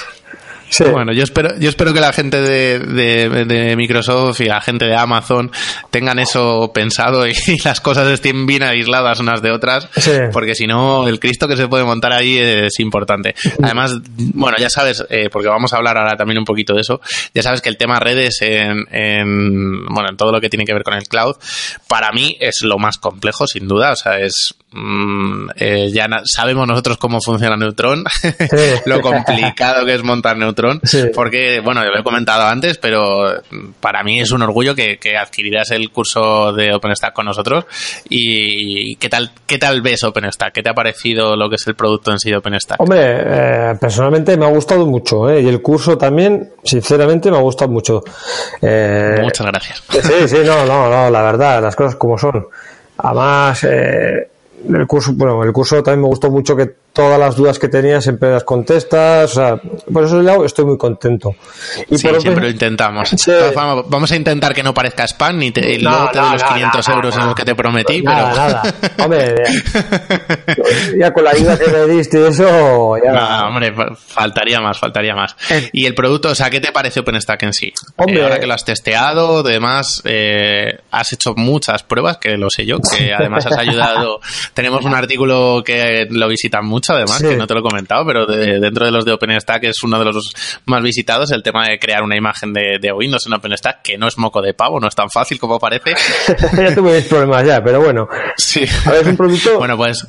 Sí. 0.72 0.86
Bueno, 0.86 1.12
yo 1.12 1.22
espero, 1.24 1.50
yo 1.60 1.68
espero 1.68 1.94
que 1.94 2.00
la 2.00 2.14
gente 2.14 2.40
de, 2.42 2.80
de- 2.80 3.46
de 3.46 3.76
Microsoft 3.76 4.40
y 4.40 4.46
la 4.46 4.62
gente 4.62 4.86
de 4.86 4.96
Amazon 4.96 5.52
tengan 5.90 6.18
eso 6.18 6.72
pensado 6.74 7.28
y, 7.28 7.34
las 7.66 7.82
cosas 7.82 8.08
estén 8.08 8.46
bien 8.46 8.64
aisladas 8.64 9.20
unas 9.20 9.42
de 9.42 9.52
otras, 9.52 9.90
Sí. 9.98 10.12
porque 10.32 10.56
si 10.56 10.68
no, 10.68 11.10
el 11.10 11.20
Cristo 11.20 11.48
que 11.50 11.58
se 11.58 11.68
puede 11.68 11.84
montar 11.84 12.14
ahí 12.14 12.38
es 12.38 12.80
importante. 12.80 13.36
Además, 13.62 13.96
bueno, 14.34 14.56
ya 14.60 14.70
sabes, 14.70 15.04
eh, 15.10 15.28
porque 15.30 15.50
vamos 15.50 15.74
a 15.74 15.78
hablar 15.78 15.98
ahora 15.98 16.16
también 16.16 16.40
un 16.40 16.46
poquito 16.46 16.74
de 16.74 16.80
eso, 16.82 17.02
ya 17.34 17.44
sabes 17.44 17.62
que 17.62 17.68
el 17.68 17.76
tema 17.76 18.00
redes 18.00 18.42
en, 18.42 18.86
en, 18.92 19.86
bueno, 19.88 20.10
en 20.10 20.16
todo 20.16 20.32
lo 20.32 20.40
que 20.40 20.50
tiene 20.50 20.64
que 20.64 20.74
ver 20.74 20.84
con 20.84 20.94
el 20.94 21.04
cloud, 21.08 21.36
para 21.90 22.12
mí 22.14 22.38
es 22.40 22.62
lo 22.62 22.78
más 22.78 22.98
complejo, 22.98 23.46
sin 23.46 23.68
duda, 23.68 23.92
o 23.92 23.96
sea, 23.98 24.20
es, 24.20 24.56
mm, 24.72 25.50
eh, 25.56 25.90
ya 25.92 26.08
na- 26.08 26.22
sabemos 26.26 26.68
nosotros 26.68 26.98
cómo 26.98 27.20
funciona 27.22 27.56
Neutron, 27.58 28.04
lo 28.86 29.02
complicado 29.02 29.86
que 29.86 29.94
es 29.96 30.04
montar 30.04 30.38
Neutron, 30.38 30.80
Sí. 30.84 31.04
porque, 31.14 31.60
bueno, 31.64 31.84
yo 31.84 31.90
lo 31.92 32.00
he 32.00 32.04
comentado 32.04 32.46
antes, 32.48 32.78
pero 32.78 33.42
para 33.80 34.04
mí 34.04 34.20
es 34.22 34.32
un 34.32 34.42
orgullo 34.42 34.74
que, 34.76 34.98
que 34.98 35.18
adquirirás 35.18 35.72
el 35.72 35.90
curso 35.92 36.54
de 36.54 36.74
OpenStack 36.74 37.14
con 37.14 37.26
nosotros. 37.26 37.66
¿Y 38.10 38.96
qué 38.96 39.10
tal, 39.10 39.32
qué 39.46 39.58
tal 39.58 39.82
ves 39.82 40.04
OpenStack? 40.04 40.54
¿Qué 40.54 40.64
te 40.64 40.70
ha 40.70 40.74
parecido 40.74 41.36
lo 41.36 41.50
que 41.50 41.56
es 41.56 41.68
el 41.68 41.76
producto 41.76 42.12
en 42.12 42.20
sí 42.20 42.30
de 42.30 42.38
OpenStack? 42.38 42.80
Hombre, 42.80 43.02
eh, 43.04 43.76
personalmente 43.80 44.38
me 44.38 44.46
ha 44.46 44.50
gustado 44.50 44.86
mucho, 44.86 45.30
¿eh? 45.30 45.42
y 45.42 45.48
el 45.48 45.62
curso 45.62 45.98
también, 45.98 46.50
sinceramente, 46.64 47.30
me 47.32 47.38
ha 47.38 47.42
gustado 47.42 47.72
mucho. 47.72 48.04
Eh, 48.62 49.18
Muchas 49.22 49.48
gracias. 49.48 49.84
Sí, 49.90 50.28
sí, 50.28 50.38
no, 50.46 50.66
no, 50.66 50.90
no, 50.90 51.10
la 51.10 51.22
verdad, 51.22 51.62
las 51.62 51.76
cosas 51.76 51.96
como 51.96 52.18
son. 52.18 52.46
Además, 52.98 53.64
eh, 53.64 54.28
el 54.67 54.88
curso, 54.88 55.13
bueno, 55.13 55.43
el 55.43 55.54
curso 55.54 55.82
también 55.82 56.02
me 56.02 56.08
gustó 56.08 56.30
mucho 56.30 56.56
que 56.56 56.76
todas 56.94 57.18
las 57.20 57.36
dudas 57.36 57.58
que 57.58 57.68
tenía 57.70 58.02
siempre 58.02 58.32
las 58.32 58.44
contestas, 58.44 59.32
o 59.32 59.34
sea, 59.36 59.56
por 59.92 60.04
eso 60.04 60.46
estoy 60.46 60.66
muy 60.66 60.78
contento. 60.78 61.36
Y 61.90 61.98
Sí, 61.98 62.08
siempre 62.20 62.44
lo 62.44 62.50
intentamos. 62.50 63.10
Sí. 63.10 63.32
Vamos 63.56 64.12
a 64.12 64.16
intentar 64.16 64.54
que 64.54 64.62
no 64.64 64.74
parezca 64.74 65.06
spam 65.08 65.38
ni 65.38 65.52
te- 65.52 65.74
y 65.76 65.82
No, 65.82 65.92
luego 65.92 66.10
te 66.12 66.20
doy 66.20 66.32
los 66.34 66.42
no, 66.42 66.48
500 66.50 66.88
no, 66.90 66.94
euros 66.96 67.16
en 67.18 67.26
los 67.28 67.36
que 67.36 67.46
te 67.46 67.56
prometí, 67.56 68.02
nada, 68.02 68.32
pero... 68.32 68.36
nada. 68.36 68.64
Hombre, 69.06 69.36
ya 71.00 71.14
con 71.14 71.24
la 71.24 71.32
ayuda 71.32 71.58
que 71.58 71.68
me 71.72 71.86
diste 71.94 72.20
y 72.20 72.24
eso, 72.24 72.96
ya. 73.04 73.48
Hombre, 73.48 73.74
fa- 73.74 73.96
faltaría 73.96 74.60
más, 74.60 74.78
faltaría 74.80 75.16
más. 75.16 75.36
Eh. 75.50 75.70
Y 75.74 75.86
el 75.86 75.96
producto, 75.96 76.30
o 76.30 76.36
sea, 76.36 76.50
¿qué 76.50 76.60
te 76.60 76.72
parece 76.72 77.00
OpenStack 77.00 77.44
en 77.44 77.54
sí? 77.54 77.74
Hombre. 77.98 78.20
Eh, 78.20 78.24
ahora 78.24 78.40
que 78.40 78.48
lo 78.48 78.54
has 78.54 78.66
testeado, 78.66 79.40
además, 79.40 80.02
eh, 80.06 80.80
has 80.92 81.14
hecho 81.14 81.34
muchas 81.36 81.84
pruebas, 81.84 82.18
que 82.18 82.38
lo 82.38 82.50
sé 82.50 82.66
yo, 82.66 82.78
que 82.80 83.14
además 83.18 83.46
has 83.46 83.58
ayudado. 83.58 84.20
Tenemos 84.54 84.84
un 84.86 84.94
artículo 84.94 85.64
que 85.66 86.08
lo 86.10 86.28
visitan 86.28 86.66
mucho, 86.66 86.81
además, 86.89 87.17
Sí. 87.20 87.28
que 87.30 87.36
no 87.36 87.48
te 87.48 87.54
lo 87.54 87.60
he 87.60 87.63
comentado, 87.63 88.06
pero 88.06 88.26
de- 88.26 88.60
dentro 88.60 88.86
de 88.86 88.91
los 88.91 89.06
de 89.06 89.12
OpenStack 89.13 89.63
es 89.65 89.84
uno 89.84 90.00
de 90.00 90.06
los 90.06 90.34
más 90.65 90.82
visitados, 90.82 91.32
el 91.32 91.44
tema 91.44 91.67
de 91.67 91.80
crear 91.80 92.04
una 92.04 92.15
imagen 92.17 92.54
de, 92.54 92.78
de 92.82 92.91
Windows 92.91 93.26
en 93.28 93.34
OpenStack, 93.34 93.82
que 93.82 93.98
no 93.98 94.08
es 94.08 94.17
moco 94.17 94.41
de 94.41 94.54
pavo, 94.54 94.80
no 94.80 94.88
es 94.88 94.96
tan 94.96 95.10
fácil 95.10 95.39
como 95.39 95.60
parece. 95.60 95.94
ya 96.58 96.74
tuve 96.76 96.96
mis 96.98 97.06
problemas 97.06 97.46
ya, 97.46 97.63
pero 97.63 97.82
bueno. 97.82 98.08
Sí. 98.38 98.65
A 98.86 98.91
ver, 98.91 99.02
es 99.02 99.08
un 99.08 99.17
producto- 99.17 99.58
Bueno, 99.60 99.78
pues 99.78 100.06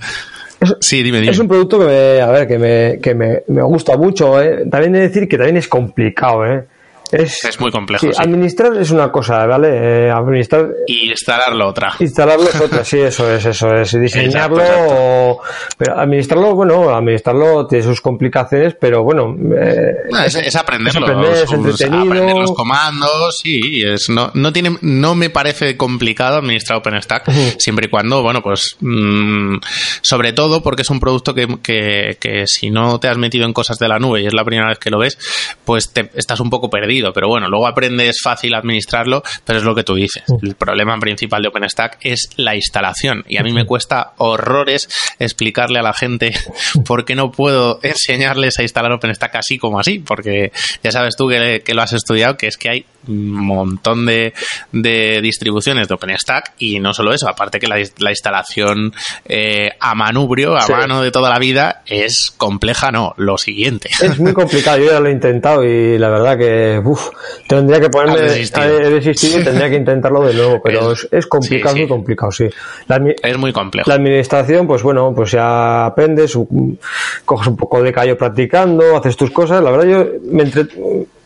Es, 0.61 0.77
sí, 0.81 1.03
dime, 1.03 1.21
dime. 1.21 1.33
Es 1.33 1.39
un 1.39 1.49
producto 1.49 1.79
que 1.81 1.87
me, 1.87 2.21
a 2.21 2.31
ver, 2.31 2.47
que 2.47 2.59
me, 2.59 2.99
que 3.03 3.15
me, 3.15 3.43
me 3.49 3.63
gusta 3.63 3.97
mucho. 3.97 4.41
¿eh? 4.41 4.65
También 4.71 4.95
he 4.95 5.01
de 5.01 5.09
decir 5.09 5.29
que 5.29 5.37
también 5.37 5.57
es 5.57 5.67
complicado. 5.69 6.47
¿eh? 6.47 6.65
Es, 7.13 7.61
muy 7.61 7.71
complejo. 7.71 8.07
Sí, 8.07 8.13
Administrar 8.19 8.75
es 8.79 8.91
una 8.91 9.13
cosa, 9.13 9.45
¿vale? 9.45 9.69
Eh, 10.07 10.11
administrar. 10.11 10.71
Y 10.87 11.11
instalarlo 11.11 11.69
otra. 11.69 11.95
Instalarlo 12.01 12.49
es 12.49 12.61
otra, 12.61 12.85
sí, 12.87 13.01
eso 13.01 13.31
es, 13.31 13.45
eso 13.45 13.71
es. 13.75 13.93
Diseñarlo, 13.93 15.39
pero 15.77 15.99
administrarlo, 15.99 16.55
bueno, 16.55 16.89
administrarlo 16.89 17.67
tiene 17.67 17.85
sus 17.85 18.01
complicaciones, 18.01 18.77
pero 18.81 19.05
bueno. 19.05 19.37
Eh, 19.55 19.93
es, 20.27 20.57
aprenderlo. 20.57 21.33
Es, 21.33 21.53
aprender 21.53 22.35
los 22.35 22.53
comandos, 22.53 23.39
sí, 23.43 23.83
es, 23.85 24.09
no, 24.09 24.31
no, 24.33 24.51
tiene, 24.51 24.79
no 24.81 25.15
me 25.15 25.29
parece 25.29 25.77
complicado 25.77 26.39
administrar 26.39 26.79
OpenStack, 26.79 27.31
siempre 27.59 27.87
y 27.87 27.91
cuando, 27.91 28.23
bueno, 28.23 28.41
pues, 28.41 28.77
mm, 28.81 29.57
sobre 30.01 30.33
todo 30.33 30.63
porque 30.63 30.81
es 30.81 30.89
un 30.89 30.99
producto 30.99 31.35
que, 31.35 31.47
que, 31.63 32.17
que 32.19 32.45
si 32.47 32.71
no 32.71 32.99
te 32.99 33.09
has 33.09 33.19
metido 33.19 33.45
en 33.45 33.53
cosas 33.53 33.79
de 33.79 33.89
la 33.89 33.99
nube 33.99 34.23
y 34.23 34.27
es 34.27 34.33
la 34.33 34.45
primera 34.45 34.69
vez 34.69 34.79
que 34.79 34.89
lo 34.89 34.99
ves, 34.99 35.19
pues 35.67 35.93
te, 35.93 36.11
estás 36.15 36.41
un 36.41 36.49
poco 36.49 36.71
perdido 36.71 37.02
pero 37.13 37.29
bueno, 37.29 37.49
luego 37.49 37.67
aprendes 37.67 38.19
fácil 38.23 38.55
administrarlo, 38.55 39.23
pero 39.45 39.59
es 39.59 39.65
lo 39.65 39.75
que 39.75 39.83
tú 39.83 39.95
dices. 39.95 40.25
El 40.43 40.55
problema 40.55 40.99
principal 40.99 41.43
de 41.43 41.49
OpenStack 41.49 41.99
es 42.03 42.31
la 42.37 42.55
instalación 42.55 43.25
y 43.29 43.39
a 43.39 43.43
mí 43.43 43.53
me 43.53 43.65
cuesta 43.65 44.13
horrores 44.19 44.89
explicarle 45.19 45.79
a 45.79 45.83
la 45.83 45.93
gente 45.93 46.33
por 46.87 47.05
qué 47.05 47.15
no 47.15 47.31
puedo 47.31 47.81
enseñarles 47.83 48.59
a 48.59 48.63
instalar 48.63 48.93
OpenStack 48.93 49.37
así 49.37 49.59
como 49.59 49.81
así, 49.81 49.99
porque 49.99 50.53
ya 50.83 50.91
sabes 50.91 51.17
tú 51.17 51.29
que, 51.29 51.63
lo 51.73 51.83
has 51.83 51.93
estudiado, 51.93 52.37
que 52.37 52.49
es 52.49 52.57
que 52.57 52.69
hay 52.69 52.87
un 53.09 53.33
montón 53.33 54.07
de, 54.07 54.33
distribuciones 54.71 55.89
de 55.89 55.95
OpenStack 55.95 56.53
y 56.59 56.79
no 56.79 56.93
solo 56.93 57.13
eso, 57.13 57.29
aparte 57.29 57.59
que 57.59 57.67
la, 57.67 57.81
instalación 58.11 58.93
eh, 59.25 59.71
a 59.81 59.95
manubrio, 59.95 60.57
a 60.57 60.67
mano 60.69 61.03
de 61.03 61.11
toda 61.11 61.31
la 61.31 61.39
vida, 61.39 61.83
es 61.87 62.33
compleja, 62.37 62.91
no, 62.91 63.15
lo 63.17 63.39
siguiente. 63.39 63.89
Es 64.01 64.19
muy 64.19 64.33
complicado, 64.33 64.79
yo 64.79 64.91
ya 64.93 65.01
lo 65.01 65.09
he 65.09 65.13
intentado 65.13 65.65
y 65.65 65.99
la 65.99 66.09
verdad 66.11 66.39
que 66.39 66.81
uf, 66.85 66.92
tendría 67.47 67.81
que 67.81 67.89
ponerme 67.89 68.21
a 68.21 68.23
desistir. 68.23 69.41
y 69.41 69.45
tendría 69.45 69.71
que 69.71 69.77
intentarlo 69.77 70.23
de 70.23 70.35
nuevo, 70.35 70.61
pero 70.63 70.93
es, 70.93 71.27
complicado, 71.27 71.77
muy 71.77 71.89
complicado, 71.89 72.33
sí. 72.33 72.49
es 73.23 73.39
muy 73.39 73.53
complejo. 73.53 73.89
La 73.89 73.97
administración, 73.97 74.67
pues 74.67 74.83
bueno, 74.83 75.13
pues 75.15 75.33
ya 75.33 75.87
aprendes, 75.87 76.37
coges 77.25 77.47
un 77.47 77.57
poco 77.57 77.83
de 77.83 77.93
callo 77.93 78.17
practicando, 78.17 78.97
haces 78.97 79.17
tus 79.17 79.31
cosas. 79.31 79.63
La 79.63 79.71
verdad, 79.71 79.87
yo 79.87 80.07
me 80.31 80.45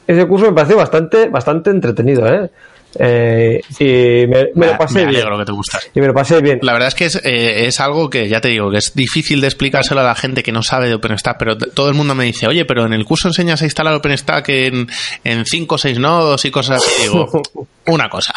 ese 0.06 0.26
curso 0.26 0.46
me 0.46 0.52
pareció 0.52 0.76
bastante, 0.76 1.28
bastante 1.28 1.70
entretenido, 1.70 2.26
¿eh? 2.26 2.50
Eh, 2.98 3.60
y 3.78 4.26
me, 4.26 4.66
lo 4.66 4.78
pasé 4.78 5.04
me 5.04 5.10
bien. 5.10 5.24
que 5.24 5.44
te 5.44 5.52
Y 5.94 6.00
me 6.00 6.06
lo 6.06 6.14
pasé 6.14 6.40
bien. 6.40 6.58
La 6.62 6.72
verdad 6.72 6.88
es 6.88 6.94
que 6.94 7.06
eh, 7.28 7.66
es, 7.66 7.80
algo 7.80 8.08
que 8.10 8.28
ya 8.28 8.40
te 8.40 8.48
digo, 8.48 8.70
que 8.70 8.78
es 8.78 8.94
difícil 8.94 9.40
de 9.40 9.46
explicárselo 9.46 10.00
a 10.00 10.04
la 10.04 10.14
gente 10.14 10.42
que 10.42 10.52
no 10.52 10.62
sabe 10.62 10.88
de 10.88 10.94
OpenStack, 10.94 11.36
pero 11.38 11.56
todo 11.56 11.88
el 11.88 11.94
mundo 11.94 12.14
me 12.14 12.24
dice, 12.24 12.46
oye, 12.46 12.64
pero 12.64 12.86
en 12.86 12.92
el 12.92 13.04
curso 13.04 13.28
enseñas 13.28 13.62
a 13.62 13.64
instalar 13.64 13.94
OpenStack 13.94 14.48
en, 14.48 14.88
en 15.24 15.44
5 15.44 15.74
o 15.74 15.78
6 15.78 15.98
nodos 15.98 16.44
y 16.44 16.50
cosas 16.50 16.82
así. 16.82 17.02
Digo, 17.02 17.28
una 17.86 18.08
cosa, 18.08 18.34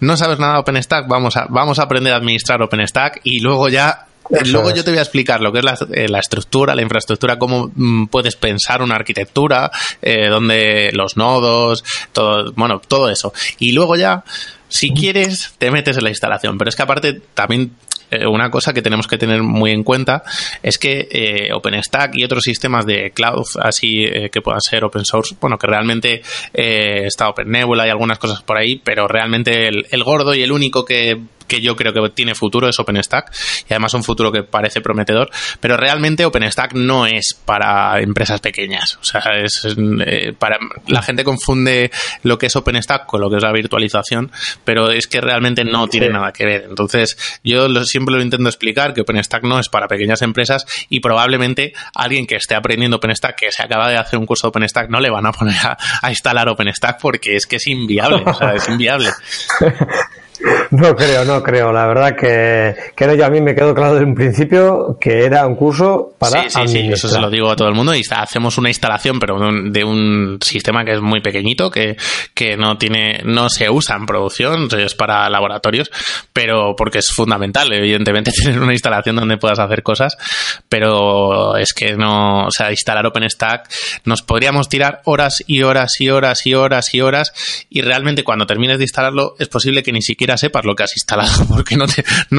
no 0.00 0.16
sabes 0.16 0.38
nada 0.38 0.54
de 0.54 0.60
OpenStack, 0.60 1.08
vamos 1.08 1.36
a, 1.36 1.46
vamos 1.48 1.78
a 1.78 1.84
aprender 1.84 2.12
a 2.12 2.16
administrar 2.16 2.62
OpenStack 2.62 3.20
y 3.24 3.40
luego 3.40 3.68
ya 3.68 4.06
Luego 4.46 4.70
yo 4.74 4.84
te 4.84 4.90
voy 4.90 4.98
a 4.98 5.02
explicar 5.02 5.40
lo 5.40 5.52
que 5.52 5.58
es 5.58 5.64
la, 5.64 5.78
eh, 5.92 6.06
estructura, 6.18 6.74
la 6.74 6.82
infraestructura, 6.82 7.38
cómo 7.38 7.70
mm, 7.74 8.06
puedes 8.06 8.36
pensar 8.36 8.82
una 8.82 8.94
arquitectura, 8.94 9.70
eh, 10.00 10.28
donde 10.28 10.90
los 10.92 11.16
nodos, 11.16 11.84
todo, 12.12 12.52
bueno, 12.52 12.80
todo 12.80 13.08
eso. 13.10 13.32
Y 13.58 13.72
luego 13.72 13.96
ya, 13.96 14.24
si 14.68 14.92
quieres, 14.92 15.54
te 15.58 15.70
metes 15.70 15.96
en 15.96 16.04
la 16.04 16.10
instalación. 16.10 16.58
Pero 16.58 16.68
es 16.68 16.76
que 16.76 16.82
aparte 16.82 17.20
también 17.34 17.72
eh, 18.12 18.26
una 18.26 18.50
cosa 18.50 18.74
que 18.74 18.82
tenemos 18.82 19.08
que 19.08 19.16
tener 19.16 19.42
muy 19.42 19.70
en 19.70 19.82
cuenta 19.82 20.22
es 20.62 20.76
que 20.76 21.08
eh, 21.10 21.52
OpenStack 21.52 22.14
y 22.16 22.24
otros 22.24 22.44
sistemas 22.44 22.84
de 22.84 23.10
cloud, 23.10 23.46
así 23.58 24.04
eh, 24.04 24.28
que 24.30 24.42
puedan 24.42 24.60
ser 24.60 24.84
open 24.84 25.06
source, 25.06 25.34
bueno, 25.40 25.56
que 25.56 25.66
realmente 25.66 26.22
está 26.52 27.30
OpenNebula 27.30 27.86
y 27.86 27.90
algunas 27.90 28.18
cosas 28.18 28.42
por 28.42 28.58
ahí, 28.58 28.80
pero 28.84 29.08
realmente 29.08 29.66
el, 29.66 30.04
gordo 30.04 30.34
y 30.34 30.42
el 30.42 30.52
único 30.52 30.84
que 30.84 31.18
que 31.52 31.60
yo 31.60 31.76
creo 31.76 31.92
que 31.92 32.08
tiene 32.14 32.34
futuro 32.34 32.66
es 32.66 32.78
OpenStack 32.78 33.30
y 33.68 33.74
además 33.74 33.92
un 33.92 34.02
futuro 34.02 34.32
que 34.32 34.42
parece 34.42 34.80
prometedor, 34.80 35.30
pero 35.60 35.76
realmente 35.76 36.24
OpenStack 36.24 36.72
no 36.72 37.04
es 37.04 37.34
para 37.44 38.00
empresas 38.00 38.40
pequeñas, 38.40 38.98
o 39.02 39.04
sea, 39.04 39.20
es 39.42 39.76
para 40.38 40.56
la 40.86 41.02
gente 41.02 41.24
confunde 41.24 41.90
lo 42.22 42.38
que 42.38 42.46
es 42.46 42.56
OpenStack 42.56 43.04
con 43.04 43.20
lo 43.20 43.28
que 43.28 43.36
es 43.36 43.42
la 43.42 43.52
virtualización, 43.52 44.32
pero 44.64 44.90
es 44.90 45.06
que 45.06 45.20
realmente 45.20 45.62
no 45.62 45.88
tiene 45.88 46.08
nada 46.08 46.32
que 46.32 46.46
ver. 46.46 46.66
Entonces, 46.70 47.18
yo 47.44 47.68
lo, 47.68 47.84
siempre 47.84 48.14
lo 48.14 48.22
intento 48.22 48.48
explicar, 48.48 48.94
que 48.94 49.02
OpenStack 49.02 49.42
no 49.42 49.58
es 49.58 49.68
para 49.68 49.88
pequeñas 49.88 50.22
empresas 50.22 50.64
y 50.88 51.00
probablemente 51.00 51.74
alguien 51.94 52.26
que 52.26 52.36
esté 52.36 52.54
aprendiendo 52.54 52.96
OpenStack, 52.96 53.36
que 53.36 53.52
se 53.52 53.62
acaba 53.62 53.90
de 53.90 53.98
hacer 53.98 54.18
un 54.18 54.24
curso 54.24 54.46
de 54.46 54.50
OpenStack, 54.50 54.88
no 54.88 55.00
le 55.00 55.10
van 55.10 55.26
a 55.26 55.32
poner 55.32 55.56
a, 56.02 56.10
instalar 56.10 56.48
OpenStack 56.48 56.98
porque 56.98 57.36
es 57.36 57.46
que 57.46 57.56
es 57.56 57.66
inviable, 57.66 58.22
o 58.24 58.34
sea, 58.34 58.54
es 58.54 58.66
inviable. 58.68 59.10
No 60.70 60.94
creo, 60.96 61.24
no 61.24 61.42
creo. 61.42 61.72
La 61.72 61.86
verdad 61.86 62.16
que, 62.16 62.74
que 62.96 63.16
yo 63.16 63.26
a 63.26 63.30
mí 63.30 63.40
me 63.40 63.54
quedó 63.54 63.74
claro 63.74 63.94
desde 63.94 64.06
un 64.06 64.14
principio 64.14 64.96
que 65.00 65.24
era 65.24 65.46
un 65.46 65.54
curso 65.54 66.14
para. 66.18 66.48
Sí, 66.48 66.60
sí, 66.66 66.68
sí, 66.68 66.88
eso 66.92 67.08
se 67.08 67.20
lo 67.20 67.30
digo 67.30 67.50
a 67.50 67.56
todo 67.56 67.68
el 67.68 67.74
mundo. 67.74 67.94
Y 67.94 68.02
hacemos 68.10 68.58
una 68.58 68.68
instalación, 68.68 69.18
pero 69.18 69.38
de 69.38 69.84
un 69.84 70.38
sistema 70.40 70.84
que 70.84 70.92
es 70.92 71.00
muy 71.00 71.20
pequeñito, 71.20 71.70
que, 71.70 71.96
que 72.34 72.56
no 72.56 72.78
tiene, 72.78 73.20
no 73.24 73.48
se 73.48 73.68
usa 73.70 73.96
en 73.96 74.06
producción, 74.06 74.68
es 74.78 74.94
para 74.94 75.28
laboratorios, 75.28 75.90
pero 76.32 76.74
porque 76.76 76.98
es 76.98 77.10
fundamental, 77.10 77.72
evidentemente, 77.72 78.32
tener 78.42 78.60
una 78.60 78.72
instalación 78.72 79.16
donde 79.16 79.36
puedas 79.36 79.58
hacer 79.58 79.82
cosas, 79.82 80.16
pero 80.68 81.56
es 81.56 81.72
que 81.72 81.94
no, 81.96 82.46
o 82.46 82.50
sea, 82.50 82.70
instalar 82.70 83.06
OpenStack, 83.06 83.68
nos 84.04 84.22
podríamos 84.22 84.68
tirar 84.68 85.00
horas 85.04 85.42
y 85.46 85.62
horas 85.62 86.00
y 86.00 86.10
horas 86.10 86.46
y 86.46 86.54
horas 86.54 86.94
y 86.94 87.00
horas, 87.00 87.66
y 87.70 87.82
realmente 87.82 88.24
cuando 88.24 88.46
termines 88.46 88.78
de 88.78 88.84
instalarlo, 88.84 89.34
es 89.38 89.48
posible 89.48 89.82
que 89.82 89.92
ni 89.92 90.02
siquiera 90.02 90.31
sepas 90.36 90.64
lo 90.64 90.74
que 90.74 90.84
has 90.84 90.96
instalado, 90.96 91.46
porque 91.48 91.76
no, 91.76 91.86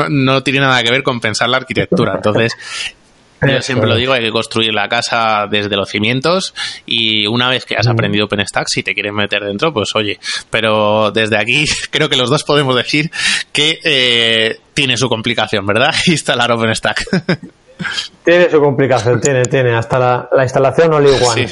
no, 0.09 0.43
tiene 0.43 0.59
nada 0.59 0.81
que 0.83 0.91
ver 0.91 1.03
con 1.03 1.19
pensar 1.19 1.49
la 1.49 1.57
arquitectura. 1.57 2.13
Entonces, 2.15 2.55
yo 3.47 3.61
siempre 3.61 3.89
lo 3.89 3.95
digo, 3.95 4.13
hay 4.13 4.23
que 4.23 4.31
construir 4.31 4.73
la 4.73 4.87
casa 4.87 5.47
desde 5.49 5.75
los 5.75 5.89
cimientos 5.89 6.53
y 6.85 7.27
una 7.27 7.49
vez 7.49 7.65
que 7.65 7.75
has 7.75 7.87
aprendido 7.87 8.25
OpenStack, 8.25 8.67
si 8.67 8.83
te 8.83 8.93
quieres 8.93 9.13
meter 9.13 9.43
dentro, 9.43 9.73
pues 9.73 9.89
oye, 9.95 10.19
pero 10.49 11.11
desde 11.11 11.37
aquí 11.37 11.65
creo 11.91 12.09
que 12.09 12.15
los 12.15 12.29
dos 12.29 12.43
podemos 12.43 12.75
decir 12.75 13.11
que 13.51 13.79
eh, 13.83 14.59
tiene 14.73 14.97
su 14.97 15.09
complicación, 15.09 15.65
¿verdad? 15.65 15.93
Instalar 16.05 16.51
OpenStack. 16.51 17.05
Tiene 18.23 18.49
su 18.49 18.61
complicación, 18.61 19.19
tiene, 19.19 19.43
tiene. 19.43 19.75
Hasta 19.75 19.99
la, 19.99 20.29
la 20.31 20.43
instalación 20.43 20.93
all 20.93 21.07
igual. 21.07 21.47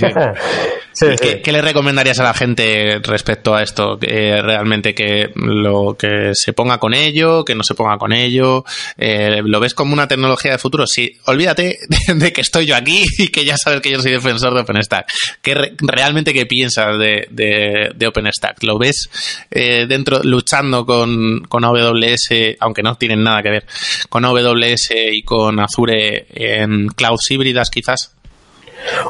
¿Qué, 0.99 1.51
le 1.51 1.61
recomendarías 1.61 2.19
a 2.19 2.23
la 2.23 2.33
gente 2.33 2.99
respecto 3.03 3.55
a 3.55 3.63
esto? 3.63 3.97
realmente 4.01 4.93
que 4.93 5.31
lo 5.35 5.95
que 5.97 6.31
se 6.33 6.53
ponga 6.53 6.77
con 6.79 6.93
ello, 6.93 7.45
que 7.45 7.55
no 7.55 7.63
se 7.63 7.75
ponga 7.75 7.97
con 7.97 8.13
ello. 8.13 8.65
Eh, 8.97 9.41
¿Lo 9.43 9.59
ves 9.59 9.73
como 9.73 9.93
una 9.93 10.07
tecnología 10.07 10.51
de 10.51 10.57
futuro? 10.57 10.85
Sí, 10.87 11.17
olvídate 11.25 11.77
de, 12.07 12.33
que 12.33 12.41
estoy 12.41 12.65
yo 12.65 12.75
aquí 12.75 13.05
y 13.17 13.29
que 13.29 13.45
ya 13.45 13.55
sabes 13.57 13.81
que 13.81 13.91
yo 13.91 14.01
soy 14.01 14.11
defensor 14.11 14.53
de 14.53 14.61
OpenStack. 14.61 15.05
¿Qué 15.41 15.75
realmente 15.79 16.33
qué 16.33 16.45
piensas 16.45 16.97
de, 16.97 17.27
de, 17.31 18.07
OpenStack? 18.07 18.63
¿Lo 18.63 18.77
ves 18.77 19.09
eh, 19.49 19.85
dentro 19.87 20.21
luchando 20.23 20.85
con, 20.85 21.41
con 21.47 21.63
AWS, 21.63 22.57
aunque 22.59 22.83
no 22.83 22.95
tienen 22.95 23.23
nada 23.23 23.41
que 23.41 23.49
ver, 23.49 23.65
con 24.09 24.25
AWS 24.25 24.91
y 25.11 25.23
con 25.23 25.59
Azure 25.59 26.27
en 26.33 26.87
clouds 26.89 27.31
híbridas 27.31 27.69
quizás? 27.69 28.11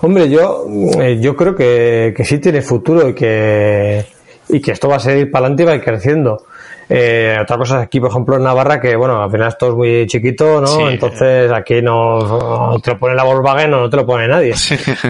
Hombre, 0.01 0.29
yo, 0.29 0.65
eh, 0.99 1.19
yo 1.19 1.35
creo 1.35 1.55
que, 1.55 2.13
sí 2.23 2.39
tiene 2.39 2.61
futuro 2.61 3.07
y 3.07 3.13
que, 3.13 4.05
y 4.49 4.59
que 4.59 4.71
esto 4.71 4.87
va 4.87 4.97
a 4.97 4.99
seguir 4.99 5.31
para 5.31 5.45
adelante 5.45 5.63
y 5.63 5.65
va 5.65 5.71
a 5.73 5.75
ir 5.75 5.83
creciendo. 5.83 6.45
Eh, 6.93 7.37
otra 7.41 7.57
cosa 7.57 7.77
es 7.77 7.83
aquí, 7.85 8.01
por 8.01 8.09
ejemplo, 8.09 8.35
en 8.35 8.43
Navarra, 8.43 8.79
que 8.79 8.95
bueno, 8.97 9.23
al 9.23 9.31
final 9.31 9.47
esto 9.47 9.69
es 9.69 9.73
muy 9.75 10.07
chiquito, 10.07 10.59
¿no? 10.59 10.89
Entonces 10.89 11.49
aquí 11.51 11.81
no, 11.81 12.77
te 12.83 12.91
lo 12.91 12.99
pone 12.99 13.15
la 13.15 13.23
Volkswagen 13.23 13.73
o 13.73 13.79
no 13.81 13.89
te 13.89 13.95
lo 13.97 14.05
pone 14.05 14.27
nadie. 14.27 14.53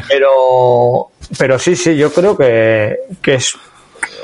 Pero, 0.07 1.09
pero 1.39 1.57
sí, 1.57 1.75
sí, 1.75 1.97
yo 1.97 2.11
creo 2.11 2.37
que, 2.37 2.97
que 3.21 3.35
es 3.35 3.57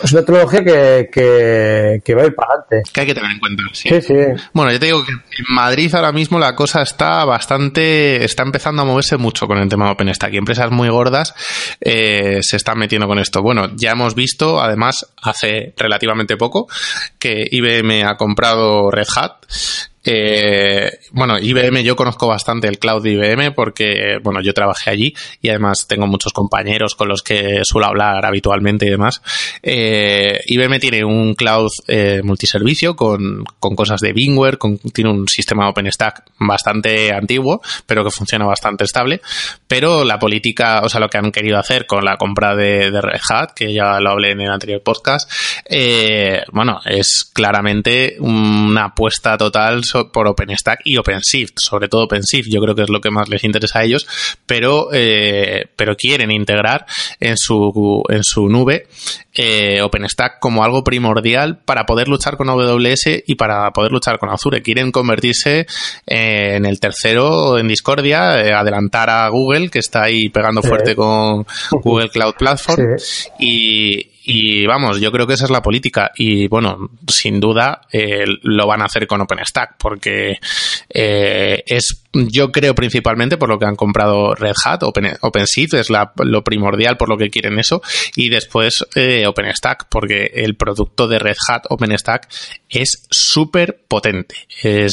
es 0.04 0.14
una 0.14 0.24
tecnología 0.24 0.64
que, 0.64 2.02
que, 2.04 2.16
va 2.16 2.24
a 2.24 2.26
ir 2.26 2.36
para 2.36 2.54
adelante. 2.54 2.90
Que 2.92 3.02
hay 3.02 3.08
que 3.08 3.16
tener 3.16 3.32
en 3.32 3.40
cuenta, 3.40 3.64
sí. 3.74 3.90
Sí, 4.02 4.14
Bueno, 4.54 4.72
yo 4.72 4.80
te 4.80 4.86
digo 4.88 5.06
que 5.06 5.12
en 5.12 5.46
Madrid 5.50 5.94
ahora 5.96 6.12
mismo 6.12 6.40
la 6.40 6.56
cosa 6.56 6.82
está 6.82 7.26
bastante, 7.26 8.24
está 8.24 8.44
empezando 8.44 8.82
a 8.82 8.86
moverse 8.86 9.18
mucho 9.18 9.48
con 9.48 9.58
el 9.58 9.70
tema 9.70 9.86
de 9.86 9.92
OpenStack 9.92 10.34
y 10.34 10.38
empresas 10.38 10.72
muy 10.72 10.90
gordas 10.90 11.34
eh, 11.82 12.40
se 12.42 12.58
están 12.58 12.78
metiendo 12.78 13.08
con 13.08 13.20
esto. 13.20 13.42
Bueno, 13.42 13.72
ya 13.76 13.92
hemos 13.92 14.16
visto, 14.16 14.62
además, 14.62 15.06
hace 15.22 15.74
relativamente 15.78 16.38
poco, 16.38 16.68
que 17.20 17.48
IBM 17.50 18.04
ha 18.04 18.18
comprado 18.18 18.92
Red 18.92 19.08
Hat 19.16 19.46
eh, 20.10 21.00
bueno, 21.12 21.38
IBM, 21.38 21.84
yo 21.84 21.98
conozco 21.98 22.28
bastante 22.28 22.70
el 22.70 22.80
cloud 22.80 23.04
de 23.04 23.12
IBM 23.12 23.54
porque, 23.54 24.20
bueno, 24.24 24.42
yo 24.42 24.54
trabajé 24.54 24.90
allí 24.90 25.14
y 25.42 25.50
además 25.50 25.86
tengo 25.86 26.08
muchos 26.08 26.32
compañeros 26.32 26.96
con 26.96 27.10
los 27.10 27.22
que 27.22 27.60
suelo 27.64 27.88
hablar 27.88 28.26
habitualmente 28.26 28.86
y 28.86 28.90
demás. 28.90 29.22
Eh, 29.62 30.40
IBM 30.46 30.80
tiene 30.80 31.04
un 31.04 31.34
cloud 31.34 31.70
eh, 31.88 32.22
multiservicio 32.24 32.96
con, 32.96 33.44
con, 33.60 33.76
cosas 33.76 34.00
de 34.00 34.14
VMware, 34.14 34.58
con, 34.58 34.78
tiene 34.78 35.12
un 35.12 35.28
sistema 35.28 35.68
OpenStack 35.70 36.24
bastante 36.40 37.12
antiguo, 37.12 37.62
pero 37.86 38.06
que 38.06 38.12
funciona 38.12 38.46
bastante 38.46 38.86
estable. 38.86 39.20
Pero 39.68 40.06
la 40.06 40.20
política, 40.20 40.82
o 40.84 40.90
sea, 40.90 41.02
lo 41.02 41.10
que 41.10 41.18
han 41.18 41.34
querido 41.34 41.58
hacer 41.58 41.86
con 41.86 42.06
la 42.06 42.16
compra 42.16 42.56
de, 42.56 42.92
de 42.92 43.02
Red 43.02 43.20
Hat, 43.30 43.52
que 43.54 43.74
ya 43.74 44.00
lo 44.00 44.12
hablé 44.12 44.32
en 44.32 44.40
el 44.40 44.52
anterior 44.52 44.82
podcast, 44.82 45.30
eh, 45.66 46.44
bueno, 46.54 46.80
es 46.86 47.30
claramente 47.34 48.16
una 48.20 48.86
apuesta 48.86 49.38
total 49.38 49.84
por 50.12 50.28
OpenStack 50.28 50.82
y 50.86 50.98
OpenShift, 50.98 51.54
sobre 51.58 51.88
todo 51.88 52.04
OpenShift, 52.04 52.48
yo 52.50 52.62
creo 52.62 52.76
que 52.76 52.84
es 52.84 52.90
lo 52.90 53.02
que 53.02 53.12
más 53.12 53.30
les 53.30 53.44
interesa 53.44 53.80
a 53.80 53.84
ellos, 53.84 54.08
pero, 54.46 54.90
eh, 54.94 55.68
pero 55.76 55.96
quieren 55.96 56.32
integrar 56.32 56.86
en 57.20 57.38
su, 57.38 58.04
en 58.10 58.24
su 58.24 58.48
nube 58.48 58.88
eh, 59.40 59.82
OpenStack 59.84 60.40
como 60.40 60.64
algo 60.64 60.84
primordial 60.84 61.60
para 61.60 61.86
poder 61.86 62.08
luchar 62.08 62.38
con 62.38 62.50
AWS 62.50 63.24
y 63.28 63.36
para 63.36 63.70
poder 63.72 63.92
luchar 63.92 64.18
con 64.18 64.30
Azure. 64.30 64.64
Quieren 64.64 64.92
convertirse 64.92 65.68
en 66.08 66.66
el 66.66 66.80
tercero 66.80 67.60
en 67.60 67.68
discordia, 67.68 68.42
eh, 68.42 68.54
adelantar 68.54 69.12
a 69.12 69.30
Google, 69.30 69.70
que 69.70 69.80
está 69.80 70.04
ahí 70.04 70.30
pegando 70.30 70.64
fuerte 70.64 70.96
con 70.96 71.46
Google 71.84 72.10
Cloud 72.10 72.34
Platform, 72.36 72.96
y, 73.40 74.17
y 74.30 74.66
vamos, 74.66 75.00
yo 75.00 75.10
creo 75.10 75.26
que 75.26 75.36
esa 75.36 75.46
es 75.46 75.52
la 75.52 75.62
política. 75.62 76.12
Y 76.18 76.50
bueno, 76.50 76.90
sin 77.08 77.40
duda 77.40 77.88
eh, 77.90 78.26
lo 78.42 78.68
van 78.68 78.82
a 78.82 78.86
hacer 78.86 79.08
con 79.08 79.22
OpenStack, 79.22 79.78
porque 79.78 80.38
eh, 80.90 81.64
es, 81.66 82.04
yo 82.14 82.52
creo 82.52 82.74
principalmente 82.74 83.38
por 83.38 83.50
lo 83.50 83.60
que 83.60 83.66
han 83.66 83.76
comprado 83.76 84.34
Red 84.34 84.56
Hat, 84.66 84.84
Open, 84.84 85.18
OpenShift 85.22 85.74
es 85.76 85.90
lo 85.90 86.44
primordial 86.44 86.98
por 86.98 87.10
lo 87.10 87.18
que 87.18 87.30
quieren 87.30 87.60
eso, 87.60 87.82
y 88.16 88.30
después 88.30 88.86
eh, 88.96 89.28
OpenStack, 89.28 89.88
porque 89.90 90.32
el 90.34 90.56
producto 90.56 91.08
de 91.08 91.20
Red 91.20 91.36
Hat, 91.48 91.64
OpenStack, 91.70 92.28
es 92.70 93.06
súper 93.10 93.84
potente. 93.88 94.36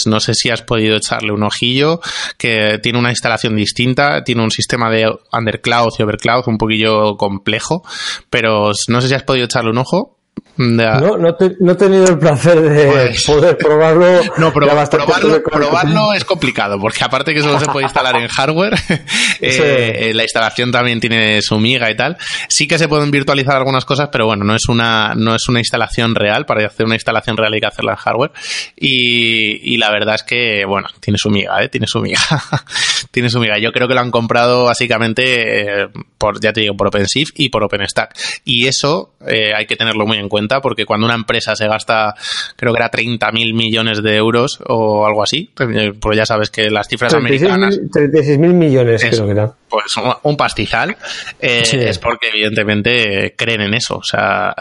No 0.07 0.21
sé 0.21 0.35
si 0.35 0.51
has 0.51 0.63
podido 0.63 0.97
echarle 0.97 1.33
un 1.33 1.43
ojillo, 1.43 2.01
que 2.39 2.79
tiene 2.83 2.99
una 2.99 3.11
instalación 3.11 3.57
distinta, 3.57 4.25
tiene 4.25 4.43
un 4.43 4.51
sistema 4.51 4.91
de 4.91 5.11
undercloud 5.33 5.93
y 5.99 6.03
overcloud 6.03 6.45
un 6.47 6.59
poquillo 6.59 7.17
complejo, 7.17 7.83
pero 8.31 8.73
no 8.89 9.01
sé 9.01 9.09
si 9.09 9.15
has 9.15 9.23
podido 9.23 9.47
echarle 9.47 9.71
un 9.71 9.79
ojo. 9.79 10.19
No, 10.57 11.01
no, 11.01 11.17
no, 11.19 11.73
he 11.73 11.75
tenido 11.75 12.07
el 12.07 12.19
placer 12.19 12.61
de 12.61 12.87
pues, 12.87 13.25
poder 13.25 13.57
probarlo. 13.57 14.05
No, 14.39 14.53
probarlo, 14.53 15.43
probarlo 15.43 16.13
es 16.13 16.25
complicado, 16.25 16.79
porque 16.79 17.03
aparte 17.03 17.35
que 17.35 17.43
solo 17.43 17.59
se 17.59 17.67
puede 17.67 17.85
instalar 17.85 18.17
en 18.17 18.29
hardware, 18.29 18.75
eh, 19.41 20.13
la 20.15 20.23
instalación 20.23 20.71
también 20.71 21.01
tiene 21.01 21.43
su 21.43 21.59
miga 21.59 21.91
y 21.91 21.97
tal. 21.97 22.17
Sí 22.49 22.69
que 22.69 22.79
se 22.79 22.89
pueden 22.89 23.11
virtualizar 23.11 23.57
algunas 23.57 23.85
cosas, 23.85 24.09
pero 24.13 24.27
bueno, 24.27 24.45
no 24.45 24.55
es 24.55 24.69
una, 24.69 25.15
no 25.17 25.35
es 25.35 25.49
una 25.49 25.59
instalación 25.59 26.15
real. 26.15 26.47
Para 26.47 26.67
hacer 26.67 26.87
una 26.87 26.95
instalación 26.95 27.37
real 27.37 27.53
hay 27.53 27.61
que 27.61 27.67
hacerla 27.67 27.93
en 27.93 27.99
hardware. 27.99 28.33
Y, 28.77 29.75
y 29.75 29.77
la 29.77 29.91
verdad 29.91 30.17
es 30.17 30.23
que, 30.23 30.65
bueno, 30.67 30.89
tiene 31.01 31.19
su 31.19 31.31
miga, 31.31 31.63
¿eh? 31.63 31.69
Tiene 31.69 31.87
su 31.87 32.01
miga. 32.01 32.21
tiene 33.11 33.29
su 33.29 33.41
miga. 33.41 33.59
Yo 33.59 33.73
creo 33.73 33.89
que 33.89 33.95
lo 33.95 34.01
han 34.01 34.11
comprado 34.11 34.65
básicamente 34.65 35.83
eh, 35.83 35.89
por, 36.19 36.41
ya 36.41 36.53
te 36.53 36.61
digo, 36.63 36.77
por 36.77 36.89
OpenShift 36.89 37.33
y 37.37 37.49
por 37.49 37.65
OpenStack. 37.65 38.17
Y 38.45 38.67
eso 38.67 39.15
eh, 39.27 39.53
hay 39.55 39.67
que 39.67 39.77
tenerlo 39.77 40.07
muy 40.07 40.19
en 40.19 40.24
cuenta 40.29 40.61
porque 40.61 40.87
cuando 40.87 41.07
una 41.07 41.15
empresa 41.15 41.57
se 41.57 41.67
gasta, 41.67 42.15
creo 42.57 42.73
que 42.73 42.79
era 42.79 42.91
30.000 42.91 43.55
millones 43.55 44.03
de 44.03 44.17
euros 44.17 44.59
o 44.67 45.07
algo 45.07 45.23
así, 45.23 45.51
pues 45.55 46.17
ya 46.17 46.27
sabes 46.27 46.51
que 46.51 46.71
las 46.71 46.89
cifras 46.89 47.13
36 47.13 47.51
americanas... 47.51 47.81
36.000 47.93 48.39
millones 48.53 49.05
creo 49.05 49.27
que 49.27 49.33
era. 49.33 49.53
Pues 49.69 49.87
un 50.23 50.37
pastizal, 50.37 50.97
eh, 51.41 51.63
es 51.73 51.99
porque 51.99 52.29
evidentemente 52.29 53.35
creen 53.37 53.63
en 53.63 53.75
eso, 53.75 53.97
o 53.97 54.05
sea 54.05 54.55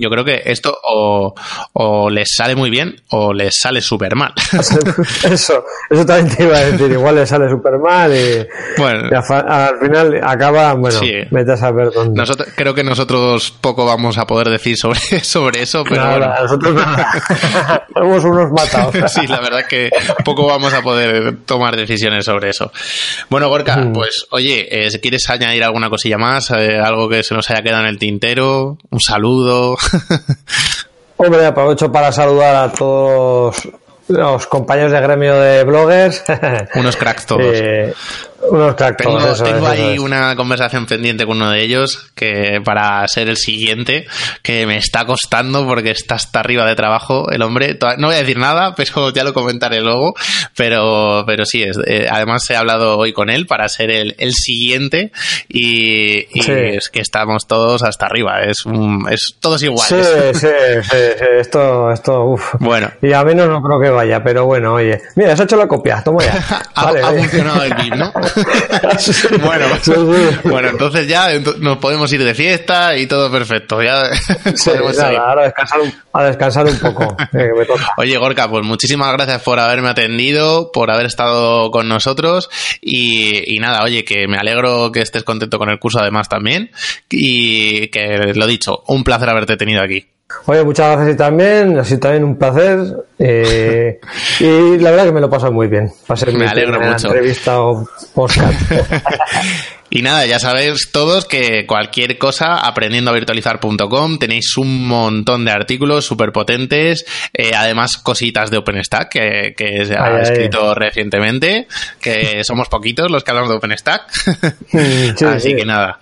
yo 0.00 0.10
creo 0.10 0.24
que 0.24 0.42
esto 0.44 0.76
o, 0.84 1.34
o, 1.74 2.10
les 2.10 2.34
sale 2.34 2.56
muy 2.56 2.70
bien 2.70 2.96
o 3.10 3.32
les 3.32 3.54
sale 3.60 3.80
súper 3.80 4.16
mal. 4.16 4.32
Eso, 5.30 5.64
eso 5.90 6.06
también 6.06 6.36
te 6.36 6.44
iba 6.44 6.56
a 6.56 6.60
decir. 6.60 6.90
Igual 6.90 7.16
les 7.16 7.28
sale 7.28 7.48
súper 7.48 7.78
mal 7.78 8.12
y, 8.14 8.46
bueno, 8.78 9.08
al 9.28 9.78
final 9.78 10.20
acaba, 10.22 10.74
bueno, 10.74 10.98
sí. 10.98 11.12
vete 11.30 11.52
a 11.52 11.56
saber 11.56 11.90
dónde. 11.92 12.14
Nosotros, 12.16 12.48
creo 12.54 12.74
que 12.74 12.82
nosotros 12.82 13.52
poco 13.60 13.84
vamos 13.84 14.18
a 14.18 14.26
poder 14.26 14.48
decir 14.48 14.76
sobre, 14.76 15.00
sobre 15.22 15.62
eso, 15.62 15.84
pero 15.84 16.02
nada, 16.02 16.16
bueno. 16.18 16.34
Nosotros 16.42 16.74
nada. 16.74 17.86
Somos 17.94 18.24
unos 18.24 18.50
matados. 18.52 19.12
sí, 19.12 19.26
la 19.26 19.40
verdad 19.40 19.66
que 19.68 19.90
poco 20.24 20.46
vamos 20.46 20.72
a 20.72 20.82
poder 20.82 21.38
tomar 21.44 21.76
decisiones 21.76 22.24
sobre 22.24 22.50
eso. 22.50 22.72
Bueno, 23.28 23.48
Gorka, 23.48 23.76
mm. 23.76 23.92
pues 23.92 24.26
oye, 24.30 24.66
eh, 24.70 24.90
si 24.90 24.98
quieres 25.00 25.28
añadir 25.30 25.64
alguna 25.64 25.90
cosilla 25.90 26.18
más, 26.18 26.50
eh, 26.50 26.78
algo 26.78 27.08
que 27.08 27.22
se 27.22 27.34
nos 27.34 27.50
haya 27.50 27.62
quedado 27.62 27.82
en 27.82 27.88
el 27.88 27.98
tintero, 27.98 28.78
un 28.90 29.00
saludo. 29.00 29.76
Hombre, 31.16 31.46
aprovecho 31.46 31.92
para 31.92 32.12
saludar 32.12 32.56
a 32.56 32.72
todos 32.72 33.68
los 34.08 34.46
compañeros 34.46 34.92
de 34.92 35.00
gremio 35.00 35.38
de 35.38 35.64
bloggers. 35.64 36.24
Unos 36.74 36.96
cracks 36.96 37.26
todos. 37.26 37.42
Eh, 37.62 37.94
unos 38.48 38.76
tengo, 38.76 39.18
eso, 39.18 39.44
tengo 39.44 39.66
ahí 39.66 39.98
una 39.98 40.34
conversación 40.34 40.86
pendiente 40.86 41.26
con 41.26 41.36
uno 41.36 41.50
de 41.50 41.62
ellos 41.62 42.10
que 42.14 42.60
para 42.64 43.06
ser 43.08 43.28
el 43.28 43.36
siguiente, 43.36 44.06
que 44.42 44.66
me 44.66 44.76
está 44.76 45.04
costando 45.04 45.66
porque 45.66 45.90
está 45.90 46.14
hasta 46.16 46.40
arriba 46.40 46.66
de 46.66 46.74
trabajo 46.74 47.30
el 47.30 47.42
hombre. 47.42 47.78
No 47.98 48.08
voy 48.08 48.16
a 48.16 48.20
decir 48.20 48.38
nada, 48.38 48.74
pero 48.76 49.10
ya 49.10 49.24
lo 49.24 49.34
comentaré 49.34 49.80
luego. 49.80 50.14
Pero, 50.56 51.24
pero 51.26 51.44
sí, 51.44 51.62
es, 51.62 51.78
eh, 51.86 52.08
además 52.10 52.48
he 52.50 52.56
hablado 52.56 52.98
hoy 52.98 53.12
con 53.12 53.30
él 53.30 53.46
para 53.46 53.68
ser 53.68 53.90
el, 53.90 54.14
el 54.18 54.32
siguiente 54.32 55.12
y, 55.48 56.26
y 56.36 56.42
sí. 56.42 56.52
es 56.52 56.88
que 56.88 57.00
estamos 57.00 57.46
todos 57.46 57.82
hasta 57.82 58.06
arriba. 58.06 58.40
Es, 58.42 58.64
un, 58.64 59.06
es 59.10 59.36
todos 59.40 59.62
iguales. 59.62 60.06
Sí, 60.06 60.34
sí, 60.34 60.40
sí, 60.40 60.88
sí, 60.90 61.24
esto, 61.38 61.90
esto, 61.90 62.24
uff. 62.24 62.54
Bueno. 62.58 62.90
Y 63.02 63.12
a 63.12 63.22
menos 63.24 63.48
no 63.48 63.62
creo 63.62 63.80
que 63.80 63.90
vaya, 63.90 64.22
pero 64.22 64.46
bueno, 64.46 64.74
oye. 64.74 65.00
Mira, 65.16 65.32
has 65.32 65.40
hecho 65.40 65.56
la 65.56 65.66
copia, 65.66 66.02
toma 66.02 66.24
ya. 66.24 66.62
ha, 66.74 66.84
vale, 66.84 67.00
ha 67.02 67.12
funcionado 67.12 67.64
el 67.64 67.74
BIM, 67.74 67.98
¿no? 67.98 68.12
bueno, 69.44 69.66
bueno, 70.44 70.68
entonces 70.68 71.06
ya 71.06 71.28
nos 71.58 71.78
podemos 71.78 72.12
ir 72.12 72.24
de 72.24 72.34
fiesta 72.34 72.96
y 72.96 73.06
todo 73.06 73.30
perfecto. 73.30 73.82
Ya 73.82 74.04
sí, 74.54 74.70
nada, 74.96 75.28
ahora 75.28 75.44
descansar 75.44 75.80
un, 75.80 75.92
a 76.12 76.24
descansar 76.24 76.66
un 76.66 76.78
poco. 76.78 77.16
Eh, 77.32 77.48
me 77.56 77.64
toca. 77.64 77.94
Oye, 77.96 78.16
Gorka, 78.18 78.48
pues 78.48 78.64
muchísimas 78.66 79.12
gracias 79.12 79.42
por 79.42 79.58
haberme 79.60 79.88
atendido, 79.88 80.72
por 80.72 80.90
haber 80.90 81.06
estado 81.06 81.70
con 81.70 81.88
nosotros 81.88 82.50
y, 82.80 83.54
y, 83.54 83.60
nada, 83.60 83.84
oye, 83.84 84.04
que 84.04 84.26
me 84.26 84.36
alegro 84.36 84.90
que 84.90 85.00
estés 85.00 85.22
contento 85.22 85.58
con 85.58 85.70
el 85.70 85.78
curso 85.78 86.00
además 86.00 86.28
también 86.28 86.70
y 87.08 87.88
que 87.88 88.32
lo 88.34 88.46
dicho, 88.46 88.82
un 88.88 89.04
placer 89.04 89.28
haberte 89.28 89.56
tenido 89.56 89.82
aquí. 89.82 90.06
Oye, 90.46 90.64
muchas 90.64 90.96
gracias 90.96 91.14
y 91.14 91.16
también, 91.16 91.78
así 91.78 91.98
también 91.98 92.24
un 92.24 92.36
placer. 92.36 92.78
Eh, 93.18 94.00
y 94.40 94.78
la 94.78 94.90
verdad 94.90 95.06
que 95.06 95.12
me 95.12 95.20
lo 95.20 95.30
paso 95.30 95.50
muy 95.52 95.68
bien. 95.68 95.92
Va 96.10 96.14
a 96.14 96.16
ser 96.16 96.32
me 96.32 96.46
alegro 96.46 96.80
mucho. 96.80 97.08
entrevista 97.08 97.60
o 97.60 97.86
podcast. 98.14 98.60
Y 99.90 100.02
nada, 100.02 100.24
ya 100.26 100.38
sabéis 100.38 100.90
todos 100.92 101.24
que 101.24 101.66
cualquier 101.66 102.16
cosa, 102.16 102.56
aprendiendo 102.58 103.10
a 103.10 103.14
virtualizar.com, 103.14 104.18
tenéis 104.18 104.56
un 104.56 104.86
montón 104.86 105.44
de 105.44 105.50
artículos 105.50 106.04
súper 106.04 106.32
potentes, 106.32 107.04
eh, 107.34 107.50
además 107.56 107.96
cositas 107.96 108.50
de 108.50 108.58
OpenStack 108.58 109.08
que, 109.08 109.54
que 109.56 109.84
se 109.84 109.96
ha 109.96 110.04
ay, 110.16 110.22
escrito 110.22 110.68
ay. 110.68 110.74
recientemente, 110.76 111.66
que 112.00 112.42
somos 112.44 112.68
poquitos 112.68 113.10
los 113.10 113.24
que 113.24 113.30
hablamos 113.32 113.50
de 113.50 113.56
OpenStack. 113.56 114.10
Sí, 114.70 115.24
Así 115.26 115.50
sí. 115.50 115.56
que 115.56 115.64
nada. 115.64 115.98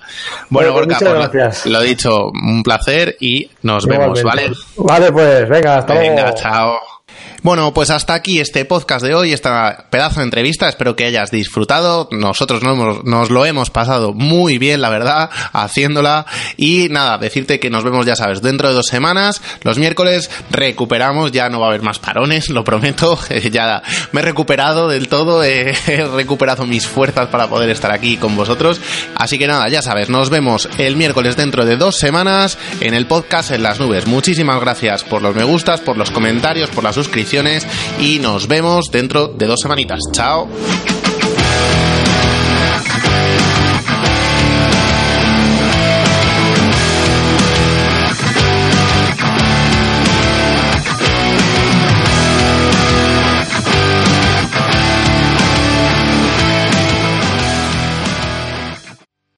Bueno, 0.50 0.72
bueno 0.72 0.88
pues 0.88 1.02
Gorka, 1.02 1.30
pues, 1.30 1.66
lo 1.66 1.80
dicho, 1.80 2.26
un 2.26 2.62
placer 2.62 3.16
y 3.20 3.50
nos 3.62 3.86
vemos, 3.86 4.22
¿vale? 4.22 4.50
Vale, 4.76 5.12
pues 5.12 5.48
venga, 5.48 5.78
hasta 5.78 5.94
Venga, 5.94 6.22
luego. 6.22 6.36
chao. 6.36 6.97
Bueno, 7.40 7.72
pues 7.72 7.90
hasta 7.90 8.14
aquí 8.14 8.40
este 8.40 8.64
podcast 8.64 9.04
de 9.04 9.14
hoy, 9.14 9.32
esta 9.32 9.86
pedazo 9.90 10.18
de 10.18 10.24
entrevista. 10.24 10.68
Espero 10.68 10.96
que 10.96 11.04
hayas 11.04 11.30
disfrutado. 11.30 12.08
Nosotros 12.10 12.64
nos, 12.64 12.72
hemos, 12.72 13.30
lo 13.30 13.46
hemos 13.46 13.70
pasado 13.70 14.12
muy 14.12 14.58
bien, 14.58 14.80
la 14.80 14.88
verdad, 14.90 15.30
haciéndola. 15.52 16.26
Y 16.56 16.88
nada, 16.88 17.16
decirte 17.16 17.60
que 17.60 17.70
nos 17.70 17.84
vemos, 17.84 18.06
ya 18.06 18.16
sabes, 18.16 18.42
dentro 18.42 18.68
de 18.68 18.74
dos 18.74 18.86
semanas. 18.86 19.40
Los 19.62 19.78
miércoles 19.78 20.32
recuperamos, 20.50 21.30
ya 21.30 21.48
no 21.48 21.60
va 21.60 21.66
a 21.66 21.68
haber 21.68 21.82
más 21.82 22.00
parones, 22.00 22.50
lo 22.50 22.64
prometo. 22.64 23.16
ya 23.52 23.84
me 24.10 24.20
he 24.20 24.24
recuperado 24.24 24.88
del 24.88 25.06
todo, 25.06 25.44
he, 25.44 25.70
he 25.86 26.06
recuperado 26.08 26.66
mis 26.66 26.88
fuerzas 26.88 27.28
para 27.28 27.46
poder 27.46 27.70
estar 27.70 27.92
aquí 27.92 28.16
con 28.16 28.34
vosotros. 28.34 28.80
Así 29.14 29.38
que 29.38 29.46
nada, 29.46 29.68
ya 29.68 29.80
sabes, 29.80 30.08
nos 30.08 30.28
vemos 30.28 30.68
el 30.76 30.96
miércoles 30.96 31.36
dentro 31.36 31.64
de 31.64 31.76
dos 31.76 31.98
semanas 31.98 32.58
en 32.80 32.94
el 32.94 33.06
podcast 33.06 33.52
en 33.52 33.62
las 33.62 33.78
nubes. 33.78 34.08
Muchísimas 34.08 34.60
gracias 34.60 35.04
por 35.04 35.22
los 35.22 35.36
me 35.36 35.44
gustas, 35.44 35.80
por 35.80 35.96
los 35.96 36.10
comentarios, 36.10 36.68
por 36.70 36.82
la 36.82 36.92
suscripción 36.92 37.27
y 38.00 38.18
nos 38.18 38.48
vemos 38.48 38.86
dentro 38.90 39.28
de 39.28 39.46
dos 39.46 39.60
semanitas. 39.60 40.00
Chao. 40.12 40.48